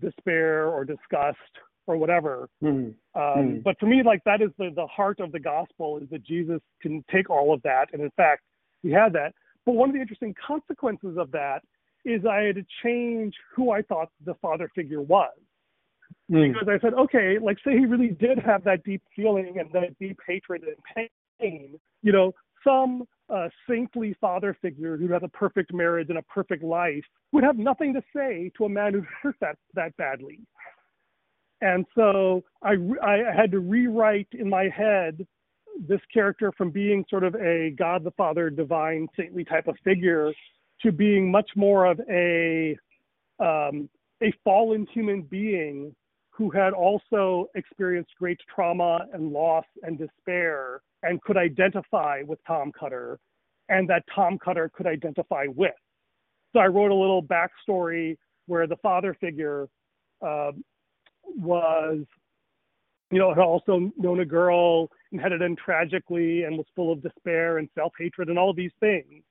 despair 0.00 0.68
or 0.68 0.84
disgust 0.84 1.38
or 1.86 1.96
whatever. 1.96 2.48
Mm. 2.62 2.94
Um, 3.14 3.14
Mm. 3.14 3.62
But 3.62 3.78
for 3.78 3.86
me, 3.86 4.02
like 4.02 4.22
that 4.24 4.42
is 4.42 4.50
the, 4.58 4.70
the 4.70 4.86
heart 4.86 5.20
of 5.20 5.32
the 5.32 5.40
gospel 5.40 5.98
is 5.98 6.08
that 6.10 6.22
Jesus 6.22 6.60
can 6.80 7.04
take 7.10 7.30
all 7.30 7.52
of 7.52 7.62
that. 7.62 7.88
And 7.92 8.02
in 8.02 8.10
fact, 8.10 8.42
he 8.82 8.90
had 8.90 9.12
that. 9.14 9.34
But 9.64 9.72
one 9.72 9.88
of 9.88 9.94
the 9.94 10.00
interesting 10.00 10.34
consequences 10.34 11.16
of 11.16 11.30
that 11.32 11.62
is 12.04 12.24
I 12.24 12.40
had 12.42 12.56
to 12.56 12.64
change 12.82 13.34
who 13.54 13.70
I 13.70 13.82
thought 13.82 14.10
the 14.24 14.34
father 14.34 14.68
figure 14.74 15.02
was. 15.02 15.36
Mm. 16.30 16.52
Because 16.52 16.68
I 16.68 16.78
said, 16.80 16.94
okay, 16.94 17.38
like 17.38 17.58
say 17.64 17.78
he 17.78 17.86
really 17.86 18.08
did 18.08 18.38
have 18.38 18.64
that 18.64 18.82
deep 18.84 19.02
feeling 19.14 19.58
and 19.58 19.70
that 19.72 19.98
deep 19.98 20.18
hatred 20.26 20.62
and 20.62 20.76
pain, 20.94 21.08
you 21.42 22.12
know, 22.12 22.32
some 22.64 23.04
uh, 23.28 23.48
saintly 23.68 24.14
father 24.20 24.56
figure 24.60 24.96
who 24.96 25.08
has 25.12 25.22
a 25.22 25.28
perfect 25.28 25.72
marriage 25.72 26.08
and 26.08 26.18
a 26.18 26.22
perfect 26.22 26.62
life 26.62 27.04
would 27.32 27.44
have 27.44 27.58
nothing 27.58 27.94
to 27.94 28.02
say 28.14 28.50
to 28.56 28.64
a 28.64 28.68
man 28.68 28.92
who 28.92 29.02
hurt 29.22 29.36
that 29.40 29.56
that 29.74 29.96
badly. 29.96 30.40
And 31.62 31.84
so 31.94 32.42
I, 32.62 32.74
I 33.02 33.18
had 33.36 33.50
to 33.52 33.60
rewrite 33.60 34.28
in 34.32 34.48
my 34.48 34.68
head 34.74 35.26
this 35.88 36.00
character 36.12 36.52
from 36.56 36.70
being 36.70 37.04
sort 37.08 37.22
of 37.22 37.34
a 37.36 37.74
God 37.78 38.02
the 38.02 38.10
Father, 38.12 38.50
divine, 38.50 39.08
saintly 39.16 39.44
type 39.44 39.68
of 39.68 39.76
figure 39.84 40.32
to 40.82 40.92
being 40.92 41.30
much 41.30 41.50
more 41.56 41.84
of 41.84 42.00
a 42.10 42.76
um, 43.38 43.88
a 44.22 44.32
fallen 44.44 44.86
human 44.92 45.22
being 45.22 45.94
who 46.40 46.48
had 46.48 46.72
also 46.72 47.50
experienced 47.54 48.12
great 48.18 48.40
trauma 48.52 49.00
and 49.12 49.30
loss 49.30 49.66
and 49.82 49.98
despair 49.98 50.80
and 51.02 51.20
could 51.20 51.36
identify 51.36 52.22
with 52.26 52.38
Tom 52.46 52.72
Cutter 52.72 53.18
and 53.68 53.86
that 53.90 54.04
Tom 54.14 54.38
Cutter 54.42 54.70
could 54.74 54.86
identify 54.86 55.44
with. 55.54 55.74
So 56.54 56.60
I 56.60 56.66
wrote 56.66 56.90
a 56.90 56.94
little 56.94 57.22
backstory 57.22 58.16
where 58.46 58.66
the 58.66 58.76
father 58.76 59.14
figure 59.20 59.68
uh, 60.26 60.52
was, 61.36 62.06
you 63.10 63.18
know, 63.18 63.34
had 63.34 63.42
also 63.42 63.92
known 63.98 64.20
a 64.20 64.24
girl 64.24 64.88
and 65.12 65.20
had 65.20 65.32
it 65.32 65.42
end 65.42 65.58
tragically 65.62 66.44
and 66.44 66.56
was 66.56 66.66
full 66.74 66.90
of 66.90 67.02
despair 67.02 67.58
and 67.58 67.68
self 67.74 67.92
hatred 67.98 68.30
and 68.30 68.38
all 68.38 68.48
of 68.48 68.56
these 68.56 68.72
things. 68.80 69.22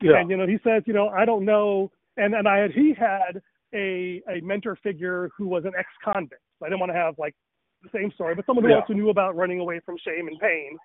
Yeah. 0.00 0.20
And 0.20 0.30
you 0.30 0.36
know, 0.36 0.46
he 0.46 0.58
says, 0.62 0.84
you 0.86 0.92
know, 0.92 1.08
I 1.08 1.24
don't 1.24 1.44
know. 1.44 1.90
And 2.16 2.36
and 2.36 2.46
I 2.46 2.58
had 2.58 2.70
he 2.70 2.94
had 2.96 3.42
a 3.76 4.22
a 4.28 4.40
mentor 4.42 4.76
figure 4.82 5.30
who 5.36 5.46
was 5.46 5.64
an 5.64 5.72
ex 5.78 5.88
convict. 6.02 6.42
I 6.62 6.66
didn't 6.68 6.80
want 6.80 6.90
to 6.90 6.98
have 6.98 7.14
like 7.18 7.34
the 7.82 7.90
same 7.94 8.10
story, 8.12 8.34
but 8.34 8.46
someone 8.46 8.64
who 8.64 8.70
Yeah. 8.70 8.80
also 8.80 8.94
knew 8.94 9.10
about 9.10 9.36
running 9.36 9.60
away 9.60 9.80
from 9.80 9.96
shame 9.98 10.28
and 10.28 10.38
pain. 10.40 10.76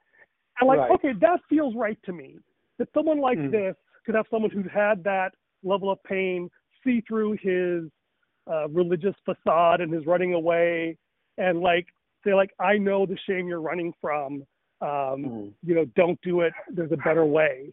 And 0.59 0.67
like, 0.67 0.79
Right. 0.79 0.91
okay, 0.91 1.13
that 1.13 1.39
feels 1.49 1.73
right 1.75 1.97
to 2.03 2.13
me. 2.13 2.37
That 2.77 2.89
someone 2.93 3.19
like 3.19 3.39
Mm. 3.39 3.51
this 3.51 3.75
could 4.05 4.15
have 4.15 4.27
someone 4.29 4.51
who's 4.51 4.69
had 4.71 5.03
that 5.05 5.33
level 5.63 5.89
of 5.89 6.03
pain 6.03 6.49
see 6.83 7.01
through 7.01 7.33
his 7.33 7.89
uh, 8.47 8.67
religious 8.69 9.15
facade 9.23 9.81
and 9.81 9.93
his 9.93 10.05
running 10.05 10.33
away, 10.33 10.97
and 11.37 11.61
like 11.61 11.87
say 12.23 12.33
like, 12.33 12.51
I 12.59 12.77
know 12.77 13.05
the 13.05 13.17
shame 13.17 13.47
you're 13.47 13.61
running 13.61 13.93
from. 14.01 14.43
Um, 14.81 15.23
Mm. 15.23 15.53
you 15.63 15.75
know, 15.75 15.85
don't 15.95 16.19
do 16.21 16.41
it. 16.41 16.53
There's 16.69 16.91
a 16.91 16.97
better 16.97 17.23
way. 17.23 17.71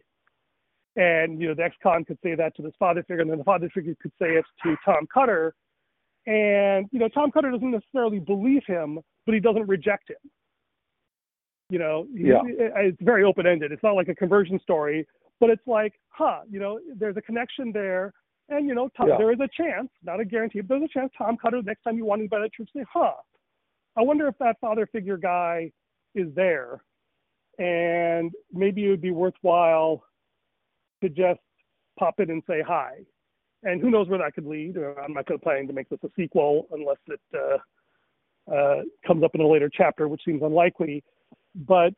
And 0.99 1.39
you 1.39 1.47
know, 1.47 1.53
the 1.53 1.63
ex-con 1.63 2.03
could 2.03 2.19
say 2.21 2.35
that 2.35 2.57
to 2.57 2.61
this 2.61 2.73
father 2.77 3.01
figure, 3.03 3.21
and 3.21 3.31
then 3.31 3.37
the 3.37 3.43
father 3.45 3.69
figure 3.73 3.95
could 4.01 4.11
say 4.21 4.31
it 4.31 4.43
to 4.63 4.75
Tom 4.83 5.07
Cutter. 5.11 5.55
And 6.27 6.87
you 6.91 6.99
know, 6.99 7.07
Tom 7.07 7.31
Cutter 7.31 7.51
doesn't 7.51 7.71
necessarily 7.71 8.19
believe 8.19 8.63
him, 8.67 8.99
but 9.25 9.33
he 9.33 9.39
doesn't 9.39 9.65
reject 9.65 10.09
him. 10.09 10.29
You 11.69 11.79
know, 11.79 12.05
Yeah. 12.13 12.39
Uh, 12.39 12.79
it's 12.89 13.01
very 13.01 13.23
open-ended. 13.23 13.71
It's 13.71 13.81
not 13.81 13.95
like 13.95 14.09
a 14.09 14.15
conversion 14.15 14.59
story, 14.59 15.07
but 15.39 15.49
it's 15.49 15.65
like, 15.65 15.93
huh, 16.09 16.41
you 16.49 16.59
know, 16.59 16.81
there's 16.97 17.15
a 17.15 17.21
connection 17.21 17.71
there, 17.71 18.11
and 18.49 18.67
you 18.67 18.75
know, 18.75 18.89
Tom, 18.97 19.07
Yeah. 19.07 19.17
there 19.17 19.31
is 19.31 19.39
a 19.39 19.47
chance, 19.47 19.89
not 20.03 20.19
a 20.19 20.25
guarantee, 20.25 20.59
but 20.59 20.79
there's 20.79 20.89
a 20.89 20.93
chance 20.99 21.13
Tom 21.17 21.37
Cutter 21.37 21.61
next 21.61 21.83
time 21.83 21.95
you 21.95 22.03
want 22.03 22.21
to 22.21 22.27
buy 22.27 22.39
that 22.39 22.51
church, 22.51 22.69
say, 22.75 22.83
huh, 22.91 23.13
I 23.95 24.01
wonder 24.01 24.27
if 24.27 24.37
that 24.39 24.59
father 24.59 24.85
figure 24.85 25.15
guy 25.17 25.71
is 26.13 26.33
there, 26.35 26.81
and 27.57 28.33
maybe 28.51 28.85
it 28.85 28.89
would 28.89 29.01
be 29.01 29.11
worthwhile 29.11 30.03
to 31.01 31.09
just 31.09 31.39
pop 31.97 32.19
in 32.19 32.29
and 32.29 32.43
say 32.47 32.61
hi. 32.65 32.99
And 33.63 33.81
who 33.81 33.89
knows 33.89 34.07
where 34.07 34.19
that 34.19 34.33
could 34.33 34.45
lead? 34.45 34.77
Uh, 34.77 34.93
I'm 35.01 35.13
not 35.13 35.25
going 35.25 35.39
to 35.39 35.43
plan 35.43 35.67
to 35.67 35.73
make 35.73 35.89
this 35.89 35.99
a 36.03 36.09
sequel 36.15 36.67
unless 36.71 36.97
it 37.07 37.19
uh, 37.35 38.53
uh, 38.53 38.81
comes 39.05 39.23
up 39.23 39.31
in 39.33 39.41
a 39.41 39.47
later 39.47 39.69
chapter, 39.71 40.07
which 40.07 40.21
seems 40.25 40.41
unlikely. 40.41 41.03
But 41.55 41.93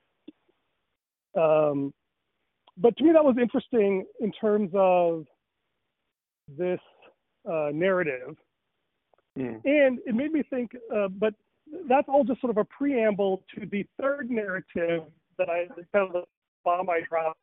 um, 1.40 1.94
but 2.78 2.98
to 2.98 3.04
me, 3.04 3.12
that 3.14 3.24
was 3.24 3.36
interesting 3.40 4.06
in 4.20 4.32
terms 4.34 4.72
of 4.74 5.26
this 6.58 6.80
uh, 7.50 7.70
narrative 7.74 8.36
Mm. 9.38 9.62
and 9.64 10.00
it 10.06 10.14
made 10.14 10.34
me 10.34 10.44
think, 10.50 10.72
uh, 10.94 11.08
but 11.08 11.34
that's 11.88 12.08
all 12.10 12.24
just 12.24 12.42
sort 12.42 12.52
of 12.52 12.58
a 12.58 12.66
preamble 12.66 13.44
to 13.56 13.66
the 13.66 13.86
third 14.00 14.30
narrative 14.30 15.04
that 15.38 15.50
I 15.50 15.68
kind 15.94 16.08
of 16.08 16.14
the 16.14 16.24
bomb 16.66 16.90
I 16.90 17.02
dropped 17.08 17.40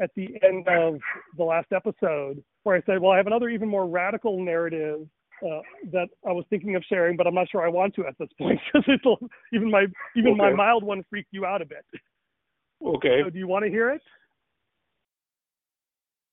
at 0.00 0.10
the 0.16 0.28
end 0.42 0.66
of 0.68 0.98
the 1.36 1.44
last 1.44 1.68
episode, 1.72 2.42
where 2.64 2.76
I 2.76 2.82
said, 2.86 3.00
well, 3.00 3.12
I 3.12 3.16
have 3.16 3.26
another 3.26 3.48
even 3.48 3.68
more 3.68 3.86
radical 3.86 4.42
narrative 4.42 5.06
uh, 5.44 5.60
that 5.92 6.08
I 6.26 6.32
was 6.32 6.44
thinking 6.50 6.76
of 6.76 6.82
sharing, 6.88 7.16
but 7.16 7.26
I'm 7.26 7.34
not 7.34 7.48
sure 7.50 7.64
I 7.64 7.68
want 7.68 7.94
to 7.96 8.06
at 8.06 8.14
this 8.18 8.28
point 8.38 8.58
because 8.72 8.88
it'll 8.92 9.18
even 9.52 9.70
my 9.70 9.86
even 10.16 10.36
my 10.36 10.52
mild 10.52 10.82
one 10.82 11.04
freaked 11.10 11.32
you 11.32 11.44
out 11.44 11.62
a 11.62 11.66
bit. 11.66 11.84
Okay. 12.84 13.20
So 13.22 13.30
do 13.30 13.38
you 13.38 13.48
want 13.48 13.64
to 13.64 13.70
hear 13.70 13.90
it? 13.90 14.02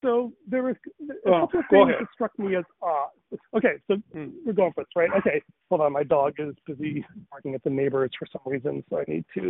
So 0.03 0.33
there 0.47 0.63
was 0.63 0.75
a 1.09 1.29
Oh, 1.29 1.41
couple 1.41 1.59
of 1.59 1.65
go 1.69 1.85
things 1.85 1.95
that 1.99 2.07
struck 2.13 2.37
me 2.39 2.55
as 2.55 2.63
odd. 2.81 3.09
Okay, 3.55 3.75
so 3.87 3.97
Mm. 4.15 4.33
we're 4.45 4.53
going 4.53 4.73
for 4.73 4.83
this, 4.83 4.95
right? 4.95 5.11
Okay, 5.13 5.41
hold 5.69 5.81
on. 5.81 5.93
My 5.93 6.03
dog 6.03 6.33
is 6.39 6.55
busy 6.65 7.05
barking 7.29 7.53
at 7.53 7.63
the 7.63 7.69
neighbors 7.69 8.11
for 8.17 8.25
some 8.25 8.41
reason, 8.45 8.83
so 8.89 8.99
I 8.99 9.03
need 9.07 9.25
to 9.35 9.41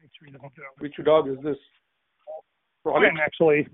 make 0.00 0.10
sure 0.16 0.26
he 0.26 0.30
doesn't 0.30 0.54
get 0.54 0.64
over. 0.64 0.80
Which 0.80 0.96
dog 1.04 1.28
is 1.28 1.38
this? 1.42 1.58
Quinn, 2.82 3.18
actually. 3.22 3.66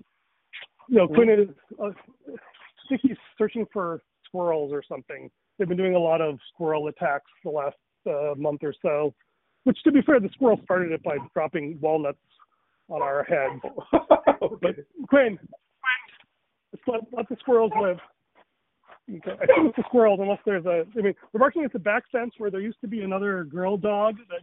No, 0.89 1.07
Quinn 1.09 1.31
is. 1.31 1.49
Uh, 1.81 1.89
I 1.89 2.89
think 2.89 3.01
he's 3.03 3.17
searching 3.39 3.67
for 3.73 4.03
squirrels 4.27 4.73
or 4.73 4.83
something. 4.87 5.31
They've 5.59 5.69
been 5.69 5.77
doing 5.77 5.95
a 5.95 5.99
lot 5.99 6.21
of 6.21 6.39
squirrel 6.53 6.89
attacks 6.89 7.31
the 7.45 7.51
last 7.51 7.77
uh, 8.09 8.35
month 8.37 8.61
or 8.63 8.75
so. 8.83 9.15
Which, 9.65 9.79
to 9.85 9.93
be 9.93 10.03
fair, 10.03 10.21
the 10.21 10.29
squirrel 10.35 10.61
started 10.65 10.93
it 10.93 11.03
by 11.03 11.17
dropping 11.33 11.79
walnuts 11.81 12.19
on 12.89 13.03
our 13.03 13.25
heads. 13.25 13.63
But. 14.61 14.75
Quinn, 15.09 15.39
Just 16.71 16.83
let, 16.87 17.01
let 17.13 17.27
the 17.31 17.37
squirrels 17.41 17.73
live. 17.81 17.97
Okay. 19.11 19.31
I 19.31 19.47
think 19.47 19.69
it's 19.69 19.77
the 19.77 19.85
squirrels, 19.87 20.21
unless 20.21 20.39
there's 20.45 20.67
a. 20.67 20.85
I 20.99 21.01
mean, 21.01 21.15
we're 21.33 21.41
marking 21.41 21.65
at 21.65 21.73
the 21.73 21.79
back 21.79 22.05
fence 22.13 22.35
where 22.37 22.51
there 22.51 22.61
used 22.61 22.81
to 22.83 22.89
be 22.89 23.01
another 23.01 23.45
girl 23.45 23.79
dog 23.79 24.17
that 24.29 24.41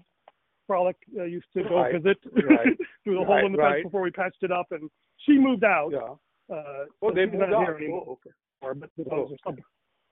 Frolic 0.72 0.96
uh, 1.20 1.24
used 1.24 1.48
to 1.54 1.64
go 1.64 1.82
Right. 1.82 1.94
visit 2.02 2.18
Right. 2.50 2.78
through 3.04 3.20
the 3.20 3.26
hole 3.26 3.46
in 3.46 3.52
the 3.52 3.58
fence 3.58 3.72
right. 3.74 3.84
before 3.84 4.02
we 4.02 4.12
patched 4.12 4.42
it 4.42 4.52
up, 4.54 4.68
and 4.72 4.90
she 5.26 5.38
moved 5.38 5.66
out. 5.66 5.90
Yeah. 5.92 6.56
Uh, 6.56 6.86
Oh, 7.02 7.12
they 7.14 7.26
moved 7.26 7.40
not 7.50 7.66
here 7.66 7.76
anymore, 7.76 8.06
Oh, 8.08 8.12
okay. 8.14 8.80
but 8.80 8.90
the 8.96 9.04
Oh. 9.12 9.18
dogs 9.28 9.34
are 9.34 9.38
still. 9.54 9.66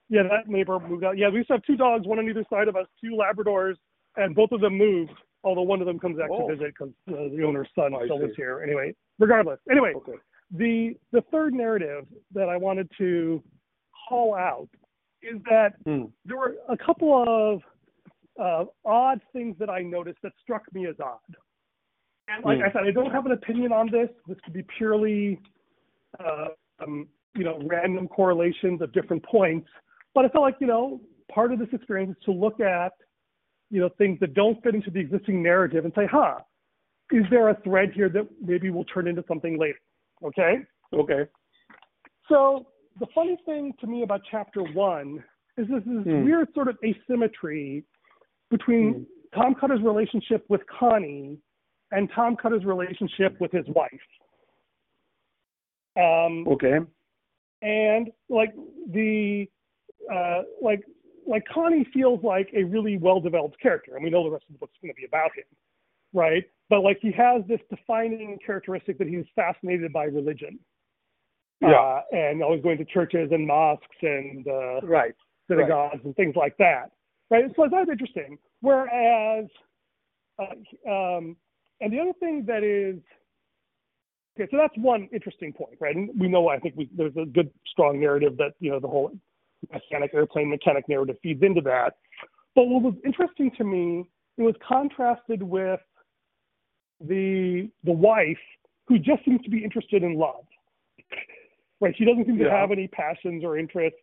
Yeah, 0.10 0.24
that 0.24 0.50
neighbor 0.50 0.78
moved 0.80 1.06
out. 1.06 1.18
Yeah, 1.18 1.30
we 1.30 1.38
used 1.38 1.48
to 1.48 1.54
have 1.54 1.64
two 1.64 1.78
dogs, 1.78 2.06
one 2.08 2.20
on 2.20 2.28
either 2.28 2.44
side 2.50 2.68
of 2.68 2.76
us, 2.76 2.88
two 3.00 3.12
Labradors, 3.12 3.76
and 4.18 4.36
both 4.36 4.52
of 4.52 4.60
them 4.60 4.76
moved. 4.78 5.14
Although 5.46 5.62
one 5.62 5.80
of 5.80 5.88
them 5.88 5.98
comes 5.98 6.18
back 6.18 6.30
Oh. 6.30 6.50
to 6.50 6.56
visit 6.58 6.74
because 6.78 6.94
uh, 7.08 7.30
the 7.34 7.44
owner's 7.46 7.70
son 7.74 7.96
I 7.96 8.04
still 8.04 8.20
lives 8.20 8.36
here. 8.36 8.62
Anyway, 8.62 8.94
regardless. 9.18 9.60
Anyway, 9.72 9.94
Okay. 9.96 10.18
the 10.52 10.98
the 11.12 11.22
third 11.32 11.54
narrative 11.54 12.06
that 12.34 12.50
I 12.50 12.58
wanted 12.58 12.92
to 12.98 13.42
call 14.10 14.36
out 14.36 14.68
is 15.22 15.42
that 15.50 15.76
Hmm. 15.86 16.06
there 16.26 16.36
were 16.38 16.58
a 16.68 16.76
couple 16.76 17.14
of 17.26 17.62
uh, 18.40 18.66
odd 18.86 19.22
things 19.34 19.56
that 19.60 19.70
I 19.70 19.82
noticed 19.82 20.20
that 20.24 20.32
struck 20.42 20.64
me 20.74 20.88
as 20.88 20.96
odd. 21.00 21.36
And 22.28 22.44
like 22.46 22.60
Hmm. 22.60 22.66
I 22.66 22.72
said, 22.72 22.88
I 22.88 22.92
don't 22.92 23.12
have 23.12 23.26
an 23.26 23.32
opinion 23.34 23.72
on 23.72 23.90
this. 23.92 24.10
This 24.28 24.38
could 24.44 24.54
be 24.54 24.64
purely, 24.78 25.40
uh, 26.20 26.50
um, 26.80 27.08
you 27.36 27.44
know, 27.44 27.60
random 27.66 28.08
correlations 28.08 28.82
of 28.82 28.92
different 28.94 29.24
points. 29.24 29.68
But 30.14 30.26
I 30.26 30.30
felt 30.30 30.44
like, 30.44 30.58
you 30.60 30.68
know, 30.68 31.02
part 31.32 31.52
of 31.52 31.60
this 31.60 31.70
experience 31.74 32.18
is 32.18 32.24
to 32.26 32.32
look 32.32 32.60
at, 32.60 32.94
you 33.70 33.80
know, 33.82 33.90
things 33.98 34.20
that 34.20 34.34
don't 34.34 34.62
fit 34.64 34.76
into 34.76 34.90
the 34.90 35.00
existing 35.00 35.44
narrative 35.44 35.86
and 35.86 35.94
say, 35.96 36.08
huh, 36.10 36.40
is 37.12 37.24
there 37.30 37.50
a 37.50 37.60
thread 37.62 37.92
here 37.94 38.10
that 38.10 38.28
maybe 38.42 38.70
will 38.70 38.86
turn 38.86 39.08
into 39.08 39.24
something 39.28 39.60
later? 39.60 39.80
Okay. 40.24 40.58
Okay. 40.94 41.26
So 42.28 42.68
the 43.00 43.08
funny 43.14 43.38
thing 43.46 43.74
to 43.80 43.88
me 43.88 44.04
about 44.04 44.22
chapter 44.30 44.62
one 44.62 45.24
is 45.58 45.68
this 45.68 45.84
is 45.84 46.04
Hmm. 46.04 46.24
weird 46.24 46.54
sort 46.54 46.68
of 46.68 46.78
asymmetry 46.84 47.84
between 48.50 48.94
Hmm. 48.94 49.04
Tom 49.42 49.56
Cutter's 49.56 49.82
relationship 49.82 50.44
with 50.50 50.66
Connie 50.68 51.38
and 51.92 52.10
Tom 52.12 52.36
Cutter's 52.36 52.66
relationship 52.66 53.40
with 53.40 53.52
his 53.52 53.68
wife. 53.70 53.92
Um, 55.96 56.48
Okay. 56.48 56.80
and 57.62 58.12
like 58.30 58.54
the 58.88 59.50
uh, 60.12 60.44
like 60.62 60.84
like 61.28 61.46
Connie 61.46 61.84
feels 61.94 62.24
like 62.24 62.50
a 62.54 62.64
really 62.64 62.98
well 62.98 63.20
developed 63.20 63.60
character, 63.60 63.96
and 63.96 64.04
we 64.04 64.10
know 64.10 64.24
the 64.24 64.32
rest 64.32 64.46
of 64.48 64.54
the 64.54 64.60
book's 64.60 64.78
going 64.82 64.92
to 64.92 64.96
be 64.96 65.06
about 65.06 65.32
him, 65.36 65.44
right? 66.14 66.50
But 66.70 66.82
like 66.82 67.00
he 67.02 67.12
has 67.12 67.44
this 67.48 67.60
defining 67.70 68.40
characteristic 68.44 68.98
that 68.98 69.08
he's 69.08 69.26
fascinated 69.36 69.92
by 69.94 70.06
religion, 70.06 70.60
Yeah. 71.62 71.74
uh, 71.74 72.02
and 72.12 72.42
always 72.42 72.64
going 72.64 72.78
to 72.80 72.86
churches 72.86 73.32
and 73.32 73.46
mosques 73.46 73.86
and 74.02 74.48
uh, 74.48 74.80
Right. 74.82 75.14
synagogues 75.48 76.04
and 76.06 76.16
things 76.16 76.36
like 76.36 76.56
that, 76.58 76.92
right? 77.30 77.46
So 77.56 77.68
that's 77.72 77.90
interesting. 77.90 78.38
Whereas, 78.62 79.46
uh, 80.40 80.90
um, 80.90 81.36
and 81.82 81.94
the 81.94 82.00
other 82.00 82.14
thing 82.20 82.46
that 82.48 82.64
is, 82.64 83.00
okay, 84.40 84.50
so 84.52 84.58
that's 84.58 84.74
one 84.78 85.10
interesting 85.14 85.54
point, 85.54 85.78
right? 85.80 85.96
And 85.96 86.10
we 86.20 86.28
know, 86.28 86.50
I 86.50 86.60
think 86.60 86.76
we, 86.76 86.90
there's 86.96 87.16
a 87.18 87.26
good, 87.26 87.50
strong 87.72 88.00
narrative 88.00 88.38
that 88.38 88.54
you 88.60 88.72
know 88.72 88.80
the 88.80 88.88
whole 88.88 89.12
mechanic 89.72 90.12
airplane 90.14 90.50
mechanic 90.50 90.88
narrative 90.88 91.18
feeds 91.22 91.44
into 91.44 91.62
that. 91.62 91.98
But 92.56 92.68
what 92.68 92.82
was 92.82 92.94
interesting 93.06 93.52
to 93.58 93.64
me, 93.64 94.10
it 94.38 94.42
was 94.42 94.56
contrasted 94.68 95.44
with 95.44 95.80
the 97.02 97.70
the 97.84 97.92
wife 97.92 98.38
who 98.88 98.98
just 98.98 99.24
seems 99.24 99.42
to 99.44 99.50
be 99.50 99.64
interested 99.64 100.04
in 100.04 100.16
love, 100.18 100.46
right? 101.80 101.96
She 101.98 102.06
doesn't 102.06 102.26
seem 102.26 102.38
to 102.40 102.46
Yeah. 102.46 102.60
have 102.60 102.72
any 102.72 102.88
passions 102.88 103.44
or 103.44 103.58
interests 103.58 104.00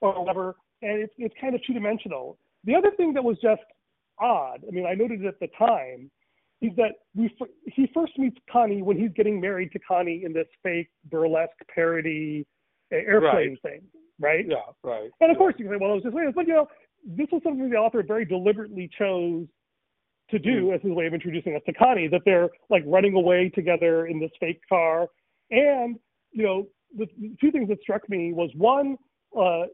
or 0.00 0.18
whatever, 0.20 0.56
and 0.80 1.02
it's 1.02 1.12
it's 1.18 1.34
kind 1.40 1.54
of 1.54 1.62
two 1.64 1.74
dimensional. 1.74 2.38
The 2.64 2.74
other 2.74 2.90
thing 2.96 3.12
that 3.14 3.24
was 3.24 3.36
just 3.42 3.62
odd, 4.18 4.60
I 4.66 4.70
mean, 4.70 4.86
I 4.86 4.94
noted 4.94 5.24
it 5.24 5.26
at 5.26 5.40
the 5.40 5.48
time, 5.58 6.10
is 6.60 6.70
that 6.76 6.92
we 7.14 7.34
he 7.66 7.88
first 7.92 8.16
meets 8.18 8.36
Connie 8.50 8.82
when 8.82 8.96
he's 8.96 9.10
getting 9.16 9.40
married 9.40 9.72
to 9.72 9.80
Connie 9.80 10.22
in 10.24 10.32
this 10.32 10.46
fake 10.62 10.88
burlesque 11.10 11.50
parody 11.74 12.46
airplane 12.92 13.56
thing, 13.62 13.80
right? 14.20 14.44
Yeah. 14.48 14.56
Right. 14.84 15.10
And 15.20 15.32
of 15.32 15.38
course, 15.38 15.54
you 15.58 15.64
can 15.64 15.74
say, 15.74 15.78
well, 15.80 15.92
it 15.92 15.94
was 15.94 16.02
just 16.04 16.14
weird. 16.14 16.34
But, 16.34 16.46
you 16.46 16.54
know, 16.54 16.68
this 17.04 17.26
was 17.32 17.42
something 17.42 17.68
the 17.68 17.76
author 17.76 18.02
very 18.06 18.24
deliberately 18.24 18.88
chose 18.96 19.46
to 20.30 20.38
do 20.38 20.72
as 20.72 20.80
his 20.82 20.92
way 20.92 21.06
of 21.06 21.14
introducing 21.14 21.56
us 21.56 21.62
to 21.66 21.72
Connie, 21.72 22.08
that 22.08 22.22
they're 22.24 22.48
like 22.70 22.84
running 22.86 23.14
away 23.14 23.50
together 23.54 24.06
in 24.06 24.20
this 24.20 24.30
fake 24.38 24.60
car. 24.68 25.08
And, 25.50 25.98
you 26.30 26.44
know, 26.44 26.66
the, 26.96 27.06
the 27.20 27.34
two 27.40 27.50
things 27.50 27.68
that 27.68 27.80
struck 27.82 28.08
me 28.08 28.32
was 28.32 28.50
one, 28.54 28.96
uh, 29.38 29.64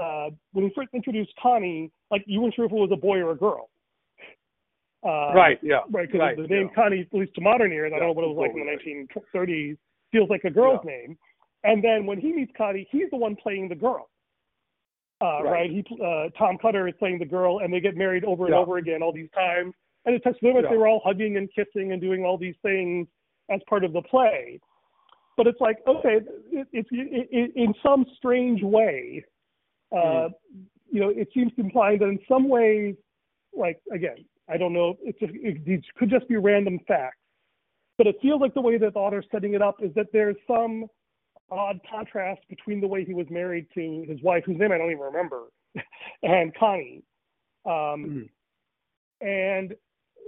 uh, 0.00 0.30
when 0.52 0.66
he 0.66 0.72
first 0.74 0.88
introduced 0.92 1.32
Connie, 1.40 1.90
like 2.10 2.24
you 2.26 2.40
weren't 2.40 2.54
sure 2.54 2.64
if 2.64 2.72
it 2.72 2.74
was 2.74 2.90
a 2.92 2.96
boy 2.96 3.18
or 3.18 3.32
a 3.32 3.36
girl. 3.36 3.70
Uh, 5.04 5.34
right. 5.34 5.58
Yeah. 5.62 5.80
Right, 5.90 6.08
because 6.08 6.20
right. 6.20 6.36
the 6.36 6.46
name 6.46 6.68
yeah. 6.70 6.74
Connie, 6.82 7.00
at 7.12 7.18
least 7.18 7.34
to 7.34 7.40
modern 7.40 7.72
ears, 7.72 7.92
I 7.92 7.96
Yeah, 7.96 8.00
don't 8.00 8.08
know 8.08 8.12
what 8.14 8.24
it 8.24 8.34
was 8.34 8.48
like 8.48 8.52
in 8.52 8.64
the 8.64 9.08
1930s, 9.38 9.76
feels 10.10 10.30
like 10.30 10.44
a 10.44 10.50
girl's 10.50 10.84
name. 10.84 11.18
And 11.62 11.84
then 11.84 12.06
when 12.06 12.18
he 12.18 12.32
meets 12.32 12.52
Connie, 12.56 12.88
he's 12.90 13.10
the 13.10 13.16
one 13.16 13.36
playing 13.36 13.68
the 13.68 13.74
girl. 13.74 14.08
Uh, 15.20 15.42
right. 15.42 15.50
Right. 15.50 15.70
He, 15.70 15.84
uh, 16.02 16.28
Tom 16.38 16.58
Cutter 16.60 16.88
is 16.88 16.94
playing 16.98 17.18
the 17.18 17.26
girl, 17.26 17.60
and 17.60 17.72
they 17.72 17.80
get 17.80 17.96
married 17.96 18.24
over 18.24 18.46
and 18.46 18.54
Yeah. 18.54 18.60
over 18.60 18.78
again 18.78 19.02
all 19.02 19.12
these 19.12 19.30
times. 19.30 19.74
And 20.06 20.14
it 20.14 20.22
touched 20.22 20.40
them 20.42 20.56
Yeah. 20.56 20.68
they 20.68 20.76
were 20.76 20.88
all 20.88 21.00
hugging 21.04 21.36
and 21.36 21.52
kissing 21.52 21.92
and 21.92 22.00
doing 22.00 22.24
all 22.24 22.36
these 22.36 22.56
things 22.62 23.06
as 23.50 23.62
part 23.64 23.84
of 23.84 23.92
the 23.92 24.02
play. 24.02 24.60
But 25.36 25.46
it's 25.46 25.60
like, 25.60 25.78
okay, 25.86 26.20
it, 26.52 26.68
it's 26.72 26.88
it, 26.92 27.28
it, 27.30 27.56
in 27.56 27.74
some 27.82 28.06
strange 28.16 28.62
way, 28.62 29.24
uh, 29.92 30.28
you 30.90 31.00
know, 31.00 31.08
it 31.08 31.28
seems 31.34 31.52
to 31.54 31.60
imply 31.62 31.96
that 31.96 32.04
in 32.04 32.18
some 32.28 32.48
ways, 32.48 32.94
like 33.56 33.80
again, 33.92 34.24
I 34.48 34.56
don't 34.56 34.72
know, 34.72 34.96
it's 35.02 35.18
just, 35.18 35.32
it, 35.34 35.64
these 35.64 35.80
could 35.96 36.10
just 36.10 36.28
be 36.28 36.36
random 36.36 36.78
facts, 36.86 37.18
but 37.98 38.06
it 38.06 38.16
feels 38.20 38.40
like 38.40 38.54
the 38.54 38.60
way 38.60 38.78
that 38.78 38.94
the 38.94 38.98
author's 38.98 39.26
setting 39.32 39.54
it 39.54 39.62
up 39.62 39.76
is 39.82 39.92
that 39.94 40.06
there's 40.12 40.36
some 40.46 40.86
odd 41.50 41.80
contrast 41.90 42.40
between 42.48 42.80
the 42.80 42.86
way 42.86 43.04
he 43.04 43.14
was 43.14 43.26
married 43.30 43.66
to 43.74 44.04
his 44.08 44.20
wife, 44.22 44.44
whose 44.44 44.58
name 44.58 44.72
I 44.72 44.78
don't 44.78 44.90
even 44.90 45.02
remember, 45.02 45.44
and 46.22 46.54
Connie. 46.54 47.02
Um, 47.66 48.28
Mm. 49.22 49.26
and 49.26 49.74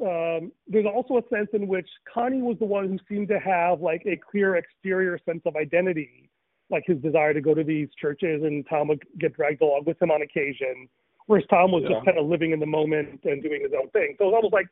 um, 0.02 0.52
there's 0.68 0.86
also 0.86 1.18
a 1.18 1.28
sense 1.34 1.48
in 1.52 1.66
which 1.68 1.88
Connie 2.12 2.42
was 2.42 2.58
the 2.58 2.66
one 2.66 2.88
who 2.88 2.98
seemed 3.08 3.28
to 3.28 3.38
have 3.38 3.80
like 3.80 4.02
a 4.06 4.16
clear 4.16 4.56
exterior 4.56 5.18
sense 5.24 5.42
of 5.46 5.56
identity, 5.56 6.25
like 6.70 6.84
his 6.86 6.98
desire 6.98 7.32
to 7.32 7.40
go 7.40 7.54
to 7.54 7.64
these 7.64 7.88
churches, 8.00 8.42
and 8.42 8.66
Tom 8.68 8.88
would 8.88 9.02
get 9.18 9.34
dragged 9.34 9.62
along 9.62 9.84
with 9.86 10.00
him 10.02 10.10
on 10.10 10.22
occasion, 10.22 10.88
whereas 11.26 11.46
Tom 11.46 11.70
was 11.72 11.82
Yeah. 11.84 11.90
just 11.90 12.04
kind 12.06 12.18
of 12.18 12.26
living 12.26 12.52
in 12.52 12.60
the 12.60 12.66
moment 12.66 13.24
and 13.24 13.42
doing 13.42 13.60
his 13.62 13.72
own 13.72 13.88
thing. 13.90 14.16
So 14.18 14.24
it 14.24 14.26
was 14.28 14.34
almost 14.34 14.52
like 14.52 14.66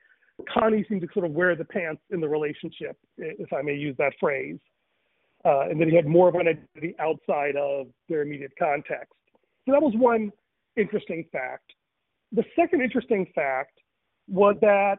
Connie 0.48 0.84
seemed 0.88 1.02
to 1.02 1.08
sort 1.12 1.24
of 1.24 1.32
wear 1.32 1.54
the 1.54 1.64
pants 1.64 2.02
in 2.10 2.20
the 2.20 2.28
relationship, 2.28 2.96
if 3.18 3.52
I 3.52 3.62
may 3.62 3.74
use 3.74 3.96
that 3.98 4.12
phrase, 4.18 4.58
uh, 5.44 5.68
and 5.70 5.80
that 5.80 5.88
he 5.88 5.94
had 5.94 6.06
more 6.06 6.28
of 6.28 6.34
an 6.34 6.48
identity 6.48 6.96
outside 6.98 7.56
of 7.56 7.88
their 8.08 8.22
immediate 8.22 8.52
context. 8.58 9.14
So 9.64 9.72
that 9.72 9.82
was 9.82 9.94
one 9.94 10.32
interesting 10.76 11.24
fact. 11.30 11.72
The 12.32 12.44
second 12.56 12.82
interesting 12.82 13.26
fact 13.34 13.78
was 14.26 14.56
that 14.60 14.96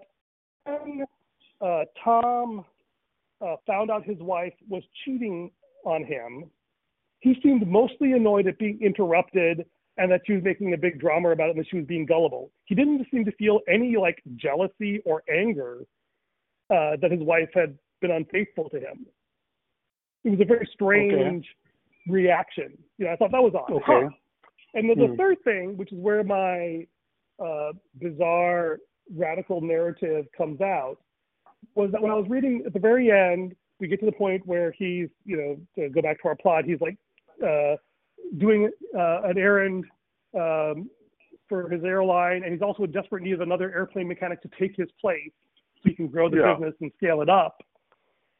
when 0.66 1.06
uh, 1.60 1.84
Tom 2.02 2.64
uh, 3.42 3.56
found 3.68 3.92
out 3.92 4.06
his 4.06 4.20
wife 4.20 4.54
was 4.70 4.84
cheating 5.04 5.52
on 5.84 6.06
him, 6.06 6.50
he 7.26 7.36
seemed 7.42 7.68
mostly 7.68 8.12
annoyed 8.12 8.46
at 8.46 8.60
being 8.60 8.78
interrupted 8.84 9.66
and 9.98 10.12
that 10.12 10.22
she 10.28 10.34
was 10.34 10.44
making 10.44 10.76
a 10.76 10.78
big 10.78 11.00
drama 11.00 11.32
about 11.32 11.48
it 11.48 11.56
and 11.56 11.60
that 11.60 11.68
she 11.68 11.78
was 11.78 11.86
being 11.88 12.06
gullible. 12.06 12.52
He 12.66 12.76
didn't 12.76 13.04
seem 13.12 13.26
to 13.26 13.32
feel 13.32 13.62
any 13.68 13.98
like 13.98 14.22
jealousy 14.36 15.02
or 15.06 15.24
anger 15.28 15.80
uh, 16.70 16.98
that 17.02 17.10
his 17.10 17.22
wife 17.22 17.50
had 17.56 17.80
been 18.00 18.12
unfaithful 18.12 18.70
to 18.70 18.78
him. 18.78 19.08
It 20.24 20.30
was 20.30 20.40
a 20.40 20.46
very 20.46 20.70
strange 20.72 21.48
reaction. 22.08 22.78
You 23.00 23.06
know, 23.06 23.14
I 23.14 23.16
thought 23.16 23.32
that 23.32 23.42
was 23.42 23.54
odd. 23.56 23.72
Okay. 23.72 23.84
Huh. 23.88 24.10
And 24.76 24.88
then 24.88 25.00
the 25.00 25.08
Hmm. 25.08 25.16
third 25.16 25.38
thing, 25.44 25.78
which 25.78 25.92
is 25.92 25.98
where 25.98 26.24
my 26.24 26.86
uh, 27.44 27.72
bizarre 28.00 28.78
radical 29.16 29.62
narrative 29.62 30.28
comes 30.38 30.62
out, 30.62 30.98
was 31.74 31.92
that 31.92 32.04
when 32.04 32.12
I 32.12 32.16
was 32.16 32.30
reading 32.30 32.62
at 32.68 32.74
the 32.74 32.80
very 32.80 33.12
end, 33.12 33.56
we 33.80 33.88
get 33.88 34.00
to 34.02 34.06
the 34.06 34.12
point 34.12 34.46
where 34.46 34.72
he's, 34.72 35.10
you 35.26 35.38
know, 35.38 35.58
to 35.76 35.90
go 35.90 36.04
back 36.04 36.22
to 36.22 36.28
our 36.28 36.36
plot, 36.36 36.66
he's 36.66 36.80
like 36.82 36.98
uh, 37.44 37.76
doing 38.38 38.70
uh, 38.98 39.22
an 39.24 39.38
errand 39.38 39.86
um, 40.34 40.90
for 41.48 41.70
his 41.70 41.84
airline, 41.84 42.44
and 42.44 42.52
he's 42.54 42.62
also 42.62 42.84
in 42.84 42.92
desperate 42.92 43.24
need 43.24 43.34
of 43.34 43.42
another 43.42 43.74
airplane 43.74 44.08
mechanic 44.08 44.42
to 44.42 44.50
take 44.60 44.76
his 44.76 44.90
place 45.00 45.32
so 45.76 45.90
he 45.90 45.96
can 45.96 46.08
grow 46.08 46.30
the 46.30 46.38
Yeah. 46.38 46.54
business 46.56 46.74
and 46.82 46.92
scale 46.98 47.22
it 47.22 47.30
up 47.30 47.62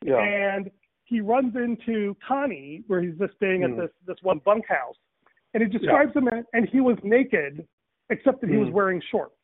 Yeah. 0.04 0.18
and 0.20 0.72
he 1.04 1.22
runs 1.22 1.56
into 1.56 2.16
Connie, 2.28 2.84
where 2.88 3.00
he's 3.02 3.16
just 3.20 3.36
staying 3.36 3.64
at 3.64 3.70
Hmm. 3.72 3.78
this 3.82 3.92
this 4.08 4.18
one 4.24 4.40
bunkhouse, 4.40 4.98
and 5.54 5.62
he 5.62 5.70
describes 5.70 6.16
him, 6.16 6.28
as- 6.28 6.46
and 6.54 6.68
he 6.68 6.82
was 6.82 6.98
naked, 7.04 7.68
except 8.10 8.42
that 8.42 8.50
he 8.50 8.58
was 8.58 8.70
Hmm. 8.70 8.74
wearing 8.76 9.02
shorts. 9.02 9.36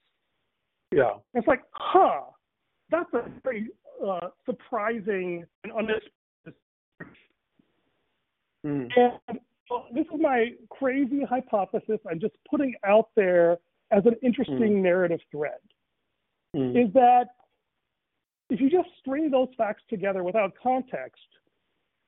Yeah. 0.92 1.20
It's 1.36 1.48
like, 1.48 1.62
huh, 1.74 2.24
that's 2.90 3.14
a 3.14 3.30
very 3.44 3.70
uh, 4.04 4.32
surprising 4.46 5.46
and 5.64 5.72
unexpected. 5.74 6.12
Mm. 8.66 8.90
And 8.96 9.40
so 9.68 9.86
this 9.94 10.06
is 10.14 10.20
my 10.20 10.52
crazy 10.70 11.24
hypothesis. 11.24 12.00
I'm 12.10 12.20
just 12.20 12.36
putting 12.50 12.74
out 12.86 13.10
there 13.16 13.58
as 13.92 14.06
an 14.06 14.16
interesting 14.22 14.82
narrative 14.82 15.20
thread. 15.32 15.60
Mm. 16.56 16.88
Is 16.88 16.94
that 16.94 17.28
if 18.50 18.60
you 18.60 18.70
just 18.70 18.90
string 19.00 19.32
those 19.32 19.48
facts 19.58 19.84
together 19.90 20.24
without 20.24 20.54
context, 20.62 21.22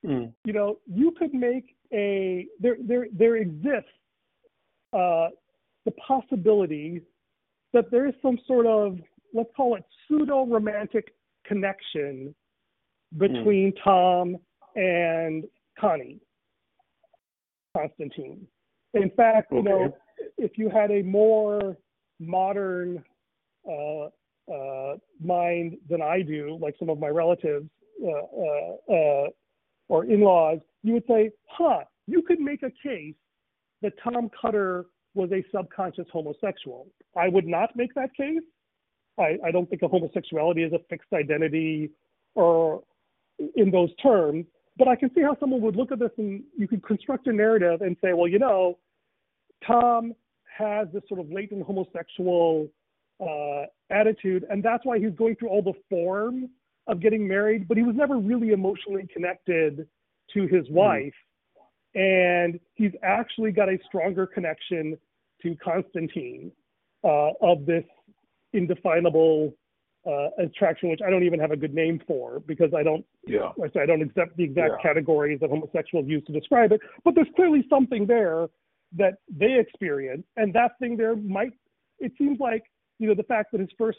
Mm. 0.04 0.34
you 0.44 0.52
know, 0.52 0.78
you 0.86 1.12
could 1.12 1.32
make 1.32 1.76
a 1.92 2.46
there 2.60 2.76
there 2.80 3.06
there 3.12 3.36
exists 3.36 3.88
uh, 4.92 5.28
the 5.84 5.90
possibility 5.92 7.00
that 7.72 7.90
there 7.90 8.06
is 8.06 8.14
some 8.20 8.38
sort 8.46 8.66
of 8.66 8.98
let's 9.32 9.48
call 9.56 9.76
it 9.76 9.84
pseudo 10.06 10.44
romantic 10.44 11.14
connection 11.46 12.34
between 13.16 13.72
Tom 13.82 14.36
and 14.76 15.44
Connie 15.78 16.20
Constantine. 17.76 18.46
In 18.94 19.10
fact, 19.10 19.52
you 19.52 19.62
know, 19.62 19.94
if 20.38 20.56
you 20.56 20.70
had 20.70 20.90
a 20.90 21.02
more 21.02 21.76
modern 22.20 23.02
uh, 23.68 24.08
uh, 24.52 24.96
mind 25.22 25.78
than 25.88 26.00
I 26.02 26.22
do, 26.22 26.58
like 26.60 26.76
some 26.78 26.88
of 26.88 26.98
my 26.98 27.08
relatives 27.08 27.68
uh, 28.02 28.08
uh, 28.08 28.94
uh, 28.94 29.26
or 29.88 30.04
in-laws, 30.04 30.58
you 30.82 30.94
would 30.94 31.06
say, 31.08 31.30
"Huh, 31.48 31.84
you 32.06 32.22
could 32.22 32.40
make 32.40 32.62
a 32.62 32.70
case 32.82 33.14
that 33.82 33.92
Tom 34.02 34.30
Cutter 34.40 34.86
was 35.14 35.30
a 35.32 35.44
subconscious 35.54 36.06
homosexual." 36.12 36.86
I 37.16 37.28
would 37.28 37.46
not 37.46 37.74
make 37.76 37.94
that 37.94 38.14
case. 38.14 38.42
I, 39.18 39.38
I 39.44 39.50
don't 39.50 39.68
think 39.70 39.82
of 39.82 39.90
homosexuality 39.90 40.64
as 40.64 40.72
a 40.72 40.80
fixed 40.90 41.12
identity 41.12 41.90
or 42.34 42.82
in 43.56 43.70
those 43.70 43.94
terms. 44.02 44.46
But 44.76 44.88
I 44.88 44.96
can 44.96 45.10
see 45.14 45.22
how 45.22 45.36
someone 45.38 45.60
would 45.60 45.76
look 45.76 45.92
at 45.92 45.98
this 45.98 46.10
and 46.18 46.42
you 46.56 46.66
could 46.66 46.82
construct 46.82 47.26
a 47.26 47.32
narrative 47.32 47.82
and 47.82 47.96
say, 48.02 48.12
well, 48.12 48.26
you 48.26 48.38
know, 48.38 48.78
Tom 49.66 50.14
has 50.58 50.88
this 50.92 51.02
sort 51.08 51.20
of 51.20 51.30
latent 51.30 51.62
homosexual 51.64 52.68
uh, 53.20 53.62
attitude, 53.90 54.44
and 54.50 54.62
that's 54.62 54.84
why 54.84 54.98
he's 54.98 55.14
going 55.16 55.36
through 55.36 55.48
all 55.48 55.62
the 55.62 55.74
form 55.88 56.48
of 56.86 57.00
getting 57.00 57.26
married, 57.26 57.66
but 57.66 57.76
he 57.76 57.82
was 57.82 57.94
never 57.96 58.18
really 58.18 58.50
emotionally 58.50 59.06
connected 59.12 59.86
to 60.32 60.46
his 60.46 60.68
wife. 60.70 61.14
And 61.94 62.58
he's 62.74 62.92
actually 63.02 63.52
got 63.52 63.68
a 63.68 63.78
stronger 63.86 64.26
connection 64.26 64.96
to 65.42 65.56
Constantine 65.56 66.50
uh, 67.04 67.30
of 67.40 67.66
this 67.66 67.84
indefinable 68.52 69.54
uh, 70.06 70.28
attraction, 70.38 70.90
which 70.90 71.00
I 71.06 71.10
don't 71.10 71.22
even 71.24 71.40
have 71.40 71.50
a 71.50 71.56
good 71.56 71.74
name 71.74 72.00
for 72.06 72.40
because 72.40 72.72
I 72.74 72.82
don't 72.82 73.04
Yeah. 73.26 73.52
I 73.62 73.68
say 73.70 73.80
I 73.80 73.86
don't 73.86 74.02
accept 74.02 74.36
the 74.36 74.44
exact 74.44 74.74
Yeah. 74.76 74.82
categories 74.82 75.40
that 75.40 75.50
homosexuals 75.50 76.06
use 76.06 76.24
to 76.26 76.32
describe 76.32 76.72
it, 76.72 76.80
but 77.04 77.14
there's 77.14 77.30
clearly 77.36 77.64
something 77.68 78.06
there 78.06 78.48
that 78.96 79.14
they 79.28 79.58
experience, 79.58 80.24
and 80.36 80.52
that 80.54 80.78
thing 80.78 80.96
there 80.96 81.16
might. 81.16 81.52
It 82.00 82.12
seems 82.18 82.38
like 82.38 82.64
you 82.98 83.08
know 83.08 83.14
the 83.14 83.22
fact 83.24 83.50
that 83.52 83.60
his 83.60 83.70
first 83.78 83.98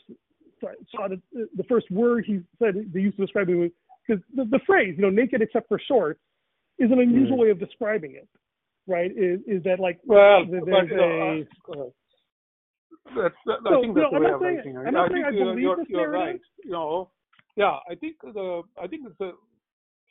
sorry, 0.61 0.75
saw 0.95 1.07
the, 1.07 1.19
the 1.55 1.63
first 1.63 1.89
word 1.91 2.25
he 2.25 2.41
said 2.59 2.75
they 2.93 3.01
used 3.01 3.17
to 3.17 3.23
describe 3.25 3.49
him 3.49 3.71
because 4.07 4.23
the, 4.35 4.45
the 4.45 4.59
phrase 4.65 4.95
you 4.97 5.01
know 5.01 5.09
naked 5.09 5.41
except 5.41 5.67
for 5.67 5.79
shorts 5.79 6.21
is 6.77 6.91
an 6.91 6.99
unusual 6.99 7.37
Mm. 7.37 7.41
way 7.41 7.49
of 7.49 7.59
describing 7.59 8.13
it, 8.15 8.27
right? 8.87 9.11
Is 9.11 9.39
is 9.47 9.63
that 9.63 9.79
like 9.79 9.99
Well, 10.05 10.45
there- 10.45 10.59
but 10.61 10.87
there's 10.87 10.91
know, 10.91 11.45
a 11.71 11.81
uh, 11.81 11.89
that's, 13.15 13.35
that, 13.45 13.57
So, 13.63 13.77
I 13.77 13.81
think 13.81 13.95
that's 13.95 14.11
know, 14.11 14.19
the 14.19 14.19
way 14.19 14.31
I'm 14.31 14.61
saying-. 14.63 14.77
I'm 14.77 14.93
not 14.93 15.09
I 15.11 15.13
saying 15.13 15.25
I 15.25 15.29
you're, 15.31 15.45
believe 15.45 15.59
you're, 15.63 15.75
this 15.77 15.85
you're 15.89 16.11
narrative. 16.11 16.41
right. 16.41 16.41
You 16.63 16.71
know, 16.71 17.09
yeah, 17.55 17.77
I 17.89 17.95
think 17.95 18.15
the 18.21 18.61
I 18.81 18.87
think 18.87 19.07
it's 19.07 19.19
a 19.21 19.31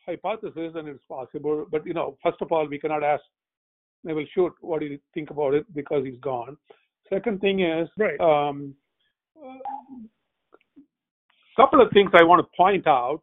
hypothesis 0.07 0.73
and 0.75 0.89
it's 0.89 1.05
possible. 1.09 1.67
But 1.71 1.87
you 1.87 1.95
know, 1.95 2.17
first 2.23 2.39
of 2.41 2.53
all, 2.53 2.67
we 2.69 2.79
cannot 2.79 3.03
ask 3.03 3.23
Nevil 4.05 4.25
Shute 4.35 4.55
what 4.61 4.81
do 4.81 4.87
you 4.87 4.99
think 5.13 5.31
about 5.31 5.55
it 5.55 5.67
because 5.75 6.05
he's 6.05 6.21
gone. 6.21 6.57
Second 7.11 7.41
thing 7.41 7.61
is, 7.61 7.89
Right. 7.99 8.19
um, 8.21 8.75
couple 11.57 11.81
of 11.81 11.89
things 11.93 12.11
I 12.15 12.25
want 12.25 12.45
to 12.45 12.57
point 12.57 12.87
out. 12.87 13.21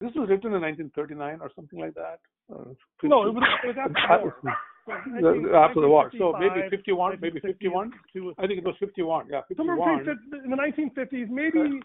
This 0.00 0.10
was 0.14 0.28
written 0.28 0.54
in 0.54 0.60
1939 0.62 1.38
or 1.40 1.50
something 1.54 1.78
like 1.78 1.94
that. 1.94 2.18
Uh, 2.52 2.72
no, 3.02 3.26
it 3.26 3.34
was, 3.34 3.42
it 3.64 3.76
was 3.76 4.32
after 4.90 5.10
the 5.20 5.38
war. 5.40 5.54
after 5.56 5.80
the 5.80 5.88
war. 5.88 6.12
So 6.18 6.34
maybe 6.38 6.68
51, 6.70 7.18
maybe 7.20 7.40
51. 7.40 7.92
I 8.38 8.46
think 8.46 8.58
it 8.58 8.64
was 8.64 8.74
51. 8.80 9.26
Yeah, 9.30 9.42
Somewhere 9.56 9.76
51. 9.76 9.98
between 9.98 10.18
fif- 10.30 10.44
in 10.44 10.50
the 10.50 10.56
1950s, 10.56 11.28
maybe, 11.30 11.80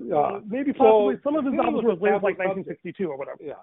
Yeah. 0.00 0.16
uh, 0.16 0.40
maybe 0.46 0.72
possibly 0.72 1.16
So, 1.16 1.20
some 1.24 1.36
of 1.36 1.44
his 1.44 1.54
novels 1.54 1.84
were 1.84 1.90
a 1.90 1.94
as 1.96 2.00
late 2.02 2.14
as 2.14 2.22
like 2.22 2.38
1962 2.38 3.10
or 3.10 3.16
whatever. 3.16 3.38
Yeah. 3.42 3.54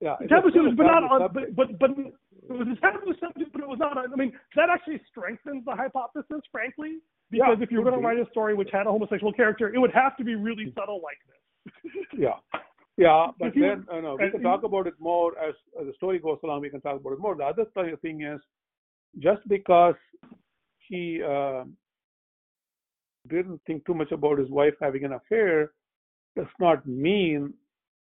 Yeah. 0.00 0.16
it 0.20 0.28
was 0.28 0.28
Taboo 0.28 0.50
subject, 0.52 0.76
but 0.76 0.84
not 0.84 1.02
on, 1.04 1.32
but, 1.32 1.56
but 1.56 1.78
but 1.78 1.90
it 1.96 2.12
was 2.52 2.68
a 2.68 2.76
taboo 2.80 3.14
subject, 3.18 3.50
but 3.52 3.62
it 3.62 3.68
was 3.68 3.78
not. 3.78 3.96
on- 3.96 4.12
I 4.12 4.16
mean, 4.16 4.32
that 4.54 4.68
actually 4.68 5.00
strengthens 5.08 5.64
the 5.64 5.72
hypothesis, 5.74 6.42
frankly, 6.52 6.98
because 7.30 7.56
Yeah, 7.58 7.62
if 7.64 7.70
you're 7.72 7.82
going 7.82 7.94
to 7.98 8.06
write 8.06 8.18
a 8.18 8.28
story 8.30 8.52
which 8.54 8.68
had 8.70 8.86
a 8.86 8.90
homosexual 8.92 9.32
character, 9.32 9.72
it 9.72 9.78
would 9.78 9.92
have 9.92 10.14
to 10.18 10.24
be 10.24 10.34
really 10.34 10.70
subtle 10.76 11.00
like 11.02 11.16
this. 11.26 11.92
Yeah. 12.18 12.34
Yeah, 12.96 13.28
but 13.38 13.54
you- 13.54 13.62
then 13.62 13.86
uh, 13.92 14.00
no, 14.00 14.16
we 14.16 14.30
can 14.30 14.42
talk 14.42 14.62
about 14.62 14.86
it 14.86 14.94
more 14.98 15.38
as, 15.38 15.54
as 15.78 15.86
the 15.86 15.92
story 15.94 16.18
goes 16.18 16.38
along. 16.42 16.62
We 16.62 16.70
can 16.70 16.80
talk 16.80 16.98
about 17.00 17.12
it 17.12 17.18
more. 17.18 17.34
The 17.34 17.44
other 17.44 17.66
thing 18.02 18.22
is, 18.22 18.40
just 19.18 19.46
because 19.48 19.94
he 20.78 21.22
uh, 21.22 21.64
didn't 23.28 23.60
think 23.66 23.84
too 23.84 23.94
much 23.94 24.12
about 24.12 24.38
his 24.38 24.50
wife 24.50 24.74
having 24.80 25.04
an 25.04 25.12
affair, 25.12 25.72
does 26.36 26.46
not 26.58 26.86
mean 26.86 27.52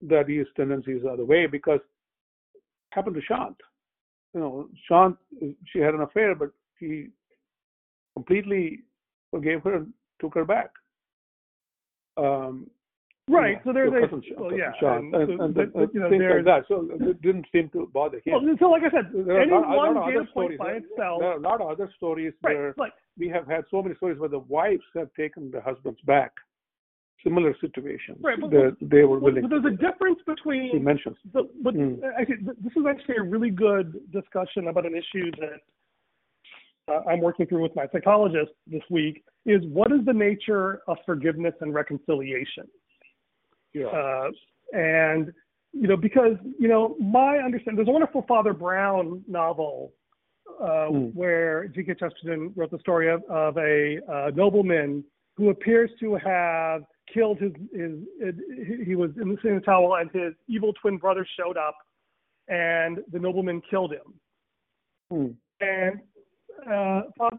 that 0.02 0.30
his 0.30 0.48
tendencies 0.56 1.04
are 1.06 1.18
the 1.18 1.26
way. 1.26 1.48
Because 1.48 1.80
happened 2.92 3.16
to 3.16 3.22
Shant. 3.22 3.56
You 4.34 4.40
know, 4.42 4.70
Shant, 4.88 5.18
she 5.72 5.80
had 5.80 5.94
an 5.94 6.02
affair, 6.02 6.36
but 6.36 6.52
he 6.80 7.08
completely 8.16 8.84
forgave 9.32 9.64
her 9.64 9.76
and 9.76 9.94
took 10.20 10.34
her 10.36 10.46
back. 10.46 10.70
Um, 12.18 12.70
Right. 13.30 13.58
So 13.66 13.74
there's 13.74 13.92
a 13.92 14.40
well, 14.40 14.54
yeah, 14.58 14.72
Sean, 14.80 15.12
and, 15.14 15.16
and, 15.16 15.38
so- 15.40 15.44
and, 15.46 15.54
but- 15.54 15.76
and 15.76 15.90
you 15.94 16.00
know, 16.00 16.10
things 16.10 16.24
like 16.34 16.46
that. 16.46 16.64
So 16.70 16.88
it 16.92 17.22
didn't 17.22 17.46
seem 17.52 17.70
to 17.70 17.90
bother 17.94 18.22
him. 18.24 18.34
well, 18.46 18.56
so 18.58 18.70
like 18.70 18.84
I 18.84 18.90
said, 18.90 19.12
there 19.14 19.38
are 19.38 19.42
any 19.42 19.52
a 19.52 19.56
lot, 19.56 19.66
a 19.66 19.76
lot 19.76 19.88
one 19.96 19.98
of 19.98 20.04
data 20.06 20.20
other 20.20 20.30
point 20.34 20.54
stories. 20.56 20.58
by 20.60 20.72
itself, 20.74 21.20
there 21.20 21.30
are 21.32 21.38
a 21.38 21.40
lot 21.42 21.60
of 21.62 21.68
other 21.70 21.92
stories 21.98 22.34
right? 22.42 22.56
where 22.56 22.74
Like 22.78 22.94
we 23.18 23.28
have 23.28 23.46
had 23.46 23.66
so 23.70 23.82
many 23.84 23.96
stories 23.96 24.18
where 24.18 24.30
the 24.30 24.40
wives 24.40 24.84
have 24.96 25.14
taken 25.14 25.52
the 25.52 25.60
husbands 25.60 26.00
back. 26.06 26.32
Similar 27.24 27.54
situations. 27.60 28.20
Right, 28.22 28.40
but- 28.40 28.52
that 28.52 28.78
they 28.80 29.04
were 29.04 29.20
willing. 29.20 29.42
but 29.42 29.50
there's 29.50 29.66
a 29.66 29.72
difference 29.76 30.20
He 30.26 30.32
between 30.34 30.84
mentions. 30.84 31.18
So, 31.34 31.50
but 31.62 31.74
Mm. 31.76 32.00
actually, 32.18 32.38
this 32.62 32.74
is 32.78 32.86
actually 32.88 33.18
a 33.18 33.24
really 33.24 33.50
good 33.50 34.10
discussion 34.12 34.70
about 34.70 34.86
an 34.86 34.96
issue 34.96 35.32
that 35.42 35.60
uh, 36.90 37.02
I'm 37.10 37.20
working 37.20 37.46
through 37.48 37.64
with 37.64 37.76
my 37.76 37.88
psychologist 37.92 38.52
this 38.68 38.84
week. 38.90 39.26
Is 39.46 39.66
what 39.66 39.92
is 39.92 40.06
the 40.06 40.14
nature 40.14 40.82
of 40.88 40.98
forgiveness 41.06 41.54
and 41.60 41.74
reconciliation? 41.74 42.68
Yeah. 43.74 43.88
Uh, 43.88 44.30
and 44.74 45.32
you 45.74 45.88
know, 45.88 45.98
because 45.98 46.38
you 46.60 46.68
know, 46.68 46.96
my 47.00 47.38
understanding. 47.38 47.76
There's 47.76 47.88
a 47.88 47.92
wonderful 47.92 48.26
Father 48.28 48.54
Brown 48.54 49.24
novel 49.28 49.94
uh, 50.62 50.90
Mm. 50.90 51.14
where 51.14 51.68
G.K. 51.68 51.96
Chesterton 52.00 52.52
wrote 52.56 52.72
the 52.72 52.80
story 52.80 53.12
of, 53.12 53.22
of 53.30 53.58
a 53.58 54.00
uh, 54.12 54.32
nobleman 54.34 55.04
who 55.36 55.50
appears 55.50 55.92
to 56.00 56.16
have 56.16 56.84
killed 57.14 57.38
his, 57.40 57.52
his, 57.74 57.92
his 58.20 58.36
he 58.86 58.96
was 58.96 59.12
in 59.22 59.30
the 59.30 59.38
same 59.44 59.62
towel 59.62 59.96
and 59.96 60.10
his 60.12 60.34
evil 60.48 60.74
twin 60.82 60.98
brother 60.98 61.28
showed 61.40 61.58
up 61.58 61.78
and 62.48 63.00
the 63.12 63.20
nobleman 63.20 63.62
killed 63.70 63.94
him. 63.94 64.14
Mm. 65.12 65.36
And 65.62 66.00
uh, 66.66 67.10
Father 67.18 67.38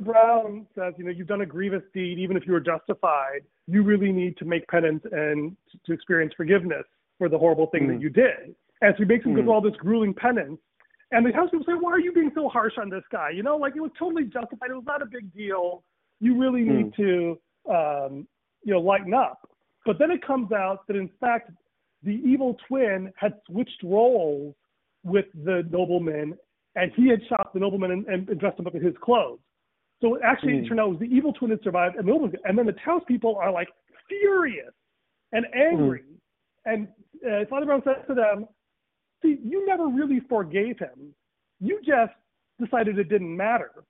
Brown 0.00 0.66
says, 0.74 0.94
you 0.98 1.04
know, 1.04 1.10
you've 1.10 1.26
done 1.26 1.40
a 1.40 1.46
grievous 1.46 1.82
deed, 1.94 2.18
even 2.18 2.36
if 2.36 2.46
you 2.46 2.52
were 2.52 2.60
justified. 2.60 3.40
You 3.66 3.82
really 3.82 4.12
need 4.12 4.36
to 4.38 4.44
make 4.44 4.66
penance 4.68 5.02
and 5.10 5.56
to, 5.86 5.92
experience 5.92 6.34
forgiveness 6.36 6.84
for 7.18 7.28
the 7.28 7.38
horrible 7.38 7.68
thing 7.68 7.84
Mm. 7.84 7.94
that 7.94 8.00
you 8.00 8.10
did. 8.10 8.54
And 8.82 8.94
so 8.94 8.98
he 8.98 9.04
makes 9.06 9.24
him 9.24 9.32
go 9.32 9.40
Mm. 9.40 9.44
through 9.44 9.52
all 9.52 9.60
this 9.62 9.76
grueling 9.76 10.12
penance. 10.12 10.60
And 11.12 11.24
the 11.24 11.32
house 11.32 11.50
people 11.50 11.64
say, 11.64 11.72
why 11.72 11.92
are 11.92 12.00
you 12.00 12.12
being 12.12 12.30
so 12.34 12.48
harsh 12.48 12.76
on 12.78 12.90
this 12.90 13.04
guy? 13.10 13.30
You 13.30 13.42
know, 13.42 13.56
like 13.56 13.74
it 13.74 13.80
was 13.80 13.92
totally 13.98 14.24
justified. 14.24 14.70
It 14.70 14.74
was 14.74 14.84
not 14.84 15.02
a 15.02 15.06
big 15.06 15.32
deal. 15.32 15.82
You 16.20 16.36
really 16.36 16.62
need 16.62 16.92
to, 16.94 17.40
um, 17.70 18.28
you 18.64 18.72
know, 18.74 18.80
lighten 18.80 19.14
up. 19.14 19.48
But 19.86 19.98
then 19.98 20.10
it 20.10 20.20
comes 20.20 20.52
out 20.52 20.86
that 20.88 20.96
in 20.96 21.08
fact 21.20 21.50
the 22.02 22.20
evil 22.24 22.54
twin 22.68 23.12
had 23.16 23.40
switched 23.46 23.82
roles 23.82 24.54
with 25.04 25.26
the 25.44 25.66
nobleman, 25.70 26.36
and 26.74 26.92
he 26.92 27.08
had 27.08 27.24
shot 27.28 27.54
the 27.54 27.60
nobleman 27.60 27.92
and, 27.92 28.06
and 28.28 28.38
dressed 28.40 28.58
him 28.58 28.66
up 28.66 28.74
in 28.74 28.82
his 28.82 28.96
clothes. 29.00 29.38
So 30.00 30.20
actually, 30.22 30.58
it 30.58 30.64
Mm. 30.64 30.68
turned 30.68 30.80
out 30.80 30.86
it 30.88 30.90
was 30.90 30.98
the 31.00 31.14
evil 31.16 31.32
twin 31.32 31.50
that 31.50 31.62
survived, 31.62 31.96
and 31.96 32.06
the 32.06 32.12
nobleman. 32.12 32.38
And 32.44 32.58
then 32.58 32.66
the 32.66 32.72
townspeople 32.74 33.36
are 33.36 33.50
like 33.50 33.68
furious 34.08 34.74
and 35.32 35.46
angry. 35.54 36.04
And 36.66 36.88
uh, 37.26 37.44
Father 37.48 37.66
Brown 37.66 37.82
says 37.82 38.04
to 38.06 38.14
them, 38.14 38.46
"See, 39.22 39.38
you 39.42 39.64
never 39.66 39.86
really 39.88 40.20
forgave 40.20 40.78
him. 40.78 41.14
You 41.60 41.80
just 41.82 42.12
decided 42.60 42.98
it 42.98 43.08
didn't 43.08 43.34
matter 43.34 43.84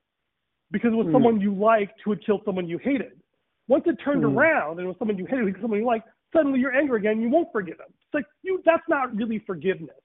because 0.71 0.93
it 0.93 0.97
was 0.97 1.07
Mm. 1.09 1.13
someone 1.13 1.41
you 1.41 1.55
liked 1.55 2.01
who 2.03 2.11
had 2.11 2.21
killed 2.23 2.45
someone 2.45 2.69
you 2.69 2.79
hated. 2.79 3.21
Once 3.69 3.85
it 3.87 3.99
turned 3.99 4.23
Mm. 4.23 4.37
around 4.37 4.79
and 4.79 4.87
it 4.87 4.89
was 4.89 4.97
someone 4.99 5.19
you 5.19 5.27
hated 5.27 5.45
who 5.45 5.53
killed 5.53 5.63
someone 5.63 5.81
you 5.81 5.87
liked, 5.87 6.09
suddenly 6.33 6.61
you're 6.61 6.73
angry 6.73 6.99
again. 7.01 7.21
You 7.21 7.31
won't 7.31 7.51
forgive 7.51 7.81
him. 7.81 7.87
It's 7.89 8.15
like 8.15 8.27
you. 8.43 8.63
That's 8.65 8.87
not 8.89 9.15
really 9.17 9.41
forgiveness. 9.41 10.01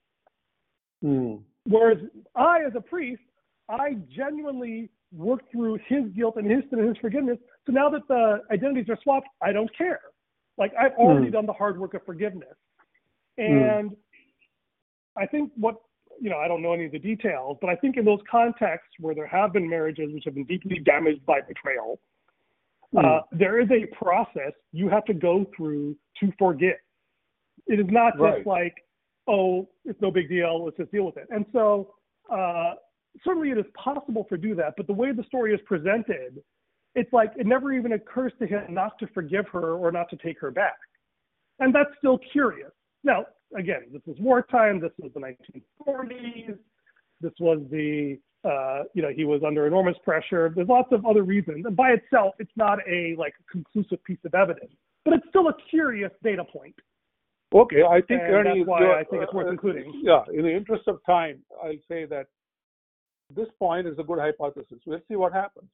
Hmm. 1.01 1.37
Whereas 1.65 1.99
I, 2.35 2.63
as 2.63 2.73
a 2.75 2.81
priest, 2.81 3.21
I 3.69 3.93
genuinely 4.09 4.89
work 5.11 5.41
through 5.51 5.79
his 5.87 6.05
guilt 6.15 6.35
and 6.37 6.49
his 6.49 6.63
sin 6.69 6.79
and 6.79 6.87
his 6.87 6.97
forgiveness. 6.97 7.37
So 7.65 7.71
now 7.71 7.89
that 7.89 8.07
the 8.07 8.41
identities 8.51 8.89
are 8.89 8.97
swapped, 9.03 9.27
I 9.41 9.51
don't 9.51 9.69
care. 9.77 10.01
Like 10.57 10.73
I've 10.79 10.93
already 10.93 11.27
Hmm. 11.27 11.33
done 11.33 11.45
the 11.45 11.53
hard 11.53 11.79
work 11.79 11.93
of 11.93 12.03
forgiveness. 12.05 12.55
Hmm. 13.37 13.43
And 13.43 13.97
I 15.17 15.25
think 15.25 15.51
what 15.55 15.81
you 16.19 16.29
know, 16.29 16.37
I 16.37 16.47
don't 16.47 16.61
know 16.61 16.73
any 16.73 16.85
of 16.85 16.91
the 16.91 16.99
details, 16.99 17.57
but 17.61 17.69
I 17.71 17.75
think 17.75 17.97
in 17.97 18.05
those 18.05 18.19
contexts 18.29 18.93
where 18.99 19.15
there 19.15 19.25
have 19.25 19.53
been 19.53 19.67
marriages 19.67 20.13
which 20.13 20.23
have 20.25 20.35
been 20.35 20.45
deeply 20.45 20.77
damaged 20.77 21.25
by 21.25 21.41
betrayal, 21.41 21.99
uh, 22.95 23.21
there 23.31 23.59
is 23.59 23.69
a 23.71 23.87
process 23.95 24.53
you 24.71 24.87
have 24.87 25.03
to 25.05 25.15
go 25.15 25.45
through 25.55 25.95
to 26.19 26.31
forgive. 26.37 26.75
It 27.65 27.79
is 27.79 27.87
not 27.89 28.17
just 28.19 28.45
like, 28.45 28.75
oh, 29.27 29.67
it's 29.85 29.99
no 30.01 30.11
big 30.11 30.29
deal, 30.29 30.65
let's 30.65 30.77
just 30.77 30.91
deal 30.91 31.05
with 31.05 31.17
it. 31.17 31.27
And 31.31 31.45
so, 31.53 31.95
uh, 32.29 32.73
certainly 33.23 33.49
it 33.49 33.57
is 33.57 33.65
possible 33.73 34.25
to 34.29 34.37
do 34.37 34.55
that, 34.55 34.73
but 34.77 34.87
the 34.87 34.93
way 34.93 35.11
the 35.11 35.23
story 35.23 35.53
is 35.53 35.59
presented, 35.65 36.41
it's 36.95 37.11
like 37.13 37.31
it 37.37 37.45
never 37.45 37.71
even 37.71 37.93
occurs 37.93 38.33
to 38.39 38.47
him 38.47 38.61
not 38.69 38.97
to 38.99 39.07
forgive 39.13 39.45
her 39.51 39.75
or 39.75 39.91
not 39.91 40.09
to 40.09 40.17
take 40.17 40.39
her 40.39 40.51
back. 40.51 40.77
And 41.59 41.73
that's 41.73 41.91
still 41.97 42.19
curious. 42.31 42.71
Now, 43.03 43.25
again, 43.57 43.83
this 43.91 44.01
was 44.05 44.17
wartime, 44.19 44.79
this 44.79 44.91
was 44.97 45.11
the 45.13 45.19
1940s, 45.19 46.57
this 47.21 47.33
was 47.39 47.59
the 47.69 48.17
uh, 48.43 48.83
you 48.95 49.03
know, 49.03 49.09
he 49.15 49.23
was 49.23 49.41
under 49.45 49.67
enormous 49.67 49.95
pressure. 50.03 50.51
There's 50.55 50.67
lots 50.67 50.91
of 50.91 51.05
other 51.05 51.23
reasons. 51.23 51.63
And 51.65 51.75
by 51.75 51.91
itself, 51.91 52.33
it's 52.39 52.51
not 52.55 52.79
a 52.89 53.15
like 53.17 53.35
conclusive 53.51 54.03
piece 54.03 54.17
of 54.25 54.33
evidence, 54.33 54.71
but 55.05 55.13
it's 55.13 55.25
still 55.29 55.47
a 55.49 55.53
curious 55.69 56.11
data 56.23 56.43
point. 56.43 56.75
Okay, 57.53 57.83
I 57.83 58.01
think 58.01 58.21
And 58.21 58.33
Ernie, 58.33 58.59
that's 58.59 58.67
why 58.67 58.99
I 58.99 59.03
think 59.03 59.23
it's 59.23 59.33
worth 59.33 59.47
uh, 59.47 59.51
including. 59.51 60.01
Yeah, 60.03 60.23
in 60.33 60.43
the 60.43 60.55
interest 60.55 60.87
of 60.87 60.99
time, 61.05 61.39
I'll 61.63 61.71
say 61.87 62.05
that 62.05 62.27
this 63.35 63.47
point 63.59 63.87
is 63.87 63.97
a 63.99 64.03
good 64.03 64.19
hypothesis. 64.19 64.79
We'll 64.85 64.99
see 65.07 65.15
what 65.15 65.33
happens. 65.33 65.69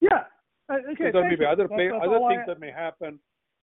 Yeah. 0.00 0.24
Uh, 0.68 0.78
Okay. 0.92 1.10
there 1.10 1.28
may 1.28 1.36
be 1.36 1.44
other 1.44 1.68
play, 1.68 1.88
other 1.90 2.16
all 2.16 2.26
I- 2.26 2.34
things 2.34 2.44
that 2.46 2.60
may 2.60 2.70
happen, 2.70 3.18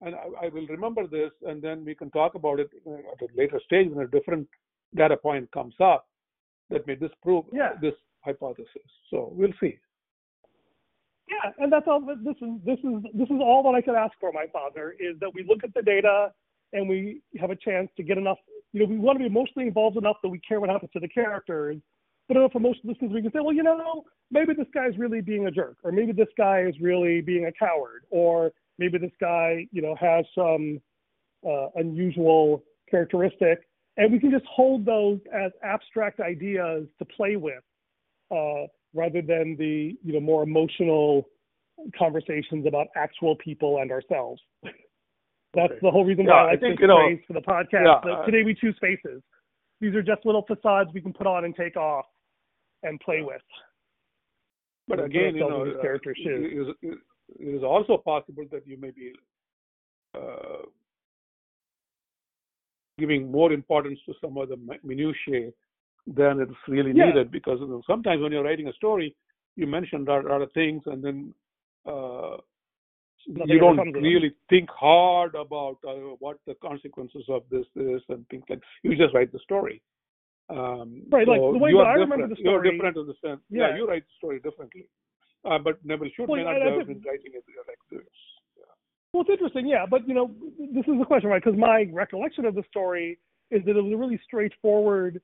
and 0.02 0.16
I, 0.16 0.46
I 0.46 0.50
will 0.50 0.68
remember 0.68 1.08
this, 1.08 1.32
and 1.48 1.62
then 1.62 1.84
we 1.86 1.94
can 1.96 2.10
talk 2.12 2.36
about 2.36 2.60
it 2.60 2.70
uh, 2.88 2.92
at 3.12 3.22
a 3.22 3.28
later 3.36 3.60
stage 3.66 3.90
when 3.92 4.06
a 4.06 4.10
different 4.10 4.48
data 4.96 5.18
point 5.18 5.52
comes 5.52 5.76
up 5.80 6.08
that 6.70 6.86
may 6.88 6.96
disprove 6.96 7.46
Yeah. 7.52 7.74
this 7.82 7.94
hypothesis. 8.22 8.90
So 9.10 9.30
we'll 9.34 9.54
see. 9.60 9.78
Yeah, 11.28 11.52
and 11.60 11.72
that's 11.72 11.88
all. 11.88 12.02
This 12.02 12.36
is 12.42 12.50
this 12.64 12.80
is 12.80 13.04
this 13.14 13.30
is 13.30 13.40
all 13.42 13.64
that 13.64 13.76
I 13.76 13.82
could 13.82 13.96
ask 13.96 14.14
for, 14.20 14.32
my 14.32 14.46
father, 14.54 14.96
is 15.00 15.18
that 15.22 15.34
we 15.34 15.44
look 15.44 15.64
at 15.64 15.74
the 15.74 15.82
data 15.82 16.32
and 16.74 16.88
we 16.88 17.22
have 17.40 17.50
a 17.50 17.56
chance 17.56 17.90
to 17.98 18.04
get 18.04 18.18
enough. 18.18 18.38
You 18.74 18.82
know, 18.82 18.86
we 18.88 18.98
want 19.00 19.16
to 19.18 19.20
be 19.20 19.26
emotionally 19.26 19.68
involved 19.68 19.98
enough 19.98 20.18
that 20.22 20.30
we 20.30 20.40
care 20.40 20.60
what 20.60 20.70
happens 20.70 20.92
to 20.94 21.00
the 21.00 21.08
characters, 21.08 21.78
but 22.28 22.52
for 22.52 22.60
most 22.60 22.80
listeners 22.84 23.12
we 23.14 23.22
can 23.22 23.32
say, 23.32 23.40
well, 23.40 23.54
you 23.54 23.64
know, 23.64 24.04
maybe 24.32 24.54
this 24.54 24.68
guy's 24.74 24.98
really 24.98 25.22
being 25.22 25.48
a 25.48 25.52
jerk, 25.52 25.78
or 25.84 25.92
maybe 25.92 26.12
this 26.12 26.28
guy 26.38 26.62
is 26.62 26.76
really 26.82 27.22
being 27.22 27.46
a 27.46 27.52
coward, 27.52 28.04
or 28.10 28.52
maybe 28.80 28.98
this 28.98 29.12
guy, 29.20 29.68
you 29.72 29.82
know, 29.82 29.96
has 30.00 30.26
some 30.34 30.82
uh, 31.48 31.68
unusual 31.76 32.64
characteristic, 32.90 33.68
and 33.98 34.12
we 34.12 34.20
can 34.20 34.32
just 34.32 34.46
hold 34.46 34.86
those 34.86 35.20
as 35.34 35.52
abstract 35.64 36.20
ideas 36.20 36.88
to 37.00 37.06
play 37.06 37.36
with 37.36 37.64
uh, 38.32 38.68
rather 38.94 39.22
than 39.22 39.56
the 39.58 39.96
you 40.04 40.14
know 40.14 40.20
more 40.20 40.44
emotional 40.44 41.28
conversations 41.98 42.66
about 42.66 42.88
actual 42.96 43.36
people 43.36 43.80
and 43.80 43.92
ourselves. 43.92 44.42
That's 45.54 45.72
Okay. 45.72 45.80
the 45.82 45.92
whole 45.92 46.04
reason 46.04 46.26
Yeah, 46.26 46.34
why 46.34 46.50
I, 46.50 46.52
I 46.52 46.58
think, 46.58 46.82
you 46.82 46.88
know, 46.88 47.10
for 47.26 47.34
the 47.34 47.40
podcast. 47.42 48.04
yeah, 48.06 48.12
uh, 48.12 48.26
today 48.26 48.44
we 48.44 48.54
choose 48.54 48.76
faces. 48.82 49.22
These 49.80 49.96
are 49.96 50.04
just 50.04 50.26
little 50.26 50.42
facades 50.46 50.90
we 50.94 51.02
can 51.02 51.14
put 51.14 51.28
on 51.28 51.46
and 51.46 51.56
take 51.56 51.78
off 51.78 52.06
and 52.86 53.00
play 53.00 53.22
with. 53.22 53.42
But 54.88 55.04
again, 55.04 55.36
you 55.36 55.42
know, 55.42 55.66
these 55.66 55.76
uh, 55.76 55.98
shoes. 56.04 56.26
it 56.28 56.90
is, 56.90 56.98
it 57.40 57.56
is 57.58 57.64
also 57.64 57.98
possible 57.98 58.46
that 58.52 58.68
you 58.68 58.78
may 58.78 58.92
be 58.92 59.14
uh, 60.16 60.64
giving 62.98 63.32
more 63.32 63.52
importance 63.52 64.00
to 64.06 64.14
some 64.22 64.38
of 64.38 64.50
the 64.50 64.58
minutiae 64.84 65.52
than 66.08 66.40
it's 66.40 66.52
really 66.68 66.94
Yeah. 66.94 67.08
needed 67.08 67.32
because 67.32 67.60
you 67.60 67.68
know, 67.68 67.82
sometimes 67.88 68.22
when 68.22 68.32
you're 68.32 68.44
writing 68.44 68.68
a 68.68 68.74
story, 68.74 69.16
you 69.56 69.66
mention 69.66 70.08
a 70.08 70.22
lot 70.22 70.42
of 70.42 70.52
things 70.54 70.84
and 70.86 71.04
then 71.04 71.34
uh, 71.86 72.38
you 73.26 73.60
don't 73.60 73.80
of 73.80 73.94
them. 73.94 74.04
really 74.04 74.36
think 74.50 74.70
hard 74.70 75.34
about 75.36 75.78
uh, 75.88 75.94
what 76.20 76.38
the 76.46 76.54
consequences 76.56 77.26
of 77.28 77.44
this 77.50 77.66
is 77.76 78.02
and 78.10 78.28
things 78.30 78.44
like. 78.50 78.62
You 78.84 78.96
just 78.96 79.16
write 79.16 79.32
the 79.32 79.40
story. 79.40 79.82
Um, 80.50 81.04
Right, 81.10 81.28
like, 81.28 81.40
the 81.42 81.58
way 81.58 81.72
are 81.74 81.86
I 81.86 81.94
remember 81.96 82.28
the 82.28 82.36
You're 82.38 82.60
story- 82.62 82.72
different 82.72 82.98
in 82.98 83.08
the 83.08 83.16
sense. 83.16 83.42
Yeah, 83.50 83.70
Yeah. 83.70 83.78
you 83.78 83.88
write 83.88 84.04
the 84.06 84.14
story 84.18 84.40
differently. 84.40 84.88
Uh, 85.44 85.58
but 85.60 85.84
Nevil 85.86 86.10
Shute 86.10 86.28
Well, 86.28 86.38
may 86.38 86.44
not 86.44 86.62
I- 86.62 86.66
have 86.72 86.88
been 86.88 87.02
writing 87.02 87.32
it 87.34 87.44
like 87.68 87.78
this. 87.90 88.08
Well, 89.14 89.22
it's 89.22 89.30
interesting, 89.30 89.66
yeah, 89.66 89.86
but 89.86 90.06
you 90.08 90.14
know, 90.14 90.28
this 90.60 90.86
is 90.88 91.00
the 91.00 91.06
question, 91.06 91.30
right? 91.30 91.42
Because 91.42 91.58
my 91.58 91.88
recollection 91.94 92.46
of 92.46 92.54
the 92.54 92.64
story 92.64 93.18
is 93.50 93.64
that 93.64 93.78
it 93.78 93.82
was 93.82 93.94
really 93.94 94.18
straightforward. 94.18 95.22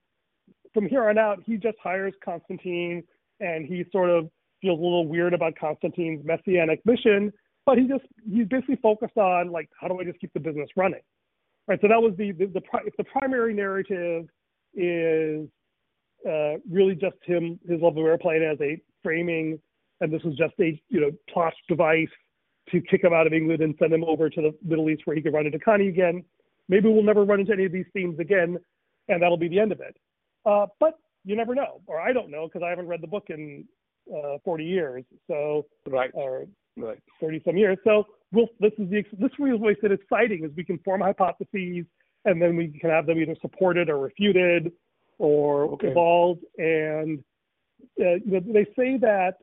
From 0.73 0.85
here 0.87 1.09
on 1.09 1.17
out, 1.17 1.43
he 1.43 1.57
just 1.57 1.77
hires 1.79 2.13
Constantine, 2.23 3.03
and 3.41 3.65
he 3.65 3.83
sort 3.91 4.09
of 4.09 4.31
feels 4.61 4.79
a 4.79 4.81
little 4.81 5.07
weird 5.07 5.33
about 5.33 5.55
Constantine's 5.55 6.23
messianic 6.23 6.85
mission, 6.85 7.33
but 7.65 7.77
he 7.77 7.85
just 7.87 8.05
he's 8.31 8.47
basically 8.47 8.77
focused 8.77 9.17
on 9.17 9.51
like 9.51 9.69
how 9.79 9.87
do 9.89 9.99
I 9.99 10.05
just 10.05 10.19
keep 10.19 10.31
the 10.33 10.39
business 10.39 10.69
running, 10.77 11.01
right? 11.67 11.79
So 11.81 11.89
that 11.89 12.01
was 12.01 12.15
the 12.15 12.31
the, 12.31 12.45
the 12.45 12.61
pri- 12.61 12.83
if 12.85 12.95
the 12.95 13.03
primary 13.03 13.53
narrative 13.53 14.29
is 14.73 15.47
uh, 16.27 16.55
really 16.69 16.95
just 16.95 17.17
him 17.23 17.59
his 17.67 17.81
love 17.81 17.97
of 17.97 18.05
airplane 18.05 18.43
as 18.43 18.59
a 18.61 18.79
framing, 19.03 19.59
and 20.01 20.11
this 20.13 20.23
was 20.23 20.35
just 20.35 20.53
a 20.59 20.81
you 20.89 21.01
know 21.01 21.11
plot 21.31 21.53
device 21.67 22.07
to 22.69 22.81
kick 22.81 23.03
him 23.03 23.13
out 23.13 23.27
of 23.27 23.33
England 23.33 23.61
and 23.61 23.75
send 23.79 23.91
him 23.91 24.03
over 24.03 24.29
to 24.29 24.41
the 24.41 24.51
Middle 24.63 24.89
East 24.89 25.01
where 25.05 25.15
he 25.15 25.21
could 25.21 25.33
run 25.33 25.45
into 25.45 25.59
Connie 25.59 25.87
again. 25.87 26.23
Maybe 26.69 26.87
we'll 26.87 27.03
never 27.03 27.25
run 27.25 27.39
into 27.39 27.51
any 27.53 27.65
of 27.65 27.71
these 27.71 27.87
themes 27.91 28.19
again, 28.19 28.57
and 29.09 29.21
that'll 29.21 29.37
be 29.37 29.49
the 29.49 29.59
end 29.59 29.71
of 29.71 29.81
it. 29.81 29.97
Uh, 30.45 30.67
but 30.79 30.93
you 31.25 31.35
never 31.35 31.53
know, 31.53 31.81
or 31.87 31.99
I 31.99 32.13
don't 32.13 32.31
know 32.31 32.47
because 32.47 32.63
I 32.65 32.69
haven't 32.69 32.87
read 32.87 33.01
the 33.01 33.07
book 33.07 33.25
in 33.29 33.65
uh, 34.15 34.37
40 34.43 34.63
years, 34.63 35.03
so 35.27 35.65
Right. 35.87 36.11
or 36.13 36.45
Right. 36.77 36.99
30 37.19 37.41
some 37.45 37.57
years. 37.57 37.77
So 37.83 38.05
we'll, 38.31 38.47
this 38.59 38.71
is 38.77 38.89
the 38.89 39.03
this 39.19 39.31
really 39.39 39.59
makes 39.59 39.81
it 39.83 39.91
exciting 39.91 40.45
is 40.45 40.51
we 40.55 40.63
can 40.63 40.79
form 40.79 41.01
hypotheses 41.01 41.85
and 42.25 42.41
then 42.41 42.55
we 42.55 42.67
can 42.79 42.89
have 42.89 43.05
them 43.05 43.19
either 43.19 43.35
supported 43.41 43.89
or 43.89 43.97
refuted 43.97 44.71
or 45.17 45.63
Okay. 45.73 45.89
evolved. 45.89 46.43
And 46.57 47.23
uh, 47.99 48.15
you 48.25 48.31
know, 48.31 48.39
they 48.39 48.65
say 48.75 48.97
that 48.97 49.35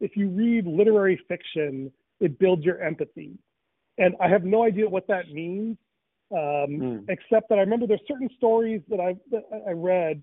if 0.00 0.16
you 0.16 0.28
read 0.28 0.66
literary 0.66 1.20
fiction, 1.28 1.92
it 2.20 2.38
builds 2.38 2.64
your 2.64 2.80
empathy. 2.80 3.38
And 3.98 4.14
I 4.20 4.28
have 4.28 4.44
no 4.44 4.62
idea 4.64 4.88
what 4.88 5.06
that 5.08 5.30
means, 5.30 5.76
um, 6.32 6.78
Hmm. 6.78 6.98
except 7.08 7.48
that 7.48 7.58
I 7.58 7.62
remember 7.62 7.86
there's 7.86 8.00
certain 8.06 8.30
stories 8.36 8.82
that 8.88 9.00
I 9.00 9.16
that 9.30 9.44
I 9.66 9.72
read 9.72 10.22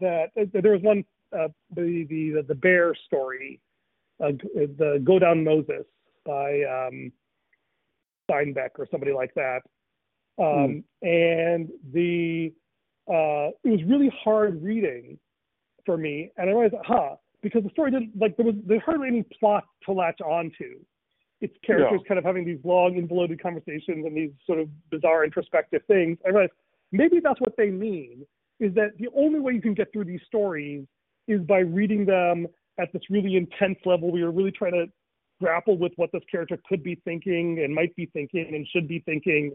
that, 0.00 0.30
that 0.36 0.62
there 0.62 0.72
was 0.72 0.82
one 0.82 1.04
uh, 1.36 1.48
the 1.74 2.06
the 2.08 2.44
the 2.46 2.54
bear 2.54 2.94
story, 3.06 3.60
uh, 4.22 4.32
the 4.54 5.00
Go 5.04 5.18
Down 5.18 5.44
Moses 5.44 5.84
by 6.24 6.62
um, 6.62 7.12
Steinbeck 8.30 8.70
or 8.78 8.86
somebody 8.90 9.12
like 9.12 9.34
that, 9.34 9.62
um, 10.38 10.84
and 11.02 11.68
the 11.92 12.52
uh, 13.08 13.50
it 13.64 13.70
was 13.70 13.80
really 13.86 14.10
hard 14.24 14.62
reading 14.62 15.18
for 15.84 15.96
me, 15.96 16.30
and 16.36 16.48
I 16.48 16.52
realized, 16.52 16.74
huh, 16.84 17.16
because 17.42 17.64
the 17.64 17.70
story 17.70 17.90
didn't 17.90 18.12
like 18.18 18.36
there 18.36 18.46
was 18.46 18.54
there 18.66 18.80
hardly 18.80 19.08
any 19.08 19.24
plot 19.38 19.64
to 19.86 19.92
latch 19.92 20.20
onto. 20.20 20.80
It's 21.40 21.54
characters 21.66 22.00
kind 22.06 22.18
of 22.18 22.24
having 22.24 22.44
these 22.44 22.60
long, 22.62 22.96
involuted 22.96 23.42
conversations 23.42 24.06
and 24.06 24.16
these 24.16 24.30
sort 24.46 24.60
of 24.60 24.68
bizarre, 24.90 25.24
introspective 25.24 25.82
things. 25.88 26.16
I 26.24 26.28
realized 26.28 26.52
maybe 26.92 27.18
that's 27.22 27.40
what 27.40 27.56
they 27.58 27.68
mean. 27.68 28.24
Is 28.60 28.72
that 28.74 28.96
the 28.98 29.08
only 29.16 29.40
way 29.40 29.52
you 29.52 29.60
can 29.60 29.74
get 29.74 29.92
through 29.92 30.04
these 30.04 30.20
stories 30.24 30.86
is 31.26 31.40
by 31.40 31.58
reading 31.58 32.06
them 32.06 32.46
at 32.78 32.92
this 32.92 33.02
really 33.10 33.36
intense 33.36 33.78
level 33.84 34.12
where 34.12 34.20
you're 34.20 34.30
really 34.30 34.52
trying 34.52 34.72
to 34.72 34.86
grapple 35.40 35.76
with 35.76 35.92
what 35.96 36.10
this 36.12 36.22
character 36.30 36.56
could 36.68 36.84
be 36.84 36.94
thinking 37.04 37.60
and 37.64 37.74
might 37.74 37.94
be 37.96 38.06
thinking 38.12 38.46
and 38.54 38.66
should 38.68 38.86
be 38.86 39.00
thinking. 39.00 39.52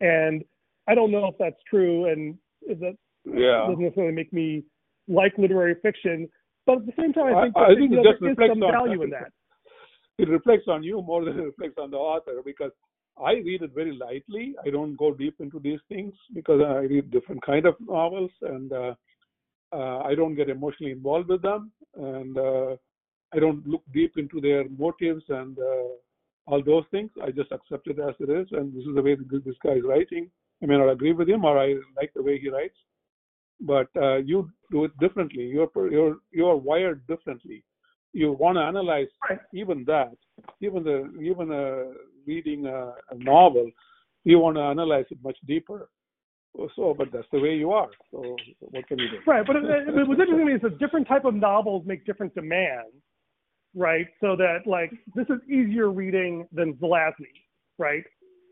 And 0.00 0.44
I 0.88 0.94
don't 0.94 1.10
know 1.10 1.26
if 1.28 1.34
that's 1.38 1.60
true, 1.68 2.06
and 2.06 2.36
that 2.68 2.96
Yeah. 3.24 3.66
doesn't 3.68 3.80
necessarily 3.82 4.12
make 4.14 4.32
me 4.32 4.64
like 5.08 5.36
literary 5.38 5.74
fiction. 5.82 6.28
But 6.66 6.78
at 6.78 6.86
the 6.86 6.92
same 6.98 7.12
time, 7.12 7.34
I 7.34 7.38
I- 7.38 7.42
think, 7.44 7.56
I 7.56 7.68
that, 7.68 7.78
think 7.78 7.92
it 7.92 7.96
just 7.96 8.04
there 8.20 8.30
is 8.30 8.36
reflects 8.38 8.54
some 8.54 8.62
on- 8.62 8.72
value 8.72 9.02
in 9.02 9.10
that. 9.10 9.32
it 10.18 10.28
reflects 10.28 10.68
on 10.68 10.82
you 10.82 11.02
more 11.02 11.24
than 11.24 11.38
it 11.38 11.42
reflects 11.42 11.78
on 11.78 11.90
the 11.90 11.96
author 11.98 12.42
because 12.44 12.72
I 13.18 13.34
read 13.34 13.62
it 13.62 13.72
very 13.72 13.92
lightly. 13.92 14.54
I 14.64 14.70
don't 14.70 14.94
go 14.96 15.12
deep 15.14 15.40
into 15.40 15.58
these 15.60 15.80
things 15.88 16.14
because 16.34 16.60
I 16.60 16.80
read 16.80 17.10
different 17.10 17.42
kind 17.42 17.64
of 17.66 17.76
novels 17.80 18.30
and 18.42 18.72
uh, 18.72 18.94
uh, 19.72 19.98
I 20.00 20.14
don't 20.14 20.34
get 20.34 20.48
emotionally 20.50 20.92
involved 20.92 21.28
with 21.28 21.42
them 21.42 21.72
and 21.94 22.36
uh, 22.36 22.76
I 23.32 23.38
don't 23.38 23.66
look 23.66 23.82
deep 23.92 24.18
into 24.18 24.40
their 24.40 24.68
motives 24.68 25.24
and 25.28 25.58
uh, 25.58 25.88
all 26.46 26.62
those 26.62 26.84
things. 26.90 27.10
I 27.22 27.30
just 27.30 27.52
accept 27.52 27.88
it 27.88 27.98
as 27.98 28.14
it 28.20 28.30
is 28.30 28.48
and 28.52 28.72
this 28.72 28.86
is 28.86 28.94
the 28.94 29.02
way 29.02 29.16
this 29.16 29.56
guy 29.62 29.72
is 29.72 29.84
writing. 29.84 30.30
I 30.62 30.66
may 30.66 30.78
not 30.78 30.90
agree 30.90 31.12
with 31.12 31.28
him 31.28 31.44
or 31.44 31.58
I 31.58 31.74
like 31.96 32.12
the 32.14 32.22
way 32.22 32.38
he 32.38 32.48
writes, 32.48 32.76
but 33.60 33.88
uh, 33.96 34.16
you 34.16 34.50
do 34.70 34.84
it 34.84 34.98
differently. 34.98 35.44
You're 35.44 35.70
you're 35.90 36.16
you're 36.30 36.56
wired 36.56 37.06
differently. 37.06 37.62
You 38.12 38.32
want 38.32 38.56
to 38.56 38.62
analyze 38.62 39.08
even 39.52 39.84
that, 39.86 40.16
even 40.60 40.82
the 40.82 41.12
even 41.20 41.50
uh, 41.52 41.92
reading 42.26 42.66
a, 42.66 42.94
a 43.10 43.16
novel, 43.18 43.70
you 44.24 44.38
want 44.38 44.56
to 44.56 44.62
analyze 44.62 45.06
it 45.10 45.18
much 45.22 45.36
deeper. 45.46 45.88
So, 46.74 46.94
but 46.96 47.08
that's 47.12 47.26
the 47.32 47.38
way 47.38 47.54
you 47.54 47.72
are. 47.72 47.90
So, 48.10 48.36
what 48.60 48.88
can 48.88 48.98
you 48.98 49.10
do? 49.10 49.18
Right, 49.26 49.46
but 49.46 49.56
it, 49.56 49.64
it, 49.64 49.86
what's 50.08 50.20
interesting 50.20 50.38
to 50.38 50.44
me 50.44 50.54
is 50.54 50.62
that 50.62 50.78
different 50.78 51.06
type 51.06 51.24
of 51.24 51.34
novels 51.34 51.84
make 51.84 52.06
different 52.06 52.34
demands, 52.34 52.94
right? 53.76 54.06
So 54.20 54.34
that 54.36 54.66
like 54.66 54.90
this 55.14 55.26
is 55.28 55.38
easier 55.48 55.90
reading 55.90 56.48
than 56.50 56.74
Zelazny, 56.74 57.44
right? 57.78 58.02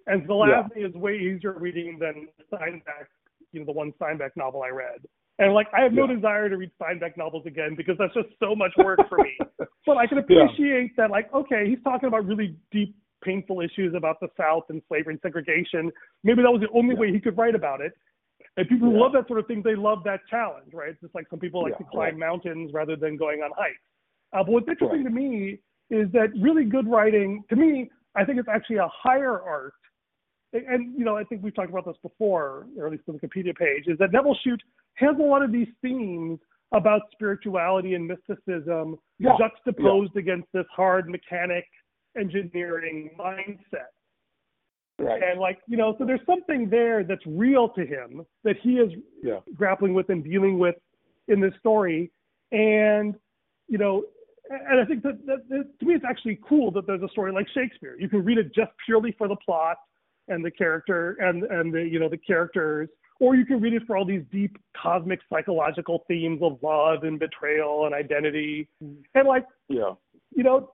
And 0.07 0.29
Zelazny 0.29 0.87
is 0.87 0.95
way 0.95 1.17
easier 1.17 1.55
reading 1.59 1.99
than 1.99 2.29
Steinbeck, 2.53 3.09
you 3.53 3.61
know, 3.61 3.67
the 3.67 3.73
one 3.73 3.93
Steinbeck 4.01 4.31
novel 4.37 4.63
I 4.63 4.69
read. 4.69 5.01
And 5.39 5.55
like 5.55 5.67
I 5.77 5.81
have 5.83 5.93
no 5.93 6.07
Yeah. 6.07 6.15
desire 6.15 6.49
to 6.51 6.57
read 6.59 6.71
Steinbeck 6.81 7.17
novels 7.17 7.47
again 7.47 7.75
because 7.75 7.97
that's 7.99 8.15
just 8.15 8.29
so 8.39 8.55
much 8.55 8.73
work 8.77 9.01
for 9.09 9.19
me. 9.19 9.33
but 9.87 9.97
I 9.97 10.07
can 10.07 10.19
Yeah. 10.19 10.45
appreciate 10.45 10.95
that, 10.97 11.11
like, 11.11 11.33
okay, 11.33 11.69
he's 11.69 11.83
talking 11.83 12.07
about 12.07 12.27
really 12.27 12.55
deep, 12.71 12.95
painful 13.23 13.63
issues 13.63 13.95
about 13.95 14.21
the 14.21 14.29
South 14.37 14.65
and 14.69 14.83
slavery 14.89 15.15
and 15.15 15.21
segregation. 15.23 15.91
Maybe 16.23 16.43
that 16.43 16.53
was 16.53 16.61
the 16.61 16.69
only 16.71 16.95
Yeah. 16.95 17.01
way 17.01 17.13
he 17.13 17.21
could 17.21 17.37
write 17.39 17.55
about 17.55 17.81
it. 17.81 17.95
And 18.57 18.69
people 18.69 18.91
who 18.91 18.99
love 19.01 19.13
that 19.13 19.27
sort 19.27 19.41
of 19.41 19.47
thing, 19.47 19.63
they 19.63 19.75
love 19.75 20.05
that 20.05 20.21
challenge, 20.29 20.73
right? 20.75 20.91
It's 20.91 21.01
just 21.01 21.15
like 21.15 21.29
some 21.31 21.41
people 21.41 21.63
like 21.63 21.73
Yeah, 21.73 21.79
to 21.79 21.85
climb 21.85 22.19
mountains 22.19 22.73
rather 22.73 22.95
than 22.95 23.17
going 23.17 23.43
on 23.43 23.51
hikes. 23.57 23.81
Uh, 24.35 24.43
but 24.43 24.49
what's 24.49 24.69
interesting 24.69 25.05
to 25.05 25.11
me 25.11 25.59
is 25.91 26.11
that 26.13 26.29
really 26.41 26.65
good 26.65 26.89
writing, 26.89 27.45
to 27.49 27.57
me, 27.57 27.89
I 28.17 28.25
think 28.25 28.39
it's 28.39 28.49
actually 28.49 28.77
a 28.77 28.89
higher 28.93 29.41
art. 29.41 29.75
And, 30.53 30.97
you 30.99 31.05
know, 31.05 31.17
I 31.17 31.25
think 31.25 31.43
we've 31.43 31.55
talked 31.55 31.71
about 31.71 31.85
this 31.85 31.97
before, 32.03 32.67
or 32.77 32.87
at 32.87 32.93
least 32.93 33.05
on 33.09 33.19
the 33.21 33.27
Wikipedia 33.27 33.57
page, 33.57 33.85
is 33.87 33.99
that 33.99 34.13
Nevil 34.13 34.37
Shute 34.45 34.63
has 34.95 35.17
a 35.19 35.23
lot 35.23 35.43
of 35.43 35.51
these 35.51 35.69
themes 35.83 36.39
about 36.73 37.03
spirituality 37.13 37.95
and 37.95 38.07
mysticism 38.07 38.97
Yeah, 39.19 39.37
juxtaposed 39.39 40.17
against 40.17 40.49
this 40.53 40.67
hard 40.75 41.09
mechanic 41.09 41.65
engineering 42.17 43.11
mindset. 43.19 43.91
Right. 44.99 45.23
And 45.23 45.41
like, 45.41 45.59
you 45.67 45.77
know, 45.77 45.97
so 45.99 46.05
there's 46.05 46.25
something 46.25 46.69
there 46.71 47.03
that's 47.03 47.25
real 47.27 47.69
to 47.71 47.85
him 47.85 48.25
that 48.45 48.57
he 48.63 48.79
is 48.79 48.93
Yeah. 49.23 49.41
grappling 49.55 49.93
with 49.93 50.09
and 50.11 50.23
dealing 50.23 50.59
with 50.59 50.77
in 51.27 51.41
this 51.41 51.55
story. 51.59 52.13
And, 52.53 53.17
you 53.67 53.79
know, 53.79 54.05
and 54.51 54.81
I 54.81 54.85
think 54.85 55.03
that, 55.03 55.25
that, 55.27 55.49
that 55.49 55.79
to 55.81 55.87
me 55.87 55.95
it's 55.95 56.05
actually 56.09 56.39
cool 56.47 56.71
that 56.73 56.87
there's 56.87 57.03
a 57.03 57.09
story 57.09 57.33
like 57.33 57.47
Shakespeare. 57.55 57.97
You 57.99 58.09
can 58.09 58.25
read 58.25 58.39
it 58.39 58.55
just 58.55 58.73
purely 58.85 59.15
for 59.17 59.29
the 59.29 59.37
plot 59.37 59.79
and 60.29 60.45
the 60.45 60.51
character 60.51 61.17
and 61.21 61.45
and 61.45 61.73
the 61.73 61.83
you 61.83 61.99
know 61.99 62.09
the 62.09 62.19
characters, 62.19 62.89
or 63.21 63.35
you 63.37 63.47
can 63.47 63.61
read 63.61 63.75
it 63.75 63.83
for 63.87 63.97
all 63.97 64.05
these 64.05 64.23
deep 64.31 64.57
cosmic 64.81 65.21
psychological 65.33 66.05
themes 66.09 66.41
of 66.43 66.59
love 66.63 67.05
and 67.05 67.19
betrayal 67.19 67.87
and 67.87 67.95
identity. 67.95 68.69
Mm-hmm. 68.83 69.01
And 69.15 69.29
like 69.29 69.47
Yeah. 69.69 69.95
you 70.35 70.43
know, 70.43 70.73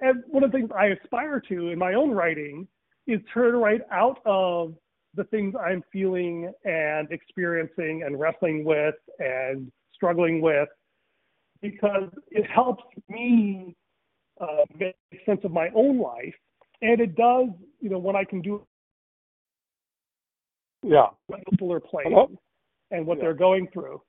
and 0.00 0.22
one 0.28 0.44
of 0.44 0.52
the 0.52 0.58
things 0.58 0.70
I 0.76 0.86
aspire 0.86 1.40
to 1.48 1.70
in 1.70 1.78
my 1.78 1.94
own 1.94 2.10
writing 2.10 2.68
is 3.06 3.20
to 3.34 3.40
write 3.40 3.80
out 3.90 4.20
of 4.26 4.74
the 5.14 5.24
things 5.24 5.54
I'm 5.58 5.82
feeling 5.92 6.52
and 6.64 7.10
experiencing 7.10 8.02
and 8.04 8.20
wrestling 8.20 8.64
with 8.64 8.94
and 9.18 9.72
struggling 9.94 10.40
with 10.40 10.68
because 11.62 12.10
it 12.30 12.46
helps 12.50 12.84
me 13.08 13.74
uh, 14.40 14.64
make 14.78 14.94
sense 15.26 15.40
of 15.44 15.50
my 15.50 15.68
own 15.74 15.98
life. 16.00 16.34
And 16.80 17.00
it 17.00 17.16
does, 17.16 17.48
you 17.80 17.90
know, 17.90 17.98
when 17.98 18.14
I 18.16 18.24
can 18.24 18.40
do 18.40 18.64
Yeah. 20.82 21.08
what 21.26 21.40
people 21.50 21.72
are 21.72 21.80
playing 21.80 22.10
Hello? 22.12 22.30
and 22.90 23.06
what 23.06 23.18
Yeah. 23.18 23.24
they're 23.24 23.34
going 23.34 23.68
through. 23.68 24.00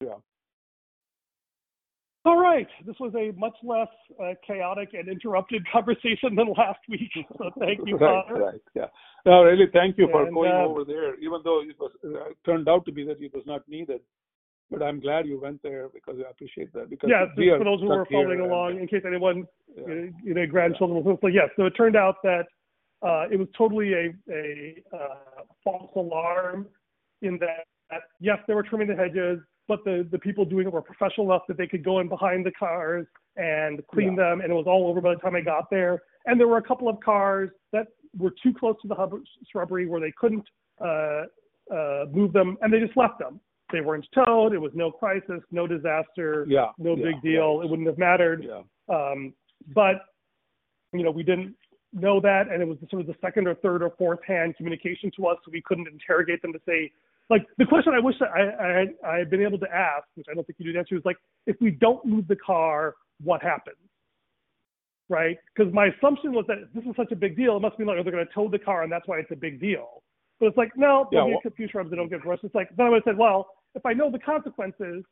Yeah. 0.00 0.16
All 2.24 2.40
right. 2.40 2.66
This 2.84 2.98
was 2.98 3.14
a 3.14 3.30
much 3.38 3.56
less 3.62 3.88
uh, 4.20 4.34
chaotic 4.44 4.94
and 4.94 5.08
interrupted 5.08 5.64
conversation 5.72 6.34
than 6.34 6.52
last 6.56 6.80
week. 6.88 7.12
So 7.38 7.50
thank 7.60 7.86
you, 7.86 7.96
right, 7.98 8.24
Connor. 8.26 8.40
right, 8.46 8.60
yeah. 8.74 8.86
No, 9.24 9.44
really, 9.44 9.66
thank 9.72 9.96
you 9.96 10.08
for 10.10 10.24
And, 10.24 10.34
going 10.34 10.50
uh, 10.50 10.64
over 10.64 10.84
there, 10.84 11.14
even 11.20 11.40
though 11.44 11.60
it 11.60 11.78
was 11.78 11.92
uh, 12.04 12.32
turned 12.44 12.68
out 12.68 12.84
to 12.86 12.92
be 12.92 13.04
that 13.04 13.20
it 13.22 13.32
was 13.32 13.44
not 13.46 13.68
needed. 13.68 14.00
But 14.70 14.82
I'm 14.82 14.98
glad 15.00 15.26
you 15.26 15.40
went 15.40 15.62
there 15.62 15.88
because 15.94 16.16
I 16.18 16.28
appreciate 16.30 16.72
that. 16.72 16.90
Because 16.90 17.08
we 17.36 17.50
for 17.56 17.64
those 17.64 17.80
who 17.80 17.86
were 17.86 18.04
following 18.06 18.28
here 18.28 18.42
and, 18.42 18.50
along, 18.50 18.80
in 18.80 18.88
case 18.88 19.02
anyone, 19.06 19.46
yeah, 19.76 20.06
you 20.24 20.34
know, 20.34 20.46
grandchildren 20.46 21.02
was 21.02 21.14
listening. 21.14 21.34
Yes, 21.34 21.50
so 21.56 21.66
it 21.66 21.70
turned 21.70 21.94
out 21.96 22.16
that 22.24 22.46
uh, 23.02 23.26
it 23.30 23.38
was 23.38 23.48
totally 23.56 23.92
a, 23.92 24.14
a 24.30 24.82
uh, 24.92 25.42
false 25.62 25.90
alarm 25.94 26.66
in 27.22 27.38
that, 27.38 28.00
yes, 28.20 28.38
they 28.48 28.54
were 28.54 28.62
trimming 28.62 28.88
the 28.88 28.96
hedges, 28.96 29.38
but 29.68 29.84
the, 29.84 30.06
the 30.10 30.18
people 30.18 30.44
doing 30.44 30.66
it 30.66 30.72
were 30.72 30.82
professional 30.82 31.26
enough 31.26 31.42
that 31.48 31.56
they 31.56 31.66
could 31.66 31.84
go 31.84 32.00
in 32.00 32.08
behind 32.08 32.44
the 32.44 32.52
cars 32.52 33.06
and 33.36 33.86
clean 33.88 34.16
them, 34.16 34.40
and 34.40 34.50
it 34.50 34.54
was 34.54 34.66
all 34.66 34.88
over 34.88 35.00
by 35.00 35.14
the 35.14 35.20
time 35.20 35.36
I 35.36 35.42
got 35.42 35.70
there. 35.70 36.02
And 36.24 36.40
there 36.40 36.48
were 36.48 36.56
a 36.56 36.62
couple 36.62 36.88
of 36.88 36.98
cars 37.00 37.50
that 37.72 37.88
were 38.16 38.32
too 38.42 38.52
close 38.58 38.76
to 38.82 38.88
the 38.88 38.94
hub- 38.94 39.20
shrubbery 39.50 39.86
where 39.86 40.00
they 40.00 40.12
couldn't 40.18 40.44
uh, 40.80 41.24
uh, 41.72 42.04
move 42.10 42.32
them, 42.32 42.56
and 42.62 42.72
they 42.72 42.80
just 42.80 42.96
left 42.96 43.18
them. 43.18 43.40
They 43.72 43.80
weren't 43.80 44.06
towed. 44.14 44.52
It 44.52 44.58
was 44.58 44.72
no 44.74 44.90
crisis, 44.90 45.40
no 45.50 45.66
disaster, 45.66 46.46
yeah, 46.48 46.70
no 46.78 46.96
yeah, 46.96 47.04
big 47.06 47.22
deal. 47.22 47.60
It 47.64 47.68
wouldn't 47.68 47.88
have 47.88 47.98
mattered. 47.98 48.44
Yeah, 48.46 48.62
Um, 48.94 49.34
but 49.74 49.96
you 50.92 51.02
know, 51.02 51.10
we 51.10 51.22
didn't 51.24 51.54
know 51.92 52.20
that, 52.20 52.48
and 52.50 52.62
it 52.62 52.64
was 52.68 52.78
sort 52.90 53.00
of 53.00 53.06
the 53.06 53.14
second 53.20 53.48
or 53.48 53.54
third 53.56 53.82
or 53.82 53.90
fourth 53.98 54.20
hand 54.26 54.54
communication 54.56 55.10
to 55.16 55.26
us, 55.26 55.38
so 55.44 55.50
we 55.50 55.62
couldn't 55.62 55.88
interrogate 55.88 56.42
them 56.42 56.52
to 56.52 56.60
say, 56.66 56.90
like, 57.28 57.44
the 57.58 57.64
question 57.64 57.92
I 57.92 57.98
wish 57.98 58.14
that 58.20 58.28
I, 58.28 58.84
I, 59.04 59.14
I 59.14 59.18
had 59.18 59.30
been 59.30 59.42
able 59.42 59.58
to 59.58 59.66
ask, 59.74 60.04
which 60.14 60.26
I 60.30 60.34
don't 60.34 60.46
think 60.46 60.58
you 60.60 60.66
did 60.66 60.76
answer, 60.78 60.96
is 60.96 61.04
like, 61.04 61.16
if 61.46 61.56
we 61.60 61.70
don't 61.72 62.04
move 62.04 62.28
the 62.28 62.36
car, 62.36 62.94
what 63.22 63.42
happens? 63.42 63.76
Right? 65.08 65.36
Because 65.54 65.72
my 65.72 65.86
assumption 65.86 66.32
was 66.32 66.44
that 66.48 66.68
this 66.74 66.84
is 66.84 66.94
such 66.96 67.10
a 67.12 67.16
big 67.16 67.36
deal, 67.36 67.56
it 67.56 67.60
must 67.60 67.78
be 67.78 67.84
like, 67.84 67.96
oh, 67.98 68.02
they're 68.04 68.12
going 68.12 68.26
to 68.26 68.32
tow 68.32 68.48
the 68.48 68.58
car, 68.58 68.84
and 68.84 68.92
that's 68.92 69.08
why 69.08 69.18
it's 69.18 69.30
a 69.32 69.36
big 69.36 69.60
deal. 69.60 70.02
But 70.38 70.46
it's 70.46 70.56
like, 70.56 70.70
no, 70.76 71.08
Yeah, 71.10 71.24
be 71.24 71.30
well- 71.30 71.40
a 71.46 71.50
few 71.50 71.66
shrubs 71.68 71.90
that 71.90 71.96
don't 71.96 72.08
get 72.10 72.24
worse. 72.24 72.40
It's 72.42 72.54
like, 72.54 72.68
then 72.76 72.86
I 72.86 72.88
would 72.90 73.02
have 73.04 73.14
said, 73.14 73.18
well, 73.18 73.48
if 73.76 73.86
I 73.86 73.92
know 73.92 74.10
the 74.10 74.18
consequences, 74.18 75.04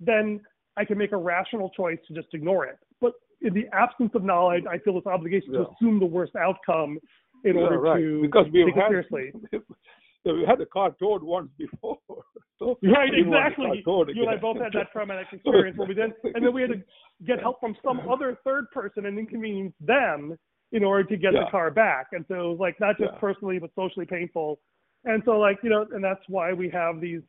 then 0.00 0.40
I 0.76 0.84
can 0.84 0.96
make 0.96 1.12
a 1.12 1.16
rational 1.16 1.70
choice 1.70 1.98
to 2.08 2.14
just 2.14 2.28
ignore 2.32 2.64
it. 2.64 2.78
But 3.00 3.12
in 3.42 3.52
the 3.52 3.66
absence 3.72 4.12
of 4.14 4.22
knowledge, 4.22 4.64
I 4.70 4.78
feel 4.78 4.94
this 4.94 5.06
obligation 5.06 5.52
to 5.52 5.66
assume 5.68 5.98
the 5.98 6.06
worst 6.06 6.34
outcome 6.36 6.98
in 7.44 7.56
Yeah, 7.56 7.62
order 7.62 7.78
right. 7.80 7.98
to 7.98 8.22
because 8.22 8.46
we've 8.52 8.66
take 8.66 8.76
it 8.76 8.84
seriously. 8.88 9.32
yeah, 10.24 10.32
we 10.32 10.44
had 10.46 10.58
the 10.58 10.66
car 10.66 10.94
towed 10.98 11.22
once 11.22 11.50
before. 11.58 11.98
so 12.58 12.78
Right, 12.82 13.10
we 13.10 13.16
didn't 13.16 13.30
want 13.30 13.56
the 13.56 13.64
exactly. 13.64 14.14
You 14.14 14.22
and 14.22 14.30
I 14.30 14.36
both 14.36 14.58
had 14.58 14.72
that 14.72 14.90
traumatic 14.92 15.26
experience 15.32 15.76
where 15.76 15.88
we 15.88 15.94
then, 15.94 16.14
and 16.34 16.46
then 16.46 16.54
we 16.54 16.62
had 16.62 16.70
to 16.70 16.82
get 17.26 17.40
help 17.40 17.60
from 17.60 17.76
some 17.84 18.00
other 18.08 18.38
third 18.44 18.70
person 18.70 19.06
and 19.06 19.18
inconvenience 19.18 19.74
them 19.80 20.38
in 20.70 20.84
order 20.84 21.04
to 21.08 21.16
get 21.16 21.34
Yeah. 21.34 21.44
the 21.44 21.50
car 21.50 21.70
back. 21.70 22.06
And 22.12 22.24
so 22.28 22.34
it 22.34 22.48
was 22.48 22.58
like 22.60 22.78
not 22.78 22.96
just 22.96 23.12
Yeah. 23.12 23.18
personally 23.18 23.58
but 23.58 23.74
socially 23.74 24.06
painful. 24.06 24.60
And 25.04 25.22
so 25.24 25.32
like 25.40 25.58
you 25.64 25.70
know, 25.70 25.86
and 25.92 26.02
that's 26.02 26.22
why 26.28 26.52
we 26.52 26.68
have 26.70 27.00
these 27.00 27.22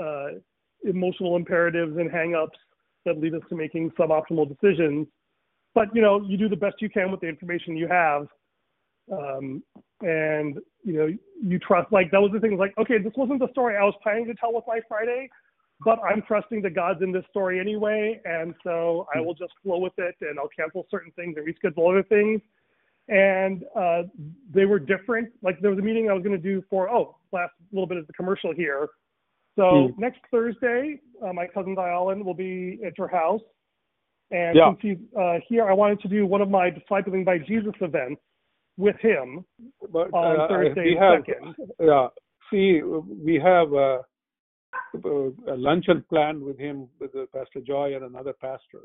uh, 0.00 0.38
emotional 0.84 1.36
imperatives 1.36 1.96
and 1.96 2.10
hang-ups 2.10 2.58
that 3.04 3.18
lead 3.18 3.34
us 3.34 3.42
to 3.48 3.56
making 3.56 3.90
suboptimal 3.98 4.48
decisions. 4.48 5.06
But 5.74 5.94
you 5.94 6.02
know, 6.02 6.22
you 6.22 6.36
do 6.36 6.48
the 6.48 6.56
best 6.56 6.76
you 6.80 6.90
can 6.90 7.10
with 7.10 7.20
the 7.20 7.28
information 7.28 7.76
you 7.76 7.88
have. 7.88 8.26
Um, 9.10 9.62
and 10.00 10.58
you 10.84 10.92
know, 10.92 11.08
you 11.42 11.58
trust 11.58 11.90
like 11.92 12.10
that 12.10 12.20
was 12.20 12.30
the 12.32 12.40
thing 12.40 12.56
like, 12.56 12.74
okay, 12.78 12.98
this 12.98 13.12
wasn't 13.16 13.40
the 13.40 13.48
story 13.50 13.76
I 13.76 13.84
was 13.84 13.94
planning 14.02 14.26
to 14.26 14.34
tell 14.34 14.52
with 14.52 14.64
my 14.66 14.80
Friday, 14.88 15.28
but 15.84 15.98
I'm 16.02 16.22
trusting 16.22 16.62
that 16.62 16.74
God's 16.74 17.02
in 17.02 17.12
this 17.12 17.24
story 17.30 17.60
anyway, 17.60 18.20
and 18.24 18.54
so 18.64 19.06
I 19.14 19.20
will 19.20 19.34
just 19.34 19.52
flow 19.62 19.78
with 19.78 19.92
it 19.98 20.14
and 20.20 20.38
I'll 20.38 20.50
cancel 20.56 20.86
certain 20.90 21.12
things 21.12 21.36
and 21.36 21.46
reschedule 21.46 21.90
other 21.90 22.02
things. 22.02 22.40
And 23.08 23.64
uh, 23.74 24.02
they 24.52 24.66
were 24.66 24.78
different. 24.78 25.30
Like 25.42 25.60
there 25.60 25.70
was 25.70 25.78
a 25.78 25.82
meeting 25.82 26.10
I 26.10 26.12
was 26.12 26.22
going 26.22 26.36
to 26.36 26.42
do 26.42 26.62
for 26.68 26.90
oh, 26.90 27.16
last 27.32 27.52
little 27.72 27.86
bit 27.86 27.96
of 27.96 28.06
the 28.06 28.12
commercial 28.12 28.52
here. 28.52 28.88
So 29.58 29.88
Hmm. 29.88 30.00
next 30.00 30.20
Thursday, 30.30 31.00
uh, 31.20 31.32
my 31.32 31.48
cousin 31.48 31.74
Dialan 31.74 32.24
will 32.24 32.34
be 32.34 32.78
at 32.86 32.96
your 32.96 33.08
house, 33.08 33.42
and 34.30 34.56
Yeah. 34.56 34.68
since 34.68 34.80
he's 34.80 35.16
uh, 35.16 35.40
here, 35.48 35.68
I 35.68 35.72
wanted 35.72 36.00
to 36.02 36.08
do 36.08 36.26
one 36.26 36.40
of 36.40 36.48
my 36.48 36.70
discipling 36.70 37.24
by 37.24 37.38
Jesus 37.38 37.74
events 37.80 38.22
with 38.76 38.96
him 39.00 39.44
But 39.90 40.14
on 40.14 40.40
uh, 40.40 40.46
Thursday 40.46 40.94
second. 40.94 41.56
yeah. 41.80 42.08
See, 42.50 42.80
we 42.82 43.34
have 43.40 43.74
uh, 43.74 44.02
a 44.94 45.56
luncheon 45.56 46.04
planned 46.08 46.40
with 46.40 46.56
him 46.56 46.88
with 47.00 47.14
uh, 47.16 47.26
Pastor 47.34 47.60
Joy 47.60 47.96
and 47.96 48.04
another 48.04 48.34
pastor. 48.34 48.82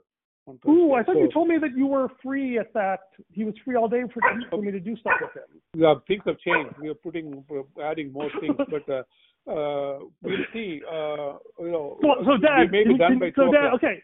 on 0.47 0.59
Ooh, 0.67 0.93
I 0.93 1.03
thought 1.03 1.13
So, 1.13 1.21
you 1.21 1.31
told 1.31 1.49
me 1.49 1.59
that 1.59 1.77
you 1.77 1.85
were 1.85 2.09
free 2.23 2.57
at 2.57 2.73
that. 2.73 3.01
He 3.31 3.43
was 3.43 3.53
free 3.63 3.75
all 3.75 3.87
day 3.87 4.01
for, 4.11 4.23
for 4.49 4.57
me 4.57 4.71
to 4.71 4.79
do 4.79 4.97
stuff 4.97 5.13
with 5.21 5.33
him. 5.33 5.61
Yeah, 5.75 5.93
things 6.07 6.23
have 6.25 6.39
changed. 6.39 6.75
We 6.79 6.89
are 6.89 6.95
putting, 6.95 7.45
we're 7.47 7.63
adding 7.81 8.11
more 8.11 8.31
things, 8.39 8.57
but 8.69 8.89
uh, 8.89 9.03
uh, 9.47 9.99
we'll 10.21 10.37
see. 10.53 10.81
Uh, 10.89 11.37
you 11.59 11.71
know, 11.71 11.97
So, 12.01 12.23
so 12.25 12.37
Dad, 12.37 12.59
we 12.61 12.67
may 12.67 12.83
be 12.83 12.89
can- 12.91 12.97
done 12.97 13.11
can- 13.13 13.19
by 13.19 13.31
so 13.35 13.51
Dad, 13.51 13.73
okay, 13.73 14.01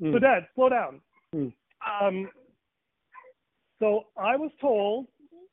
Mm. 0.00 0.12
so 0.12 0.18
Dad, 0.18 0.46
slow 0.54 0.68
down. 0.68 1.00
Hmm. 1.32 1.48
Um, 1.86 2.30
so 3.78 4.06
I 4.16 4.36
was 4.36 4.50
told 4.60 5.06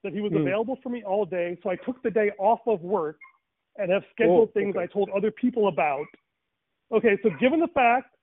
that 0.03 0.13
he 0.13 0.21
was 0.21 0.31
Hmm. 0.31 0.39
available 0.39 0.77
for 0.77 0.89
me 0.89 1.03
all 1.03 1.25
day, 1.25 1.57
so 1.61 1.69
I 1.69 1.75
took 1.77 2.01
the 2.01 2.11
day 2.11 2.31
off 2.39 2.61
of 2.67 2.81
work 2.83 3.19
and 3.77 3.91
have 3.91 4.03
scheduled 4.11 4.49
Oh, 4.49 4.51
things 4.53 4.75
okay. 4.75 4.83
I 4.83 4.87
told 4.87 5.09
other 5.11 5.31
people 5.31 5.67
about. 5.67 6.05
Okay, 6.91 7.17
so 7.21 7.29
given 7.39 7.59
the 7.59 7.67
fact 7.69 8.15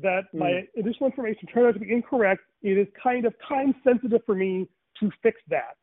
that 0.00 0.26
Hmm. 0.32 0.38
my 0.38 0.68
additional 0.76 1.06
information 1.10 1.48
turned 1.48 1.66
out 1.66 1.74
to 1.74 1.80
be 1.80 1.90
incorrect, 1.92 2.42
it 2.62 2.76
is 2.78 2.88
kind 2.94 3.24
of 3.24 3.38
time 3.40 3.74
sensitive 3.82 4.24
for 4.24 4.34
me 4.34 4.68
to 5.00 5.10
fix 5.22 5.40
that 5.48 5.76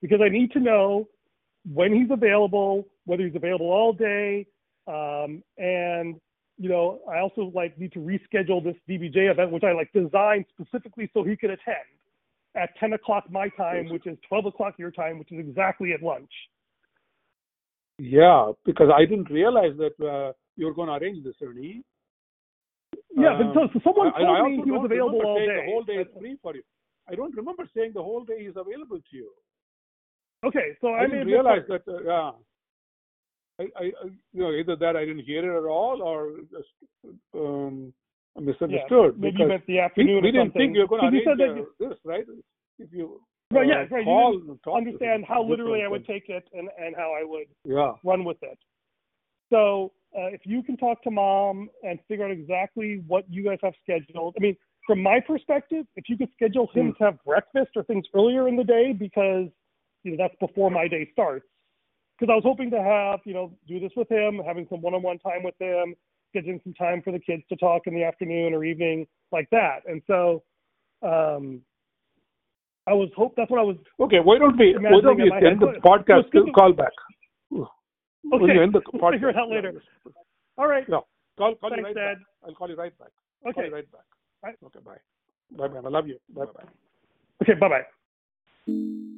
because 0.00 0.20
I 0.20 0.28
need 0.28 0.50
to 0.52 0.60
know 0.60 1.08
when 1.72 1.92
he's 1.92 2.10
available, 2.10 2.88
whether 3.10 3.24
he's 3.26 3.34
available 3.34 3.66
all 3.66 3.92
day, 3.92 4.46
um, 4.86 5.42
and 5.58 6.20
you 6.58 6.68
know, 6.68 7.00
I 7.10 7.18
also 7.18 7.50
like 7.54 7.76
need 7.78 7.92
to 7.92 7.98
reschedule 7.98 8.62
this 8.62 8.76
DBJ 8.88 9.30
event, 9.30 9.50
which 9.50 9.64
I 9.64 9.72
like 9.72 9.90
designed 9.92 10.44
specifically 10.54 11.10
so 11.12 11.24
he 11.24 11.34
could 11.36 11.50
attend 11.50 11.90
at 12.54 12.70
10 12.78 12.92
o'clock 12.92 13.24
my 13.30 13.48
time, 13.56 13.88
which 13.88 14.06
is 14.06 14.18
12 14.28 14.46
o'clock 14.46 14.74
your 14.78 14.90
time, 14.90 15.18
which 15.18 15.32
is 15.32 15.38
exactly 15.38 15.92
at 15.92 16.02
lunch. 16.02 16.30
Yeah, 17.98 18.52
because 18.64 18.90
I 18.94 19.06
didn't 19.06 19.30
realize 19.30 19.72
that 19.78 19.96
uh, 20.04 20.32
you 20.56 20.66
were 20.66 20.74
going 20.74 20.88
to 20.88 20.94
arrange 20.94 21.24
this, 21.24 21.34
Ernie. 21.42 21.82
Yeah, 23.16 23.36
but 23.38 23.54
so, 23.54 23.60
Um, 23.62 23.70
so 23.72 23.80
someone 23.82 24.08
I- 24.08 24.20
I 24.20 24.38
told 24.38 24.50
me 24.50 24.62
he 24.64 24.70
was 24.70 24.84
available 24.84 25.22
all 25.26 25.38
day. 25.38 25.56
The 25.56 25.70
whole 25.72 25.84
day 25.84 25.96
is 25.96 26.08
free 26.18 26.36
for 26.42 26.54
you. 26.54 26.62
I 27.08 27.14
don't 27.14 27.34
remember 27.34 27.64
saying 27.74 27.92
the 27.94 28.02
whole 28.02 28.24
day 28.24 28.40
is 28.50 28.56
available 28.56 28.98
to 28.98 29.16
you. 29.16 29.30
Okay, 30.44 30.76
so 30.80 30.88
I, 30.88 31.00
I, 31.00 31.06
didn't 31.06 31.26
realize 31.26 31.64
that. 31.68 31.82
Uh, 31.88 32.02
yeah. 32.04 32.30
I, 33.80 33.84
you 34.32 34.40
know, 34.42 34.52
either 34.52 34.76
that 34.76 34.96
I 34.96 35.04
didn't 35.04 35.24
hear 35.24 35.44
it 35.44 35.58
at 35.58 35.68
all, 35.68 36.02
or 36.02 36.36
just 36.50 36.68
um, 37.34 37.92
I 38.36 38.40
misunderstood. 38.40 39.18
maybe 39.18 39.38
you 39.38 39.46
because 39.46 39.60
the 39.66 39.74
we, 39.74 39.80
afternoon 39.80 40.24
we 40.24 40.28
or 40.28 40.32
didn't 40.32 40.52
think 40.52 40.74
you 40.74 40.80
were 40.80 40.88
going 40.88 41.02
to 41.02 41.08
arrange 41.08 41.38
that 41.38 41.50
uh, 41.50 41.88
this, 41.88 41.98
right? 42.04 42.24
If 42.78 42.92
you 42.92 43.20
Right, 43.52 43.66
yeah, 43.66 43.84
right, 43.90 43.90
you 43.90 44.04
call 44.04 44.40
to 44.64 44.72
understand 44.72 45.24
how 45.26 45.42
literally 45.42 45.82
I 45.82 45.88
would 45.88 46.06
take 46.06 46.28
it 46.28 46.48
and, 46.52 46.68
and 46.78 46.94
how 46.94 47.12
I 47.20 47.24
would 47.24 47.48
Yeah. 47.64 47.94
run 48.04 48.24
with 48.24 48.36
it. 48.42 48.58
So 49.52 49.92
uh, 50.16 50.26
if 50.26 50.42
you 50.44 50.62
can 50.62 50.76
talk 50.76 51.02
to 51.02 51.10
mom 51.10 51.68
and 51.82 51.98
figure 52.06 52.24
out 52.24 52.30
exactly 52.30 53.02
what 53.08 53.24
you 53.28 53.42
guys 53.42 53.58
have 53.62 53.74
scheduled. 53.82 54.36
I 54.38 54.40
mean, 54.40 54.56
from 54.86 55.02
my 55.02 55.18
perspective, 55.18 55.84
if 55.96 56.08
you 56.08 56.16
could 56.16 56.30
schedule 56.34 56.68
him 56.72 56.92
Hmm. 56.92 56.98
to 56.98 57.04
have 57.04 57.24
breakfast 57.24 57.70
or 57.76 57.82
things 57.82 58.06
earlier 58.14 58.46
in 58.46 58.56
the 58.56 58.64
day 58.64 58.92
because 58.92 59.48
you 60.04 60.12
know 60.12 60.16
that's 60.16 60.34
before 60.40 60.70
my 60.70 60.86
day 60.86 61.08
starts. 61.12 61.46
Because 62.20 62.30
I 62.32 62.36
was 62.36 62.44
hoping 62.44 62.70
to 62.72 62.82
have 62.82 63.20
you 63.24 63.32
know 63.32 63.50
do 63.66 63.80
this 63.80 63.92
with 63.96 64.10
him, 64.10 64.40
having 64.46 64.66
some 64.68 64.82
one-on-one 64.82 65.18
time 65.20 65.42
with 65.42 65.54
him, 65.58 65.94
getting 66.34 66.60
some 66.62 66.74
time 66.74 67.00
for 67.02 67.12
the 67.12 67.18
kids 67.18 67.42
to 67.48 67.56
talk 67.56 67.86
in 67.86 67.94
the 67.94 68.04
afternoon 68.04 68.52
or 68.52 68.62
evening 68.62 69.06
like 69.32 69.48
that. 69.50 69.78
And 69.86 70.02
so 70.06 70.42
um, 71.02 71.62
I 72.86 72.92
was 72.92 73.08
hope 73.16 73.34
that's 73.36 73.50
what 73.50 73.60
I 73.60 73.62
was 73.62 73.76
Okay, 73.98 74.20
why 74.20 74.38
don't 74.38 74.58
we 74.58 74.76
why 74.78 75.00
don't 75.00 75.16
we 75.16 75.32
end 75.32 75.60
the 75.60 75.80
podcast 75.82 76.30
call 76.54 76.74
back? 76.74 76.92
Okay, 77.52 78.52
you 78.52 78.62
end 78.62 78.74
the 78.74 78.82
we'll 78.92 79.00
podcast, 79.02 79.12
figure 79.12 79.30
it 79.30 79.36
out 79.36 79.48
later. 79.48 79.82
All 80.58 80.66
right. 80.66 80.86
No, 80.90 81.06
call 81.38 81.54
call 81.54 81.70
you 81.70 81.76
Thanks, 81.76 81.86
right 81.86 81.94
Dad. 81.94 82.18
back. 82.18 82.26
I'll 82.46 82.54
call 82.54 82.68
you 82.68 82.76
right 82.76 82.96
back. 82.98 83.12
Call 83.42 83.52
Okay. 83.52 83.68
you 83.68 83.74
right 83.74 83.90
back. 83.90 84.04
Right. 84.42 84.56
Okay, 84.66 84.80
bye. 84.84 84.96
Bye 85.56 85.68
bye. 85.68 85.78
I 85.86 85.90
love 85.90 86.06
you. 86.06 86.18
Bye 86.34 86.44
bye. 86.44 86.64
Okay. 87.42 87.54
Bye 87.54 87.82
bye. 88.66 89.09